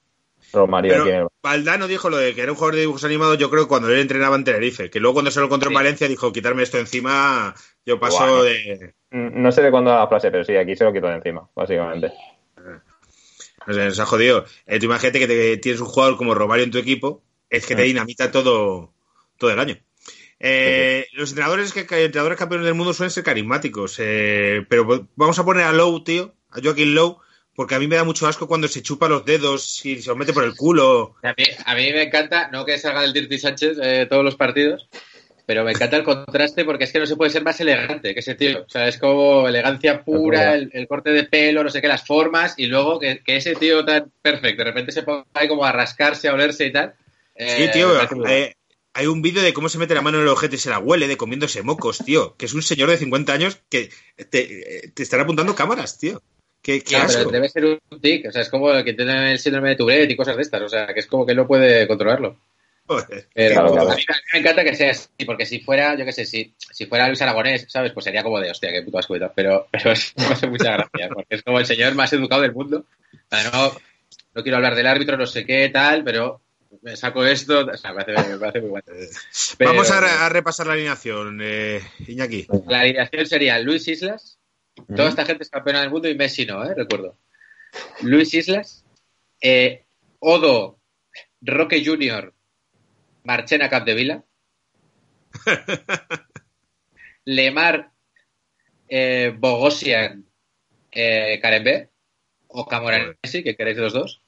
Romario 0.54 0.91
Pero 1.04 1.06
el- 1.24 1.28
Valdano 1.43 1.88
dijo 1.88 2.10
lo 2.10 2.17
de 2.17 2.34
que 2.36 2.42
era 2.42 2.52
un 2.52 2.58
jugador 2.58 2.75
de 2.75 2.81
dibujos 2.81 3.04
animados, 3.06 3.38
yo 3.38 3.50
creo, 3.50 3.67
cuando 3.67 3.90
él 3.90 4.00
entrenaba 4.00 4.35
en 4.35 4.44
Tenerife. 4.44 4.90
Que 4.90 5.00
luego 5.00 5.13
cuando 5.13 5.31
se 5.31 5.40
lo 5.40 5.46
encontró 5.46 5.69
en. 5.69 5.75
Valencia 5.75 6.08
dijo, 6.08 6.31
quitarme 6.33 6.63
esto 6.63 6.77
encima, 6.77 7.54
yo 7.85 8.00
paso 8.00 8.17
Guau. 8.17 8.44
de... 8.44 8.94
No 9.12 9.52
sé 9.52 9.62
de 9.62 9.71
cuándo 9.71 9.92
la 9.94 10.08
frase, 10.08 10.31
pero 10.31 10.44
sí, 10.44 10.56
aquí 10.56 10.75
se 10.75 10.83
lo 10.83 10.94
quitó 10.94 11.08
de 11.08 11.15
encima, 11.15 11.48
básicamente. 11.56 12.12
No 13.67 13.73
sé, 13.73 13.85
nos 13.85 14.00
ha 14.00 14.06
jodido. 14.06 14.46
Eh, 14.65 14.79
tú 14.79 14.85
imagínate 14.85 15.19
que 15.19 15.27
te- 15.27 15.58
tienes 15.58 15.81
un 15.81 15.88
jugador 15.88 16.17
como 16.17 16.33
Romario 16.33 16.63
en 16.65 16.71
tu 16.71 16.77
equipo, 16.79 17.21
es 17.50 17.65
que 17.65 17.75
te 17.75 17.83
Mm. 17.83 17.85
dinamita 17.88 18.31
todo, 18.31 18.94
todo 19.38 19.52
el 19.52 19.60
año. 19.60 19.77
Eh, 20.40 21.06
Los 21.13 21.29
entrenadores 21.29 21.71
que 21.71 21.85
que- 21.85 22.06
entrenadores 22.06 22.40
campeones 22.40 22.65
del 22.65 22.73
mundo 22.73 22.94
suelen 22.94 23.12
ser 23.12 23.23
carismáticos, 23.23 23.98
eh, 24.00 24.65
pero 24.67 25.08
vamos 25.15 25.38
a 25.38 25.46
poner 25.46 25.65
a 25.65 25.71
Lowe, 25.71 26.04
tío, 26.04 26.33
a 26.52 26.62
Joaquín 26.62 26.93
Lowe, 26.95 27.17
porque 27.56 27.75
a 27.75 27.79
mí 27.79 27.87
me 27.87 27.95
da 27.95 28.04
mucho 28.04 28.27
asco 28.27 28.47
cuando 28.47 28.67
se 28.67 28.81
chupa 28.81 29.10
los 29.10 29.25
dedos 29.25 29.85
y 29.85 30.02
se 30.02 30.10
los 30.10 30.17
mete 30.17 30.33
por 30.33 30.43
el 30.43 30.56
culo. 30.56 31.15
A 31.23 31.29
mí, 31.37 31.43
a 31.65 31.75
mí 31.75 31.91
me 31.93 32.04
encanta, 32.04 32.49
no 32.52 32.65
que 32.65 32.77
salga 32.77 33.02
del 33.02 33.13
Dirty 33.13 33.37
Sánchez 33.39 33.77
eh, 33.81 34.08
todos 34.10 34.23
los 34.23 34.35
partidos, 34.35 34.87
pero 35.45 35.63
me 35.65 35.71
encanta 35.71 35.97
el 35.97 36.04
contraste 36.04 36.63
porque 36.63 36.85
es 36.85 36.91
que 36.93 36.99
no 36.99 37.06
se 37.06 37.15
puede 37.17 37.29
ser 37.31 37.43
más 37.43 37.60
elegante 37.60 38.13
que 38.13 38.21
ese 38.21 38.35
tío. 38.35 38.63
O 38.65 38.69
sea, 38.69 38.87
es 38.87 38.97
como 38.97 39.47
elegancia 39.47 40.02
pura, 40.04 40.54
el, 40.56 40.69
el 40.73 40.87
corte 40.87 41.10
de 41.12 41.23
pelo, 41.25 41.63
no 41.63 41.69
sé 41.69 41.81
qué, 41.81 41.87
las 41.89 42.06
formas, 42.06 42.54
y 42.58 42.67
luego 42.67 42.99
que, 42.99 43.21
que 43.23 43.35
ese 43.37 43.56
tío 43.56 43.83
tan 43.83 44.12
perfecto, 44.21 44.63
de 44.63 44.69
repente 44.69 44.91
se 44.93 45.04
ponga 45.04 45.25
ahí 45.33 45.47
como 45.49 45.65
a 45.65 45.71
rascarse, 45.73 46.29
a 46.29 46.33
olerse 46.33 46.67
y 46.67 46.71
tal. 46.71 46.93
Sí, 47.37 47.63
Eh, 47.63 47.69
tío, 47.73 47.89
guay. 47.93 48.33
eh, 48.33 48.56
hay 48.93 49.08
un 49.08 49.21
vídeo 49.21 49.41
de 49.41 49.54
cómo 49.54 49.67
se 49.69 49.77
mete 49.77 49.95
la 49.95 50.02
mano 50.02 50.17
en 50.17 50.23
el 50.23 50.29
ojete 50.29 50.56
y 50.56 50.60
se 50.60 50.69
la 50.69 50.79
huele 50.79 51.08
de 51.08 51.17
comiéndose 51.17 51.63
mocos, 51.63 51.99
tío. 51.99 52.35
Que 52.37 52.45
es 52.45 52.54
un 52.54 52.62
señor 52.62 52.89
de 52.89 52.97
50 52.97 53.33
años 53.33 53.60
que 53.69 53.89
te, 54.29 54.91
te 54.93 55.04
están 55.04 55.21
apuntando 55.21 55.56
cámaras, 55.56 55.97
tío. 55.97 56.21
Qué, 56.62 56.81
qué 56.81 56.91
Ya, 56.91 57.07
pero 57.07 57.29
debe 57.31 57.49
ser 57.49 57.65
un 57.65 58.01
tic, 58.01 58.27
o 58.27 58.31
sea, 58.31 58.41
es 58.43 58.49
como 58.49 58.71
el 58.71 58.83
que 58.83 58.93
tiene 58.93 59.31
el 59.31 59.39
síndrome 59.39 59.69
de 59.69 59.75
Tourette 59.75 60.12
y 60.12 60.15
cosas 60.15 60.35
de 60.35 60.43
estas, 60.43 60.62
o 60.62 60.69
sea, 60.69 60.87
que 60.93 60.99
es 60.99 61.07
como 61.07 61.25
que 61.25 61.33
no 61.33 61.47
puede 61.47 61.87
controlarlo. 61.87 62.37
Joder. 62.87 63.27
Pero 63.33 63.53
Claro, 63.53 63.71
claro. 63.73 63.91
a 63.91 63.95
mí 63.95 64.03
me 64.33 64.39
encanta 64.39 64.63
que 64.63 64.75
sea 64.75 64.91
así, 64.91 65.25
porque 65.25 65.45
si 65.45 65.59
fuera, 65.62 65.95
yo 65.97 66.03
qué 66.05 66.12
sé, 66.12 66.25
si, 66.25 66.53
si 66.57 66.85
fuera 66.87 67.07
Luis 67.07 67.21
Aragonés, 67.21 67.65
¿sabes? 67.69 67.93
Pues 67.93 68.03
sería 68.03 68.21
como 68.23 68.39
de, 68.39 68.51
hostia, 68.51 68.71
qué 68.71 68.81
puto 68.81 68.99
asco. 68.99 69.15
Pero, 69.35 69.67
pero 69.71 69.91
es, 69.93 70.13
me 70.17 70.25
hace 70.25 70.47
mucha 70.47 70.73
gracia, 70.73 71.09
porque 71.13 71.35
es 71.35 71.43
como 71.43 71.59
el 71.59 71.65
señor 71.65 71.95
más 71.95 72.12
educado 72.13 72.41
del 72.41 72.53
mundo. 72.53 72.85
O 73.13 73.35
sea, 73.35 73.49
no, 73.51 73.71
no 74.35 74.43
quiero 74.43 74.57
hablar 74.57 74.75
del 74.75 74.87
árbitro, 74.87 75.17
no 75.17 75.25
sé 75.25 75.45
qué, 75.45 75.69
tal, 75.69 76.03
pero 76.03 76.41
me 76.81 76.95
saco 76.97 77.25
esto, 77.25 77.65
o 77.65 77.77
sea, 77.77 77.93
me 77.93 78.01
hace, 78.01 78.12
me 78.37 78.47
hace 78.47 78.59
muy 78.62 78.69
bueno. 78.69 78.85
Pero- 79.57 79.71
Vamos 79.71 79.89
a 79.91 80.29
repasar 80.29 80.67
la 80.67 80.73
alineación, 80.73 81.39
eh, 81.41 81.81
Iñaki. 82.07 82.47
La 82.67 82.81
alineación 82.81 83.25
sería 83.25 83.57
Luis 83.59 83.87
Islas, 83.87 84.37
toda 84.88 85.10
esta 85.10 85.25
gente 85.25 85.44
es 85.44 85.50
campeona 85.50 85.82
del 85.82 85.90
mundo 85.90 86.10
y 86.10 86.15
Messi 86.15 86.46
no, 86.46 86.63
¿eh? 86.63 86.73
Recuerdo. 86.75 87.17
Luis 88.02 88.34
Islas, 88.34 88.86
eh, 89.42 89.86
Odo, 90.19 90.79
Roque 91.42 91.84
Junior, 91.86 92.34
Marchena 93.23 93.69
Capdevila, 93.69 94.23
Lemar, 97.25 97.92
eh, 98.88 99.34
Bogosian, 99.38 100.25
eh, 100.92 101.90
o 102.48 102.67
Camoranesi, 102.67 103.44
que 103.44 103.56
queréis 103.56 103.77
los 103.77 103.94
dos, 103.94 104.21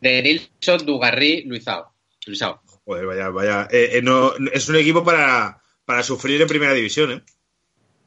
de 0.00 0.22
Nilsson, 0.22 0.86
Dugarry, 0.86 1.42
Luizao. 1.42 1.94
Luizao. 2.26 2.62
Joder, 2.84 3.06
vaya, 3.06 3.28
vaya. 3.28 3.68
Eh, 3.70 4.00
no, 4.02 4.32
es 4.52 4.68
un 4.68 4.76
equipo 4.76 5.04
para, 5.04 5.62
para 5.84 6.02
sufrir 6.02 6.40
en 6.40 6.48
primera 6.48 6.72
división, 6.72 7.12
¿eh? 7.12 7.22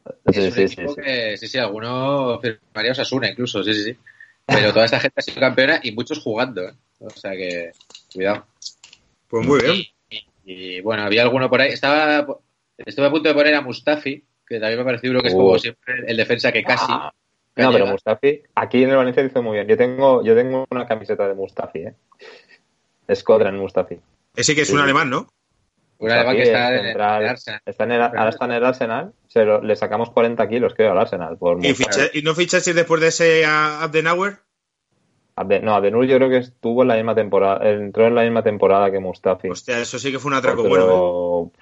Sí, 0.06 0.12
es 0.26 0.38
un 0.38 0.52
sí, 0.52 0.52
sí, 0.68 0.74
equipo 0.74 0.94
sí. 0.96 1.02
que, 1.02 1.38
sí, 1.38 1.48
sí, 1.48 1.58
alguno 1.58 2.40
firmaría 2.40 2.92
Osasuna 2.92 3.30
incluso, 3.30 3.64
sí, 3.64 3.74
sí, 3.74 3.84
sí. 3.84 3.98
Pero 4.46 4.72
toda 4.72 4.86
esta 4.86 5.00
gente 5.00 5.16
ha 5.18 5.22
sido 5.24 5.40
campeona 5.40 5.80
y 5.82 5.92
muchos 5.94 6.20
jugando, 6.22 6.62
¿eh? 6.62 6.74
O 7.00 7.10
sea 7.10 7.32
que, 7.32 7.72
cuidado. 8.14 8.46
Pues 9.28 9.48
muy 9.48 9.60
bien. 9.62 9.76
Y, 9.76 9.92
y- 10.10 10.26
y, 10.78 10.82
bueno, 10.82 11.04
había 11.04 11.24
alguno 11.24 11.50
por 11.50 11.60
ahí. 11.62 11.72
Estaba, 11.72 12.26
estuve 12.78 13.08
a 13.08 13.10
punto 13.12 13.30
de 13.30 13.34
poner 13.36 13.56
a 13.56 13.62
Mustafi, 13.62 14.24
que 14.48 14.60
también 14.60 14.78
me 14.80 14.86
pareció 14.86 15.10
uno 15.10 15.22
que 15.22 15.30
es 15.30 15.34
Uh. 15.34 15.38
como 15.38 15.58
siempre 15.58 15.96
el 16.06 16.16
defensa 16.18 16.52
que 16.52 16.62
casi. 16.64 16.86
Ah, 16.90 17.12
que 17.56 17.64
No, 17.64 17.72
pero. 17.72 17.88
Mustafi, 17.88 18.44
aquí 18.54 18.84
en 18.84 18.92
el 18.92 18.98
Valencia 18.98 19.24
hizo 19.24 19.42
muy 19.42 19.56
bien. 19.56 19.68
Yo 19.68 19.76
tengo, 19.76 20.24
yo 20.24 20.36
tengo 20.36 20.66
una 20.70 20.86
camiseta 20.86 21.28
de 21.28 21.34
Mustafi, 21.34 21.80
¿eh? 21.80 21.94
Escodran 23.08 23.58
Mustafi. 23.58 23.98
Ese 24.36 24.54
que 24.54 24.62
es 24.62 24.70
un 24.70 24.80
alemán, 24.80 25.10
¿no? 25.10 25.28
Un 25.98 26.12
alemán 26.12 26.36
que 26.36 26.42
Mustafi 26.44 26.50
está 26.52 26.66
es 26.68 26.72
en, 26.72 26.78
en 26.80 26.86
central, 26.92 27.22
el 27.24 27.30
Arsenal. 27.30 27.62
está 27.66 27.84
en 27.86 27.92
el- 27.92 28.02
ahora 28.02 28.30
está 28.30 28.46
en 28.46 28.52
el 28.52 28.66
Arsenal. 28.66 29.14
Se 29.28 29.46
lo- 29.46 29.62
le 29.62 29.76
sacamos 29.76 30.10
40 30.12 30.48
kilos, 30.48 30.74
creo, 30.76 30.92
al 30.92 30.98
Arsenal. 31.00 31.38
Por 31.38 31.64
¿Y, 31.66 31.74
ficha- 31.74 32.10
y 32.14 32.22
no 32.22 32.36
fichasteis 32.36 32.76
después 32.76 33.02
de 33.02 33.08
ese 33.08 33.46
a 33.46 33.82
Abdenauer? 33.84 34.38
Abde- 35.38 35.62
no, 35.62 35.76
Adenur 35.76 36.06
yo 36.06 36.16
creo 36.18 36.30
que 36.30 36.38
estuvo 36.38 36.82
en 36.84 36.88
la 36.88 36.96
misma 36.96 37.14
temporada, 37.14 37.70
entró 37.70 38.08
en 38.08 38.16
la 38.16 38.24
misma 38.24 38.42
temporada 38.44 38.90
que 38.90 39.00
Mustafi. 39.00 39.50
Hostia, 39.50 39.80
eso 39.80 40.00
sí 40.00 40.12
que 40.12 40.20
fue 40.20 40.30
un 40.32 40.38
atraco 40.38 40.64
bueno, 40.64 41.52
¿eh? 41.54 41.60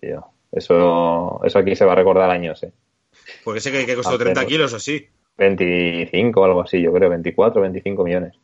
tío, 0.00 0.26
eso, 0.50 1.40
eso 1.44 1.58
aquí 1.58 1.76
se 1.76 1.84
va 1.84 1.92
a 1.92 1.96
recordar 1.96 2.30
años, 2.30 2.62
¿eh? 2.62 2.72
Porque 3.44 3.60
sé 3.60 3.70
que, 3.70 3.84
que 3.84 3.94
costó 3.96 4.14
Ah, 4.14 4.18
30 4.18 4.40
pero- 4.40 4.48
kilos 4.48 4.72
o 4.72 4.76
así. 4.76 5.08
25 5.36 6.40
o 6.40 6.44
algo 6.44 6.62
así, 6.62 6.80
yo 6.80 6.92
creo, 6.92 7.10
24, 7.10 7.60
25 7.60 8.04
millones. 8.04 8.34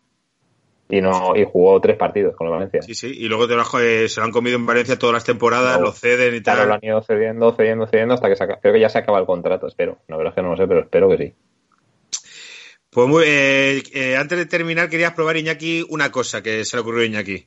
Y 0.91 1.01
no 1.03 1.37
y 1.37 1.45
jugó 1.45 1.79
tres 1.83 1.97
partidos 1.99 2.35
con 2.35 2.47
el 2.47 2.53
Valencia. 2.55 2.81
Sí, 2.83 2.95
sí. 2.95 3.09
Y 3.09 3.29
luego 3.29 3.47
te 3.47 3.55
lo, 3.55 3.63
eh, 3.81 4.09
se 4.09 4.21
lo 4.21 4.27
han 4.27 4.33
comido 4.33 4.57
en 4.57 4.65
Valencia 4.65 4.99
todas 4.99 5.13
las 5.13 5.25
temporadas, 5.25 5.79
No. 5.79 5.87
lo 5.87 5.93
ceden 5.93 6.35
y 6.35 6.41
Claro, 6.43 6.61
lo 6.63 6.69
tal. 6.69 6.73
han 6.83 6.85
ido 6.85 7.03
cediendo, 7.03 7.53
cediendo, 7.55 7.87
cediendo 7.87 8.15
hasta 8.15 8.29
que 8.29 8.37
se 8.37 8.45
acaba- 8.45 8.61
creo 8.61 8.73
que 8.73 8.81
ya 8.81 8.89
se 8.89 8.99
acaba 8.99 9.19
el 9.19 9.27
contrato, 9.27 9.67
espero. 9.67 9.99
La 10.09 10.17
verdad 10.17 10.33
es 10.33 10.35
que 10.37 10.43
no 10.43 10.51
lo 10.51 10.57
sé, 10.57 10.67
pero 10.67 10.81
espero 10.81 11.09
que 11.11 11.17
sí. 11.19 11.35
Pues 12.91 13.07
muy, 13.07 13.25
eh, 13.27 13.83
eh, 13.93 14.17
antes 14.17 14.39
de 14.39 14.47
terminar, 14.47 14.89
querías 14.89 15.13
probar, 15.13 15.37
Iñaki, 15.37 15.85
una 15.91 16.11
cosa 16.11 16.43
que 16.43 16.65
se 16.65 16.77
le 16.77 16.81
ocurrió 16.81 17.03
a 17.03 17.07
Iñaki. 17.07 17.47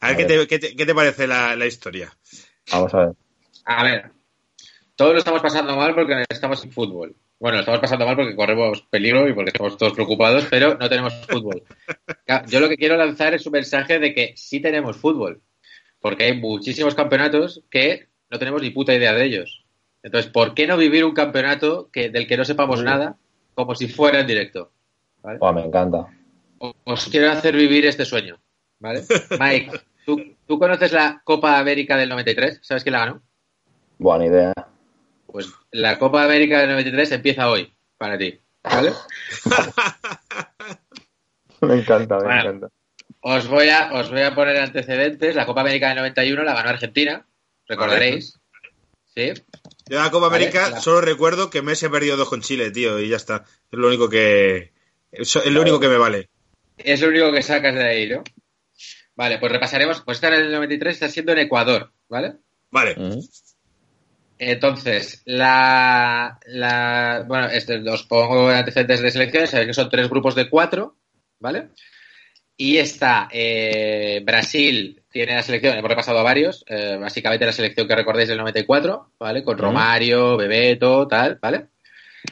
A 0.00 0.08
ver, 0.08 0.16
qué. 0.16 0.24
Te, 0.24 0.46
qué, 0.46 0.58
te, 0.58 0.74
qué 0.74 0.86
te 0.86 0.94
parece 0.94 1.26
la, 1.26 1.54
la 1.56 1.66
historia. 1.66 2.10
Vamos 2.72 2.94
a 2.94 2.98
ver. 3.06 3.14
A 3.66 3.84
ver, 3.84 4.10
todos 4.96 5.12
lo 5.12 5.18
estamos 5.18 5.42
pasando 5.42 5.76
mal 5.76 5.94
porque 5.94 6.24
estamos 6.30 6.64
en 6.64 6.72
fútbol. 6.72 7.14
Bueno, 7.40 7.56
lo 7.56 7.60
estamos 7.60 7.80
pasando 7.80 8.04
mal 8.04 8.16
porque 8.16 8.36
corremos 8.36 8.82
peligro 8.82 9.26
y 9.26 9.32
porque 9.32 9.48
estamos 9.48 9.78
todos 9.78 9.94
preocupados, 9.94 10.46
pero 10.50 10.76
no 10.76 10.90
tenemos 10.90 11.14
fútbol. 11.26 11.62
Yo 12.48 12.60
lo 12.60 12.68
que 12.68 12.76
quiero 12.76 12.98
lanzar 12.98 13.32
es 13.32 13.46
un 13.46 13.52
mensaje 13.52 13.98
de 13.98 14.12
que 14.12 14.34
sí 14.36 14.60
tenemos 14.60 14.98
fútbol, 14.98 15.40
porque 16.00 16.24
hay 16.24 16.38
muchísimos 16.38 16.94
campeonatos 16.94 17.62
que 17.70 18.08
no 18.28 18.38
tenemos 18.38 18.60
ni 18.60 18.68
puta 18.68 18.94
idea 18.94 19.14
de 19.14 19.24
ellos. 19.24 19.64
Entonces, 20.02 20.30
¿por 20.30 20.52
qué 20.52 20.66
no 20.66 20.76
vivir 20.76 21.02
un 21.02 21.14
campeonato 21.14 21.88
que, 21.90 22.10
del 22.10 22.26
que 22.26 22.36
no 22.36 22.44
sepamos 22.44 22.82
nada 22.82 23.16
como 23.54 23.74
si 23.74 23.88
fuera 23.88 24.20
en 24.20 24.26
directo? 24.26 24.70
¿Vale? 25.22 25.38
Me 25.54 25.64
encanta. 25.64 26.08
Os 26.84 27.06
quiero 27.06 27.30
hacer 27.30 27.56
vivir 27.56 27.86
este 27.86 28.04
sueño, 28.04 28.38
¿vale? 28.80 29.02
Mike, 29.40 29.80
¿tú, 30.04 30.22
tú 30.46 30.58
conoces 30.58 30.92
la 30.92 31.22
Copa 31.24 31.58
América 31.58 31.96
del 31.96 32.10
93? 32.10 32.60
¿Sabes 32.62 32.82
quién 32.82 32.92
la 32.92 33.06
ganó? 33.06 33.22
Buena 33.98 34.26
idea. 34.26 34.52
Pues 35.32 35.48
la 35.70 35.98
Copa 35.98 36.24
América 36.24 36.60
del 36.60 36.70
93 36.70 37.12
empieza 37.12 37.48
hoy 37.50 37.72
para 37.98 38.16
ti, 38.18 38.38
¿vale? 38.62 38.92
Me 41.60 41.74
encanta, 41.74 42.16
me 42.18 42.24
Bueno. 42.24 42.40
encanta. 42.40 42.68
Os 43.22 43.46
voy 43.48 43.68
a 43.68 43.92
os 43.92 44.10
voy 44.10 44.22
a 44.22 44.34
poner 44.34 44.56
antecedentes. 44.56 45.34
La 45.34 45.44
Copa 45.44 45.60
América 45.60 45.88
del 45.88 45.98
91 45.98 46.42
la 46.42 46.54
ganó 46.54 46.70
Argentina, 46.70 47.26
recordaréis. 47.66 48.40
Sí. 49.14 49.32
Yo 49.86 49.98
la 50.02 50.10
Copa 50.10 50.28
Vale, 50.28 50.44
América 50.46 50.70
la- 50.70 50.80
solo 50.80 51.00
recuerdo 51.02 51.50
que 51.50 51.60
Messi 51.62 51.86
ha 51.86 51.90
perdido 51.90 52.16
dos 52.16 52.28
con 52.30 52.40
Chile, 52.40 52.70
tío, 52.70 52.98
y 52.98 53.08
ya 53.08 53.16
está. 53.16 53.44
Es 53.70 53.78
lo 53.78 53.88
único 53.88 54.08
que. 54.08 54.72
es 55.12 55.34
lo 55.46 55.60
único 55.60 55.80
que 55.80 55.88
me 55.88 55.98
vale. 55.98 56.30
Es 56.78 57.02
lo 57.02 57.08
único 57.08 57.30
que 57.30 57.42
sacas 57.42 57.74
de 57.74 57.84
ahí, 57.84 58.08
¿no? 58.08 58.24
Vale, 59.16 59.38
pues 59.38 59.52
repasaremos. 59.52 60.00
Pues 60.00 60.16
esta 60.16 60.28
en 60.28 60.34
el 60.44 60.52
93 60.52 60.94
está 60.94 61.08
siendo 61.10 61.32
en 61.32 61.40
Ecuador, 61.40 61.92
¿vale? 62.08 62.36
Vale. 62.70 62.96
Entonces, 64.42 65.20
la, 65.26 66.40
la 66.46 67.24
bueno, 67.28 67.48
este, 67.48 67.78
os 67.90 68.04
pongo 68.04 68.48
antecedentes 68.48 69.02
de 69.02 69.10
selecciones, 69.10 69.50
sabéis 69.50 69.66
que 69.66 69.74
son 69.74 69.90
tres 69.90 70.08
grupos 70.08 70.34
de 70.34 70.48
cuatro, 70.48 70.96
¿vale? 71.38 71.68
Y 72.56 72.78
está 72.78 73.28
eh, 73.30 74.22
Brasil, 74.24 75.02
tiene 75.10 75.34
la 75.34 75.42
selección, 75.42 75.76
hemos 75.76 75.90
repasado 75.90 76.20
a 76.20 76.22
varios, 76.22 76.64
eh, 76.68 76.96
básicamente 76.98 77.44
la 77.44 77.52
selección 77.52 77.86
que 77.86 77.94
recordáis 77.94 78.30
del 78.30 78.38
94, 78.38 79.12
¿vale? 79.18 79.44
Con. 79.44 79.58
Romario, 79.58 80.38
Bebeto, 80.38 81.06
tal, 81.06 81.38
¿vale? 81.42 81.66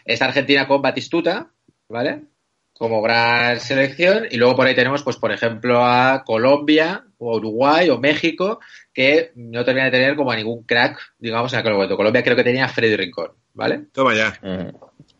Está 0.02 0.24
Argentina 0.24 0.66
con 0.66 0.80
Batistuta, 0.80 1.50
¿vale? 1.90 2.22
Como 2.78 3.02
gran 3.02 3.60
selección. 3.60 4.26
Y 4.30 4.36
luego 4.36 4.56
por 4.56 4.66
ahí 4.66 4.74
tenemos, 4.74 5.02
pues, 5.02 5.16
por 5.16 5.32
ejemplo, 5.32 5.84
a 5.84 6.22
Colombia, 6.24 7.04
o 7.18 7.36
Uruguay, 7.36 7.90
o 7.90 7.98
México, 7.98 8.60
que 8.92 9.32
no 9.34 9.64
termina 9.64 9.86
de 9.86 9.90
tener 9.90 10.16
como 10.16 10.30
a 10.30 10.36
ningún 10.36 10.62
crack, 10.62 10.98
digamos, 11.18 11.52
en 11.52 11.58
aquel 11.58 11.72
momento. 11.72 11.96
Colombia 11.96 12.22
creo 12.22 12.36
que 12.36 12.44
tenía 12.44 12.66
a 12.66 12.68
Freddy 12.68 12.96
Rincón, 12.96 13.32
¿vale? 13.54 13.86
Toma 13.92 14.14
ya. 14.14 14.38
Mm. 14.42 14.76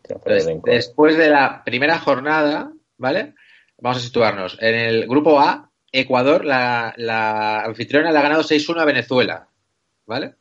Entonces, 0.09 0.47
después 0.63 1.17
de 1.17 1.29
la 1.29 1.63
primera 1.63 1.99
jornada, 1.99 2.71
¿vale? 2.97 3.35
Vamos 3.77 3.97
a 3.97 4.01
situarnos. 4.05 4.57
En 4.59 4.75
el 4.75 5.07
grupo 5.07 5.39
A, 5.39 5.69
Ecuador, 5.91 6.45
la, 6.45 6.93
la 6.97 7.61
anfitriona 7.61 8.11
le 8.11 8.17
ha 8.17 8.23
ganado 8.23 8.43
6-1 8.43 8.81
a 8.81 8.85
Venezuela, 8.85 9.47
¿vale? 10.05 10.35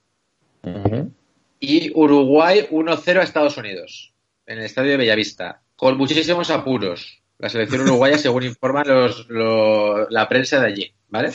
Y 1.60 1.92
Uruguay 1.94 2.66
1-0 2.70 3.18
a 3.18 3.22
Estados 3.22 3.56
Unidos, 3.56 4.12
en 4.46 4.58
el 4.58 4.64
estadio 4.64 4.92
de 4.92 4.96
Bellavista, 4.98 5.62
con 5.78 5.96
muchísimos 5.96 6.50
apuros. 6.50 7.22
La 7.38 7.48
selección 7.48 7.82
uruguaya, 7.82 8.18
según 8.18 8.42
informan 8.42 8.88
los, 8.88 9.28
lo- 9.28 10.10
la 10.10 10.28
prensa 10.28 10.58
de 10.60 10.66
allí, 10.66 10.92
¿vale? 11.08 11.30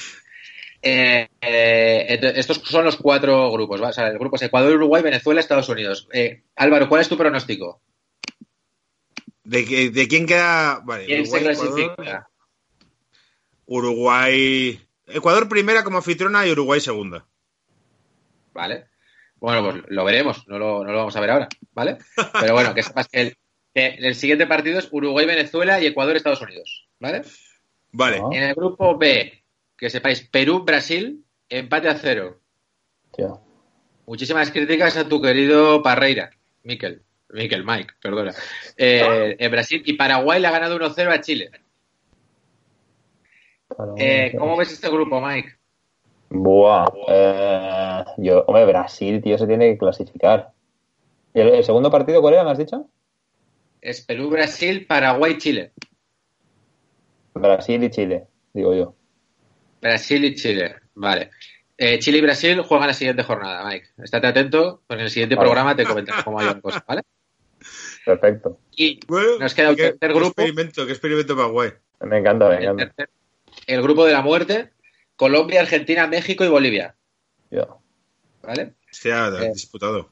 Eh, 0.82 1.30
eh, 1.40 2.34
estos 2.36 2.58
son 2.66 2.84
los 2.84 2.98
cuatro 2.98 3.50
grupos, 3.54 3.80
¿vale? 3.80 3.92
O 3.92 3.94
sea, 3.94 4.08
el 4.08 4.20
grupo 4.20 4.36
es 4.36 4.42
Ecuador, 4.42 4.74
Uruguay, 4.76 5.02
Venezuela, 5.02 5.40
Estados 5.40 5.70
Unidos. 5.70 6.10
Eh, 6.12 6.44
Álvaro, 6.58 6.90
¿cuál 6.90 7.00
es 7.02 7.08
tu 7.08 7.18
pronóstico? 7.18 7.82
¿De, 9.46 9.64
que- 9.64 9.90
de 9.92 10.08
quién 10.10 10.26
queda? 10.28 10.82
Vale, 10.84 11.06
¿Quién 11.06 11.26
se 11.26 11.32
Uruguay, 11.38 11.44
clasifica? 11.56 11.94
Ecuador, 11.94 12.26
Uruguay. 13.66 14.80
Ecuador 15.08 15.48
primera 15.48 15.84
como 15.86 15.98
anfitriona 15.98 16.46
y 16.46 16.52
Uruguay 16.52 16.82
segunda. 16.82 17.26
¿Vale? 18.54 18.88
Bueno, 19.38 19.64
pues 19.64 19.84
lo 19.88 20.04
veremos, 20.06 20.46
no 20.48 20.60
lo, 20.60 20.84
no 20.84 20.92
lo 20.92 20.98
vamos 20.98 21.16
a 21.16 21.20
ver 21.22 21.32
ahora, 21.32 21.48
¿vale? 21.74 21.98
Pero 22.40 22.54
bueno, 22.54 22.74
que 22.74 22.84
sepas 22.84 23.08
que 23.08 23.22
el, 23.22 23.38
el 23.74 24.16
siguiente 24.16 24.48
partido 24.48 24.80
es 24.80 24.88
Uruguay-Venezuela 24.92 25.80
y 25.82 25.88
Ecuador-Estados 25.88 26.42
Unidos, 26.42 26.88
¿vale? 27.00 27.24
Vale. 27.92 28.18
Ah. 28.24 28.30
En 28.32 28.44
el 28.44 28.56
grupo 28.56 28.98
B, 28.98 29.44
que 29.78 29.90
sepáis, 29.90 30.28
Perú-Brasil, 30.30 31.24
empate 31.50 31.90
a 31.90 31.96
cero. 31.96 32.40
Tío. 33.16 33.40
Muchísimas 34.06 34.52
críticas 34.52 34.98
a 34.98 35.08
tu 35.08 35.22
querido 35.22 35.82
Parreira, 35.82 36.32
Miquel. 36.64 37.02
Miquel, 37.30 37.66
Mike, 37.66 37.94
perdona. 38.02 38.32
Eh, 38.78 39.36
en 39.40 39.52
Brasil 39.52 39.82
y 39.86 39.94
Paraguay 39.94 40.40
le 40.40 40.48
ha 40.48 40.52
ganado 40.52 40.78
1-0 40.78 41.12
a 41.12 41.22
Chile. 41.22 41.50
Eh, 43.98 44.36
¿Cómo 44.38 44.56
ves 44.56 44.72
este 44.72 44.90
grupo, 44.90 45.20
Mike? 45.20 45.56
Buah. 46.30 46.86
eh, 47.08 48.04
yo, 48.18 48.44
hombre, 48.46 48.66
Brasil, 48.66 49.22
tío, 49.22 49.38
se 49.38 49.48
tiene 49.48 49.72
que 49.72 49.78
clasificar. 49.80 50.52
¿Y 51.34 51.40
el, 51.40 51.50
el 51.50 51.64
segundo 51.64 51.90
partido 51.90 52.22
cuál 52.22 52.36
era, 52.36 52.44
me 52.44 52.52
has 52.52 52.58
dicho? 52.58 52.88
Es 53.84 54.00
Perú, 54.00 54.30
Brasil, 54.30 54.86
Paraguay, 54.88 55.38
Chile. 55.38 55.74
Brasil 57.34 57.84
y 57.84 57.90
Chile, 57.90 58.28
digo 58.54 58.74
yo. 58.74 58.96
Brasil 59.82 60.24
y 60.24 60.36
Chile, 60.36 60.76
vale. 60.96 61.32
Eh, 61.78 62.00
Chile 62.00 62.20
y 62.20 62.22
Brasil 62.22 62.62
juegan 62.62 62.88
la 62.88 62.94
siguiente 62.94 63.24
jornada, 63.24 63.66
Mike. 63.68 63.88
Estate 64.02 64.28
atento, 64.28 64.84
porque 64.88 65.02
en 65.02 65.06
el 65.06 65.10
siguiente 65.12 65.36
Vale. 65.36 65.48
programa 65.48 65.76
te 65.76 65.84
comentaré 65.86 66.24
cómo 66.24 66.40
hay 66.40 66.46
la 66.46 66.62
cosa, 66.62 66.82
¿vale? 66.88 67.02
Perfecto. 68.06 68.58
Y 68.72 69.00
Bueno, 69.06 69.40
nos 69.40 69.54
queda 69.54 69.72
un 69.72 69.76
qué, 69.76 69.82
tercer 69.92 70.00
qué 70.00 70.08
grupo. 70.08 70.28
experimento, 70.42 70.86
qué 70.86 70.92
experimento 70.94 71.36
más 71.36 71.50
guay. 71.52 71.72
Me 72.02 72.20
encanta, 72.20 72.48
me 72.50 72.56
El, 72.58 72.64
encanta. 72.64 72.86
tercer- 72.96 73.10
el 73.68 73.82
grupo 73.82 74.06
de 74.06 74.14
la 74.14 74.22
muerte, 74.22 74.70
Colombia, 75.18 75.60
Argentina, 75.60 76.08
México 76.08 76.46
y 76.46 76.50
Bolivia, 76.50 76.96
Yo. 77.52 77.80
¿vale? 78.44 78.76
Hostia, 78.90 79.28
Eh. 79.42 79.52
disputado. 79.54 80.10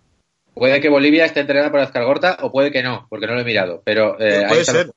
Puede 0.53 0.81
que 0.81 0.89
Bolivia 0.89 1.25
esté 1.25 1.41
entrenada 1.41 1.71
por 1.71 1.79
Azcargorta 1.79 2.37
o 2.41 2.51
puede 2.51 2.71
que 2.71 2.83
no, 2.83 3.07
porque 3.09 3.27
no 3.27 3.33
lo 3.33 3.41
he 3.41 3.45
mirado. 3.45 3.81
Pero 3.85 4.19
eh, 4.19 4.45
puede 4.47 4.65
ser, 4.65 4.91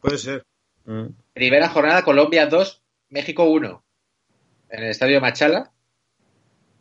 puede 0.00 0.18
ser. 0.18 0.44
Mm. 0.84 1.06
Primera 1.32 1.68
jornada, 1.68 2.02
Colombia 2.02 2.46
2, 2.46 2.82
México 3.10 3.44
1. 3.44 3.84
En 4.70 4.82
el 4.82 4.90
estadio 4.90 5.20
Machala. 5.20 5.72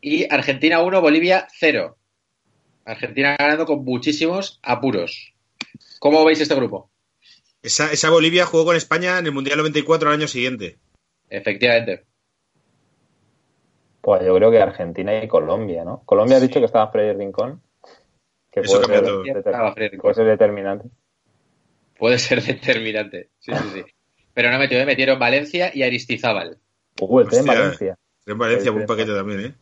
Y 0.02 0.32
Argentina 0.32 0.82
1, 0.82 1.02
Bolivia 1.02 1.48
0. 1.58 1.98
Argentina 2.86 3.36
ganando 3.38 3.66
con 3.66 3.84
muchísimos 3.84 4.60
apuros. 4.62 5.34
¿Cómo 6.00 6.24
veis 6.24 6.40
este 6.40 6.54
grupo? 6.54 6.92
Esa, 7.64 7.92
esa 7.92 8.12
Bolivia 8.12 8.46
jugó 8.46 8.66
con 8.66 8.76
España 8.76 9.18
en 9.18 9.26
el 9.26 9.32
Mundial 9.32 9.58
94 9.58 10.10
al 10.10 10.16
año 10.16 10.28
siguiente. 10.28 10.78
Efectivamente. 11.30 12.06
Pues 14.02 14.24
yo 14.24 14.36
creo 14.36 14.52
que 14.52 14.62
Argentina 14.62 15.24
y 15.24 15.28
Colombia, 15.28 15.84
¿no? 15.84 16.04
Colombia 16.06 16.38
ha 16.38 16.40
dicho 16.40 16.60
que 16.60 16.68
estaba 16.68 16.92
Freddy 16.92 17.18
Rincón. 17.18 17.64
Que 18.56 18.62
Eso 18.62 18.72
puede 18.82 18.82
cambia 18.84 19.00
ser, 19.00 19.44
todo. 19.44 20.02
puede 20.02 20.24
determinante. 20.30 20.90
Puede 21.98 22.18
ser 22.20 22.42
determinante. 22.42 23.30
Sí, 23.40 23.52
sí, 23.54 23.70
sí. 23.74 23.84
Pero 24.34 24.50
no 24.52 24.58
metió, 24.60 24.80
¿eh? 24.80 24.86
metieron 24.86 25.20
Valencia 25.20 25.72
y 25.74 25.84
Aristizábal. 25.84 26.58
Uh, 27.02 27.20
el 27.20 27.28
tren 27.28 27.42
en 27.44 27.50
Hostia. 27.50 27.62
Valencia. 27.62 27.98
En 28.26 28.38
Valencia, 28.38 28.64
Sí, 28.66 28.70
buen 28.74 28.86
paquete 28.86 29.14
también, 29.14 29.40
¿eh? 29.42 29.56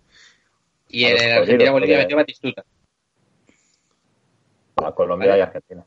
Y 0.90 1.06
en 1.06 1.14
los 1.14 1.22
Argentina 1.22 1.42
jodidos, 1.58 1.72
Bolivia 1.74 1.96
porque- 1.96 2.04
metió 2.06 2.18
Batistuta. 2.18 2.66
A 4.78 4.92
Colombia 4.94 5.30
Vale. 5.30 5.40
y 5.40 5.44
Argentina. 5.44 5.86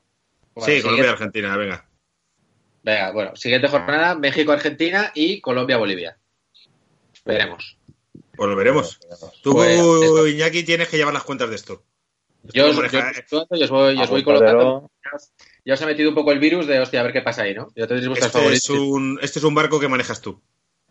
Bueno, 0.55 0.73
sí, 0.75 0.83
Colombia 0.83 1.07
y 1.07 1.11
Argentina, 1.11 1.57
venga. 1.57 1.89
Venga, 2.83 3.13
bueno, 3.13 3.37
siguiente 3.37 3.69
jornada, 3.69 4.15
México-Argentina 4.15 5.11
y 5.15 5.41
Colombia-Bolivia. 5.41 6.19
Veremos. 7.25 7.79
Pues 8.37 8.49
lo 8.49 8.57
veremos. 8.57 9.01
Tú, 9.43 9.53
Pues. 9.53 9.79
Iñaki, 10.35 10.65
tienes 10.65 10.89
que 10.89 10.97
llevar 10.97 11.15
las 11.15 11.25
cuentas 11.25 11.49
de 11.51 11.57
esto. 11.57 11.83
Yo 12.53 12.69
os, 12.71 12.77
yo 12.77 13.65
os 13.65 13.71
voy, 13.71 14.01
os 14.01 14.11
voy 14.11 14.23
colocando. 14.23 14.91
Ya 15.65 15.75
os 15.75 15.83
he 15.83 15.87
metido 15.87 16.09
un 16.09 16.15
poco 16.15 16.33
el 16.33 16.39
virus 16.39 16.67
de, 16.67 16.79
hostia, 16.81 17.01
a 17.01 17.03
ver 17.05 17.13
qué 17.13 17.23
pasa 17.23 17.43
ahí, 17.43 17.55
¿no? 17.55 17.69
Ya 17.75 17.87
tendréis 17.87 18.09
vuestras 18.09 18.35
Este 18.35 18.39
es, 18.53 18.67
favoritas. 18.67 18.89
un, 18.93 19.19
este 19.23 19.39
es 19.39 19.45
un 19.45 19.55
barco 19.55 19.81
que 19.81 19.89
manejas 19.89 20.21
tú. 20.21 20.41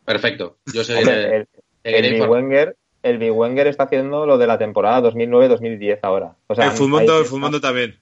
Perfecto. 0.03 0.57
Yo 0.73 0.83
seguiré, 0.83 1.35
el, 1.37 1.47
el 1.83 2.01
Big 2.01 2.11
informando. 2.13 2.33
Wenger, 2.47 2.77
el 3.03 3.17
Big 3.17 3.31
Wenger 3.31 3.67
está 3.67 3.83
haciendo 3.83 4.25
lo 4.25 4.37
de 4.37 4.47
la 4.47 4.57
temporada 4.57 5.01
2009-2010 5.11 5.99
ahora. 6.03 6.35
O 6.47 6.55
sea, 6.55 6.65
el 6.65 6.71
Fumondo, 6.71 7.19
el 7.19 7.25
Fumondo 7.25 7.59
también. 7.61 7.99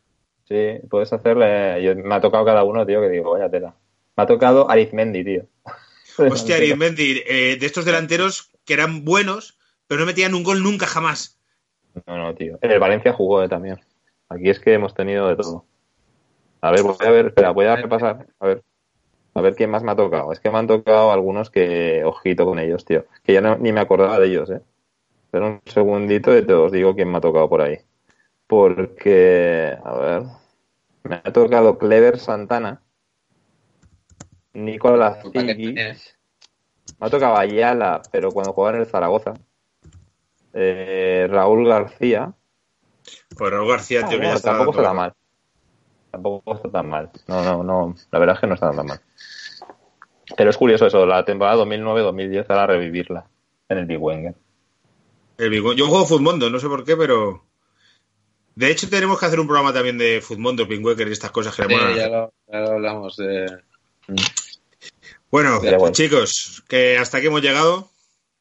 Sí, 0.48 0.80
puedes 0.90 1.14
hacerle. 1.14 1.82
yo- 1.84 1.96
me 1.96 2.16
ha 2.16 2.22
tocado 2.22 2.44
cada 2.46 2.64
uno, 2.64 2.86
tío, 2.86 3.02
que 3.02 3.10
digo, 3.10 3.32
vaya 3.32 3.50
tela. 3.50 3.76
Me 4.18 4.24
ha 4.24 4.28
tocado 4.28 4.70
Arizmendi, 4.70 5.24
tío. 5.24 5.46
Hostia, 6.18 6.58
Arizmendi, 6.58 7.22
eh, 7.26 7.58
de 7.60 7.66
estos 7.66 7.86
delanteros 7.86 8.52
que 8.66 8.74
eran 8.74 9.04
buenos, 9.06 9.58
pero 9.88 10.00
no 10.02 10.06
metían 10.06 10.34
un 10.36 10.44
gol 10.44 10.62
nunca 10.64 10.86
jamás. 10.88 11.40
No, 12.08 12.18
no, 12.18 12.34
tío. 12.36 12.58
En 12.62 12.72
el 12.72 12.80
Valencia 12.80 13.14
jugó 13.14 13.44
eh, 13.44 13.50
también. 13.50 13.80
Aquí 14.30 14.50
es 14.50 14.60
que 14.60 14.74
hemos 14.74 14.94
tenido 14.94 15.28
de 15.28 15.36
todo. 15.36 15.66
A 16.62 16.72
ver, 16.72 16.84
voy 16.84 16.96
a 17.00 17.10
ver, 17.12 17.28
espera, 17.28 17.52
voy 17.52 17.66
a 17.66 17.76
repasar. 17.76 18.28
A 18.40 18.48
ver. 18.48 18.64
A 19.36 19.42
ver 19.42 19.56
quién 19.56 19.70
más 19.70 19.84
me 19.84 19.92
ha 19.92 19.96
tocado. 19.96 20.32
Es 20.32 20.40
que 20.40 20.50
me 20.52 20.58
han 20.60 20.68
tocado 20.68 21.12
algunos 21.12 21.50
que, 21.50 22.04
ojito 22.06 22.46
con 22.46 22.60
ellos, 22.60 22.86
tío. 22.86 23.06
Que 23.24 23.34
ya 23.34 23.42
no- 23.42 23.58
ni 23.58 23.72
me 23.72 23.80
acordaba 23.82 24.20
de 24.20 24.28
ellos, 24.28 24.50
eh. 24.50 24.62
Pero 25.32 25.48
un 25.48 25.62
segundito 25.66 26.38
y 26.38 26.46
te 26.46 26.54
os 26.54 26.72
digo 26.72 26.94
quién 26.96 27.12
me 27.12 27.18
ha 27.18 27.22
tocado 27.22 27.50
por 27.50 27.62
ahí. 27.62 27.80
Porque, 28.48 29.76
a 29.84 29.98
ver. 29.98 30.24
Me 31.04 31.16
ha 31.16 31.34
tocado 31.34 31.78
Clever 31.78 32.20
Santana. 32.20 32.82
Nicolás 34.54 35.24
Ziggy. 35.32 35.74
Me 35.74 37.08
ha 37.08 37.10
tocado 37.10 37.36
Ayala, 37.36 38.02
pero 38.12 38.32
cuando 38.32 38.54
jugaba 38.54 38.76
en 38.78 38.82
el 38.84 38.88
Zaragoza. 38.88 39.34
Eh, 40.54 41.28
Raúl 41.30 41.68
García. 41.68 42.34
Pues 43.36 43.52
Raúl 43.52 43.70
García, 43.70 44.02
tío, 44.02 44.20
que 44.20 44.26
ya 44.26 44.34
Bueno, 44.34 44.36
está. 44.36 44.52
tampoco 44.52 44.72
está 44.72 44.84
tan 44.84 44.96
mal. 44.96 45.14
Tampoco 46.12 46.56
está 46.56 46.70
tan 46.70 46.90
mal. 46.90 47.10
No, 47.28 47.44
no, 47.44 47.64
no. 47.64 47.96
La 48.12 48.20
verdad 48.20 48.36
es 48.36 48.42
que 48.42 48.48
no 48.48 48.54
está 48.54 48.72
tan 48.72 48.86
mal. 48.86 49.02
Pero 50.38 50.50
es 50.50 50.58
curioso 50.58 50.86
eso, 50.86 51.06
la 51.06 51.26
temporada 51.26 51.64
2009-2010 51.66 52.46
ahora 52.50 52.68
revivirla 52.68 53.26
en 53.70 53.78
el 53.78 53.86
Big 53.86 54.02
Wenger. 54.02 54.36
El 55.38 55.50
Big 55.50 55.64
Yo 55.76 55.88
juego 55.88 56.06
Futmundo, 56.06 56.50
no 56.50 56.60
sé 56.60 56.68
por 56.68 56.84
qué, 56.84 56.96
pero. 56.96 57.44
De 58.56 58.70
hecho, 58.70 58.88
tenemos 58.88 59.20
que 59.20 59.26
hacer 59.26 59.40
un 59.40 59.48
programa 59.48 59.74
también 59.74 59.98
de 59.98 60.22
Futmundo, 60.22 60.68
Pingüeker 60.68 61.08
y 61.08 61.12
estas 61.12 61.32
cosas 61.32 61.56
que 61.56 61.64
le 61.64 61.76
Sí, 61.76 61.96
ya, 61.98 62.08
lo, 62.08 62.34
ya 62.48 62.60
lo 62.60 62.72
hablamos 62.74 63.18
de... 63.18 63.48
Bueno. 65.32 65.60
chicos, 65.92 66.64
que 66.68 67.00
hasta 67.00 67.18
aquí 67.18 67.28
hemos 67.28 67.42
llegado. 67.42 67.90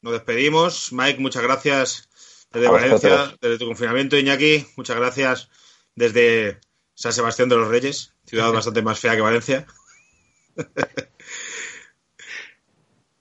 Nos 0.03 0.13
despedimos. 0.13 0.91
Mike, 0.91 1.19
muchas 1.19 1.41
gracias 1.41 2.09
desde 2.51 2.67
A 2.67 2.71
Valencia, 2.71 3.09
vosotros. 3.09 3.39
desde 3.41 3.57
tu 3.57 3.65
confinamiento. 3.65 4.17
Iñaki, 4.17 4.67
muchas 4.75 4.97
gracias 4.97 5.49
desde 5.95 6.59
San 6.93 7.13
Sebastián 7.13 7.47
de 7.47 7.55
los 7.55 7.69
Reyes, 7.69 8.13
ciudad 8.25 8.51
bastante 8.51 8.81
más 8.81 8.99
fea 8.99 9.15
que 9.15 9.21
Valencia. 9.21 9.65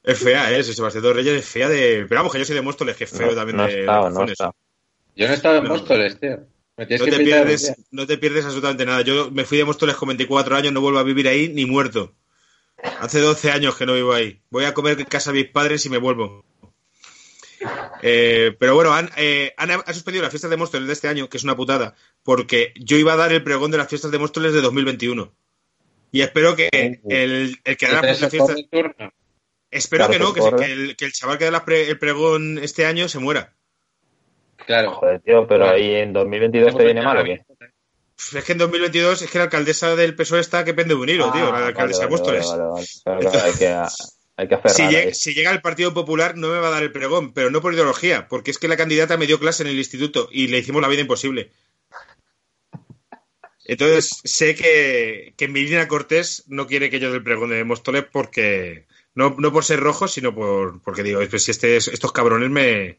es 0.02 0.18
fea, 0.18 0.52
¿eh? 0.52 0.64
San 0.64 0.74
Sebastián 0.74 1.02
de 1.02 1.08
los 1.08 1.16
Reyes 1.16 1.38
es 1.38 1.48
fea 1.48 1.68
de... 1.68 2.04
Pero 2.08 2.18
vamos, 2.18 2.32
que 2.32 2.40
yo 2.40 2.44
soy 2.44 2.56
de 2.56 2.62
Móstoles, 2.62 2.96
que 2.96 3.04
es 3.04 3.10
feo 3.10 3.28
No, 3.28 3.34
también 3.36 3.56
no 3.56 3.66
de 3.66 3.74
he 3.74 3.80
estado, 3.80 4.10
no 4.10 4.24
estado. 4.24 4.56
Yo 5.14 5.26
no 5.28 5.32
he 5.32 5.36
estado 5.36 5.58
en 5.58 5.64
No. 5.64 5.70
Móstoles, 5.70 6.18
tío. 6.18 6.46
Me 6.76 6.86
No 6.86 7.04
te, 7.04 7.18
pierdes, 7.18 7.74
no 7.92 8.06
te 8.08 8.18
pierdes 8.18 8.44
absolutamente 8.44 8.84
nada. 8.84 9.02
Yo 9.02 9.30
me 9.30 9.44
fui 9.44 9.58
de 9.58 9.64
Móstoles 9.64 9.94
con 9.94 10.08
24 10.08 10.56
años, 10.56 10.72
no 10.72 10.80
vuelvo 10.80 10.98
a 10.98 11.04
vivir 11.04 11.28
ahí 11.28 11.48
ni 11.48 11.64
muerto. 11.64 12.12
Hace 12.98 13.20
12 13.20 13.52
años 13.52 13.76
que 13.76 13.86
no 13.86 13.94
vivo 13.94 14.12
ahí. 14.12 14.40
Voy 14.50 14.64
a 14.64 14.74
comer 14.74 14.98
en 14.98 15.06
casa 15.06 15.30
de 15.30 15.42
mis 15.42 15.50
padres 15.50 15.86
y 15.86 15.90
me 15.90 15.98
vuelvo. 15.98 16.44
Eh, 18.02 18.56
pero 18.58 18.74
bueno, 18.74 18.92
han, 18.92 19.10
eh, 19.16 19.54
han, 19.56 19.70
han 19.70 19.94
suspendido 19.94 20.22
las 20.22 20.30
fiestas 20.32 20.50
de 20.50 20.56
Móstoles 20.56 20.86
de 20.86 20.92
este 20.92 21.08
año, 21.08 21.28
que 21.28 21.36
es 21.36 21.44
una 21.44 21.56
putada, 21.56 21.94
porque 22.22 22.72
yo 22.76 22.96
iba 22.96 23.12
a 23.12 23.16
dar 23.16 23.32
el 23.32 23.42
pregón 23.44 23.70
de 23.70 23.78
las 23.78 23.88
fiestas 23.88 24.10
de 24.10 24.18
Móstoles 24.18 24.52
de 24.52 24.60
2021. 24.60 25.32
Y 26.10 26.20
espero 26.22 26.54
que 26.56 26.68
el, 26.72 27.56
el 27.64 27.76
que 27.76 27.86
da 27.86 28.02
las 28.02 28.18
fiestas... 28.18 28.56
Espero 29.70 30.06
Claro, 30.06 30.12
que 30.34 30.40
no, 30.42 30.56
que 30.56 30.64
el, 30.72 30.96
que 30.96 31.04
el 31.06 31.12
chaval 31.12 31.38
que 31.38 31.50
da 31.50 31.64
pre- 31.64 31.88
el 31.88 31.98
pregón 31.98 32.58
este 32.58 32.84
año 32.84 33.08
se 33.08 33.18
muera. 33.18 33.54
Claro. 34.66 34.92
Joder, 34.92 35.20
tío, 35.20 35.46
pero 35.48 35.66
ahí 35.68 35.94
en 35.94 36.12
2022 36.12 36.76
te 36.76 36.84
viene 36.84 37.00
mal 37.02 37.16
o 37.18 37.24
qué? 37.24 37.42
Es 38.36 38.44
que 38.44 38.52
en 38.52 38.58
2022 38.58 39.22
es 39.22 39.30
que 39.30 39.38
la 39.38 39.44
alcaldesa 39.44 39.96
del 39.96 40.14
PSOE 40.14 40.40
está 40.40 40.62
que 40.64 40.74
pende 40.74 40.94
de 40.94 41.00
un 41.00 41.08
hilo, 41.08 41.32
tío, 41.32 41.50
la 41.50 41.58
Ah, 41.58 41.66
alcaldesa 41.68 42.00
vale, 42.00 42.06
de 42.06 42.10
Móstoles. 42.10 42.46
vale, 42.46 42.62
vale, 42.62 42.72
vale. 42.74 42.86
Claro, 43.02 43.20
claro, 43.30 43.46
hay 43.46 43.52
que, 43.58 43.66
hay 44.36 44.48
que 44.48 44.54
aferrar 44.54 44.76
Si, 44.76 44.88
llega, 44.88 45.14
si 45.14 45.34
llega 45.34 45.50
el 45.50 45.60
Partido 45.60 45.92
Popular 45.92 46.36
no 46.36 46.48
me 46.48 46.58
va 46.58 46.68
a 46.68 46.72
dar 46.72 46.82
el 46.82 46.92
pregón, 46.92 47.32
pero 47.32 47.50
no 47.50 47.60
por 47.60 47.74
ideología, 47.74 48.28
porque 48.28 48.50
es 48.50 48.58
que 48.58 48.68
la 48.68 48.76
candidata 48.76 49.16
me 49.16 49.26
dio 49.26 49.38
clase 49.38 49.62
en 49.62 49.68
el 49.68 49.78
instituto 49.78 50.28
y 50.30 50.48
le 50.48 50.58
hicimos 50.58 50.82
la 50.82 50.88
vida 50.88 51.02
imposible. 51.02 51.50
Entonces 53.64 54.20
sé 54.24 54.54
que, 54.54 55.34
que 55.36 55.48
Milena 55.48 55.88
Cortés 55.88 56.44
no 56.48 56.66
quiere 56.66 56.90
que 56.90 56.98
yo 56.98 57.10
dé 57.10 57.18
el 57.18 57.22
pregón 57.22 57.50
de 57.50 57.64
Móstoles 57.64 58.04
porque 58.10 58.86
no, 59.14 59.36
no 59.38 59.52
por 59.52 59.64
ser 59.64 59.80
rojo, 59.80 60.08
sino 60.08 60.34
por 60.34 60.82
porque 60.82 61.02
digo, 61.02 61.20
pues 61.30 61.44
si 61.44 61.52
este, 61.52 61.76
estos 61.76 62.12
cabrones 62.12 62.50
me, 62.50 62.98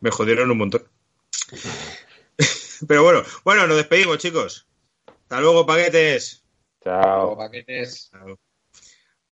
me 0.00 0.10
jodieron 0.10 0.50
un 0.50 0.58
montón. 0.58 0.86
Pero 2.88 3.02
bueno, 3.02 3.22
bueno, 3.44 3.66
nos 3.66 3.76
despedimos, 3.76 4.18
chicos. 4.18 4.66
Hasta 5.06 5.40
luego, 5.40 5.64
paquetes. 5.64 6.44
Chao. 6.82 7.30
Como 7.30 7.38
paquetes. 7.38 8.10
Chao. 8.10 8.38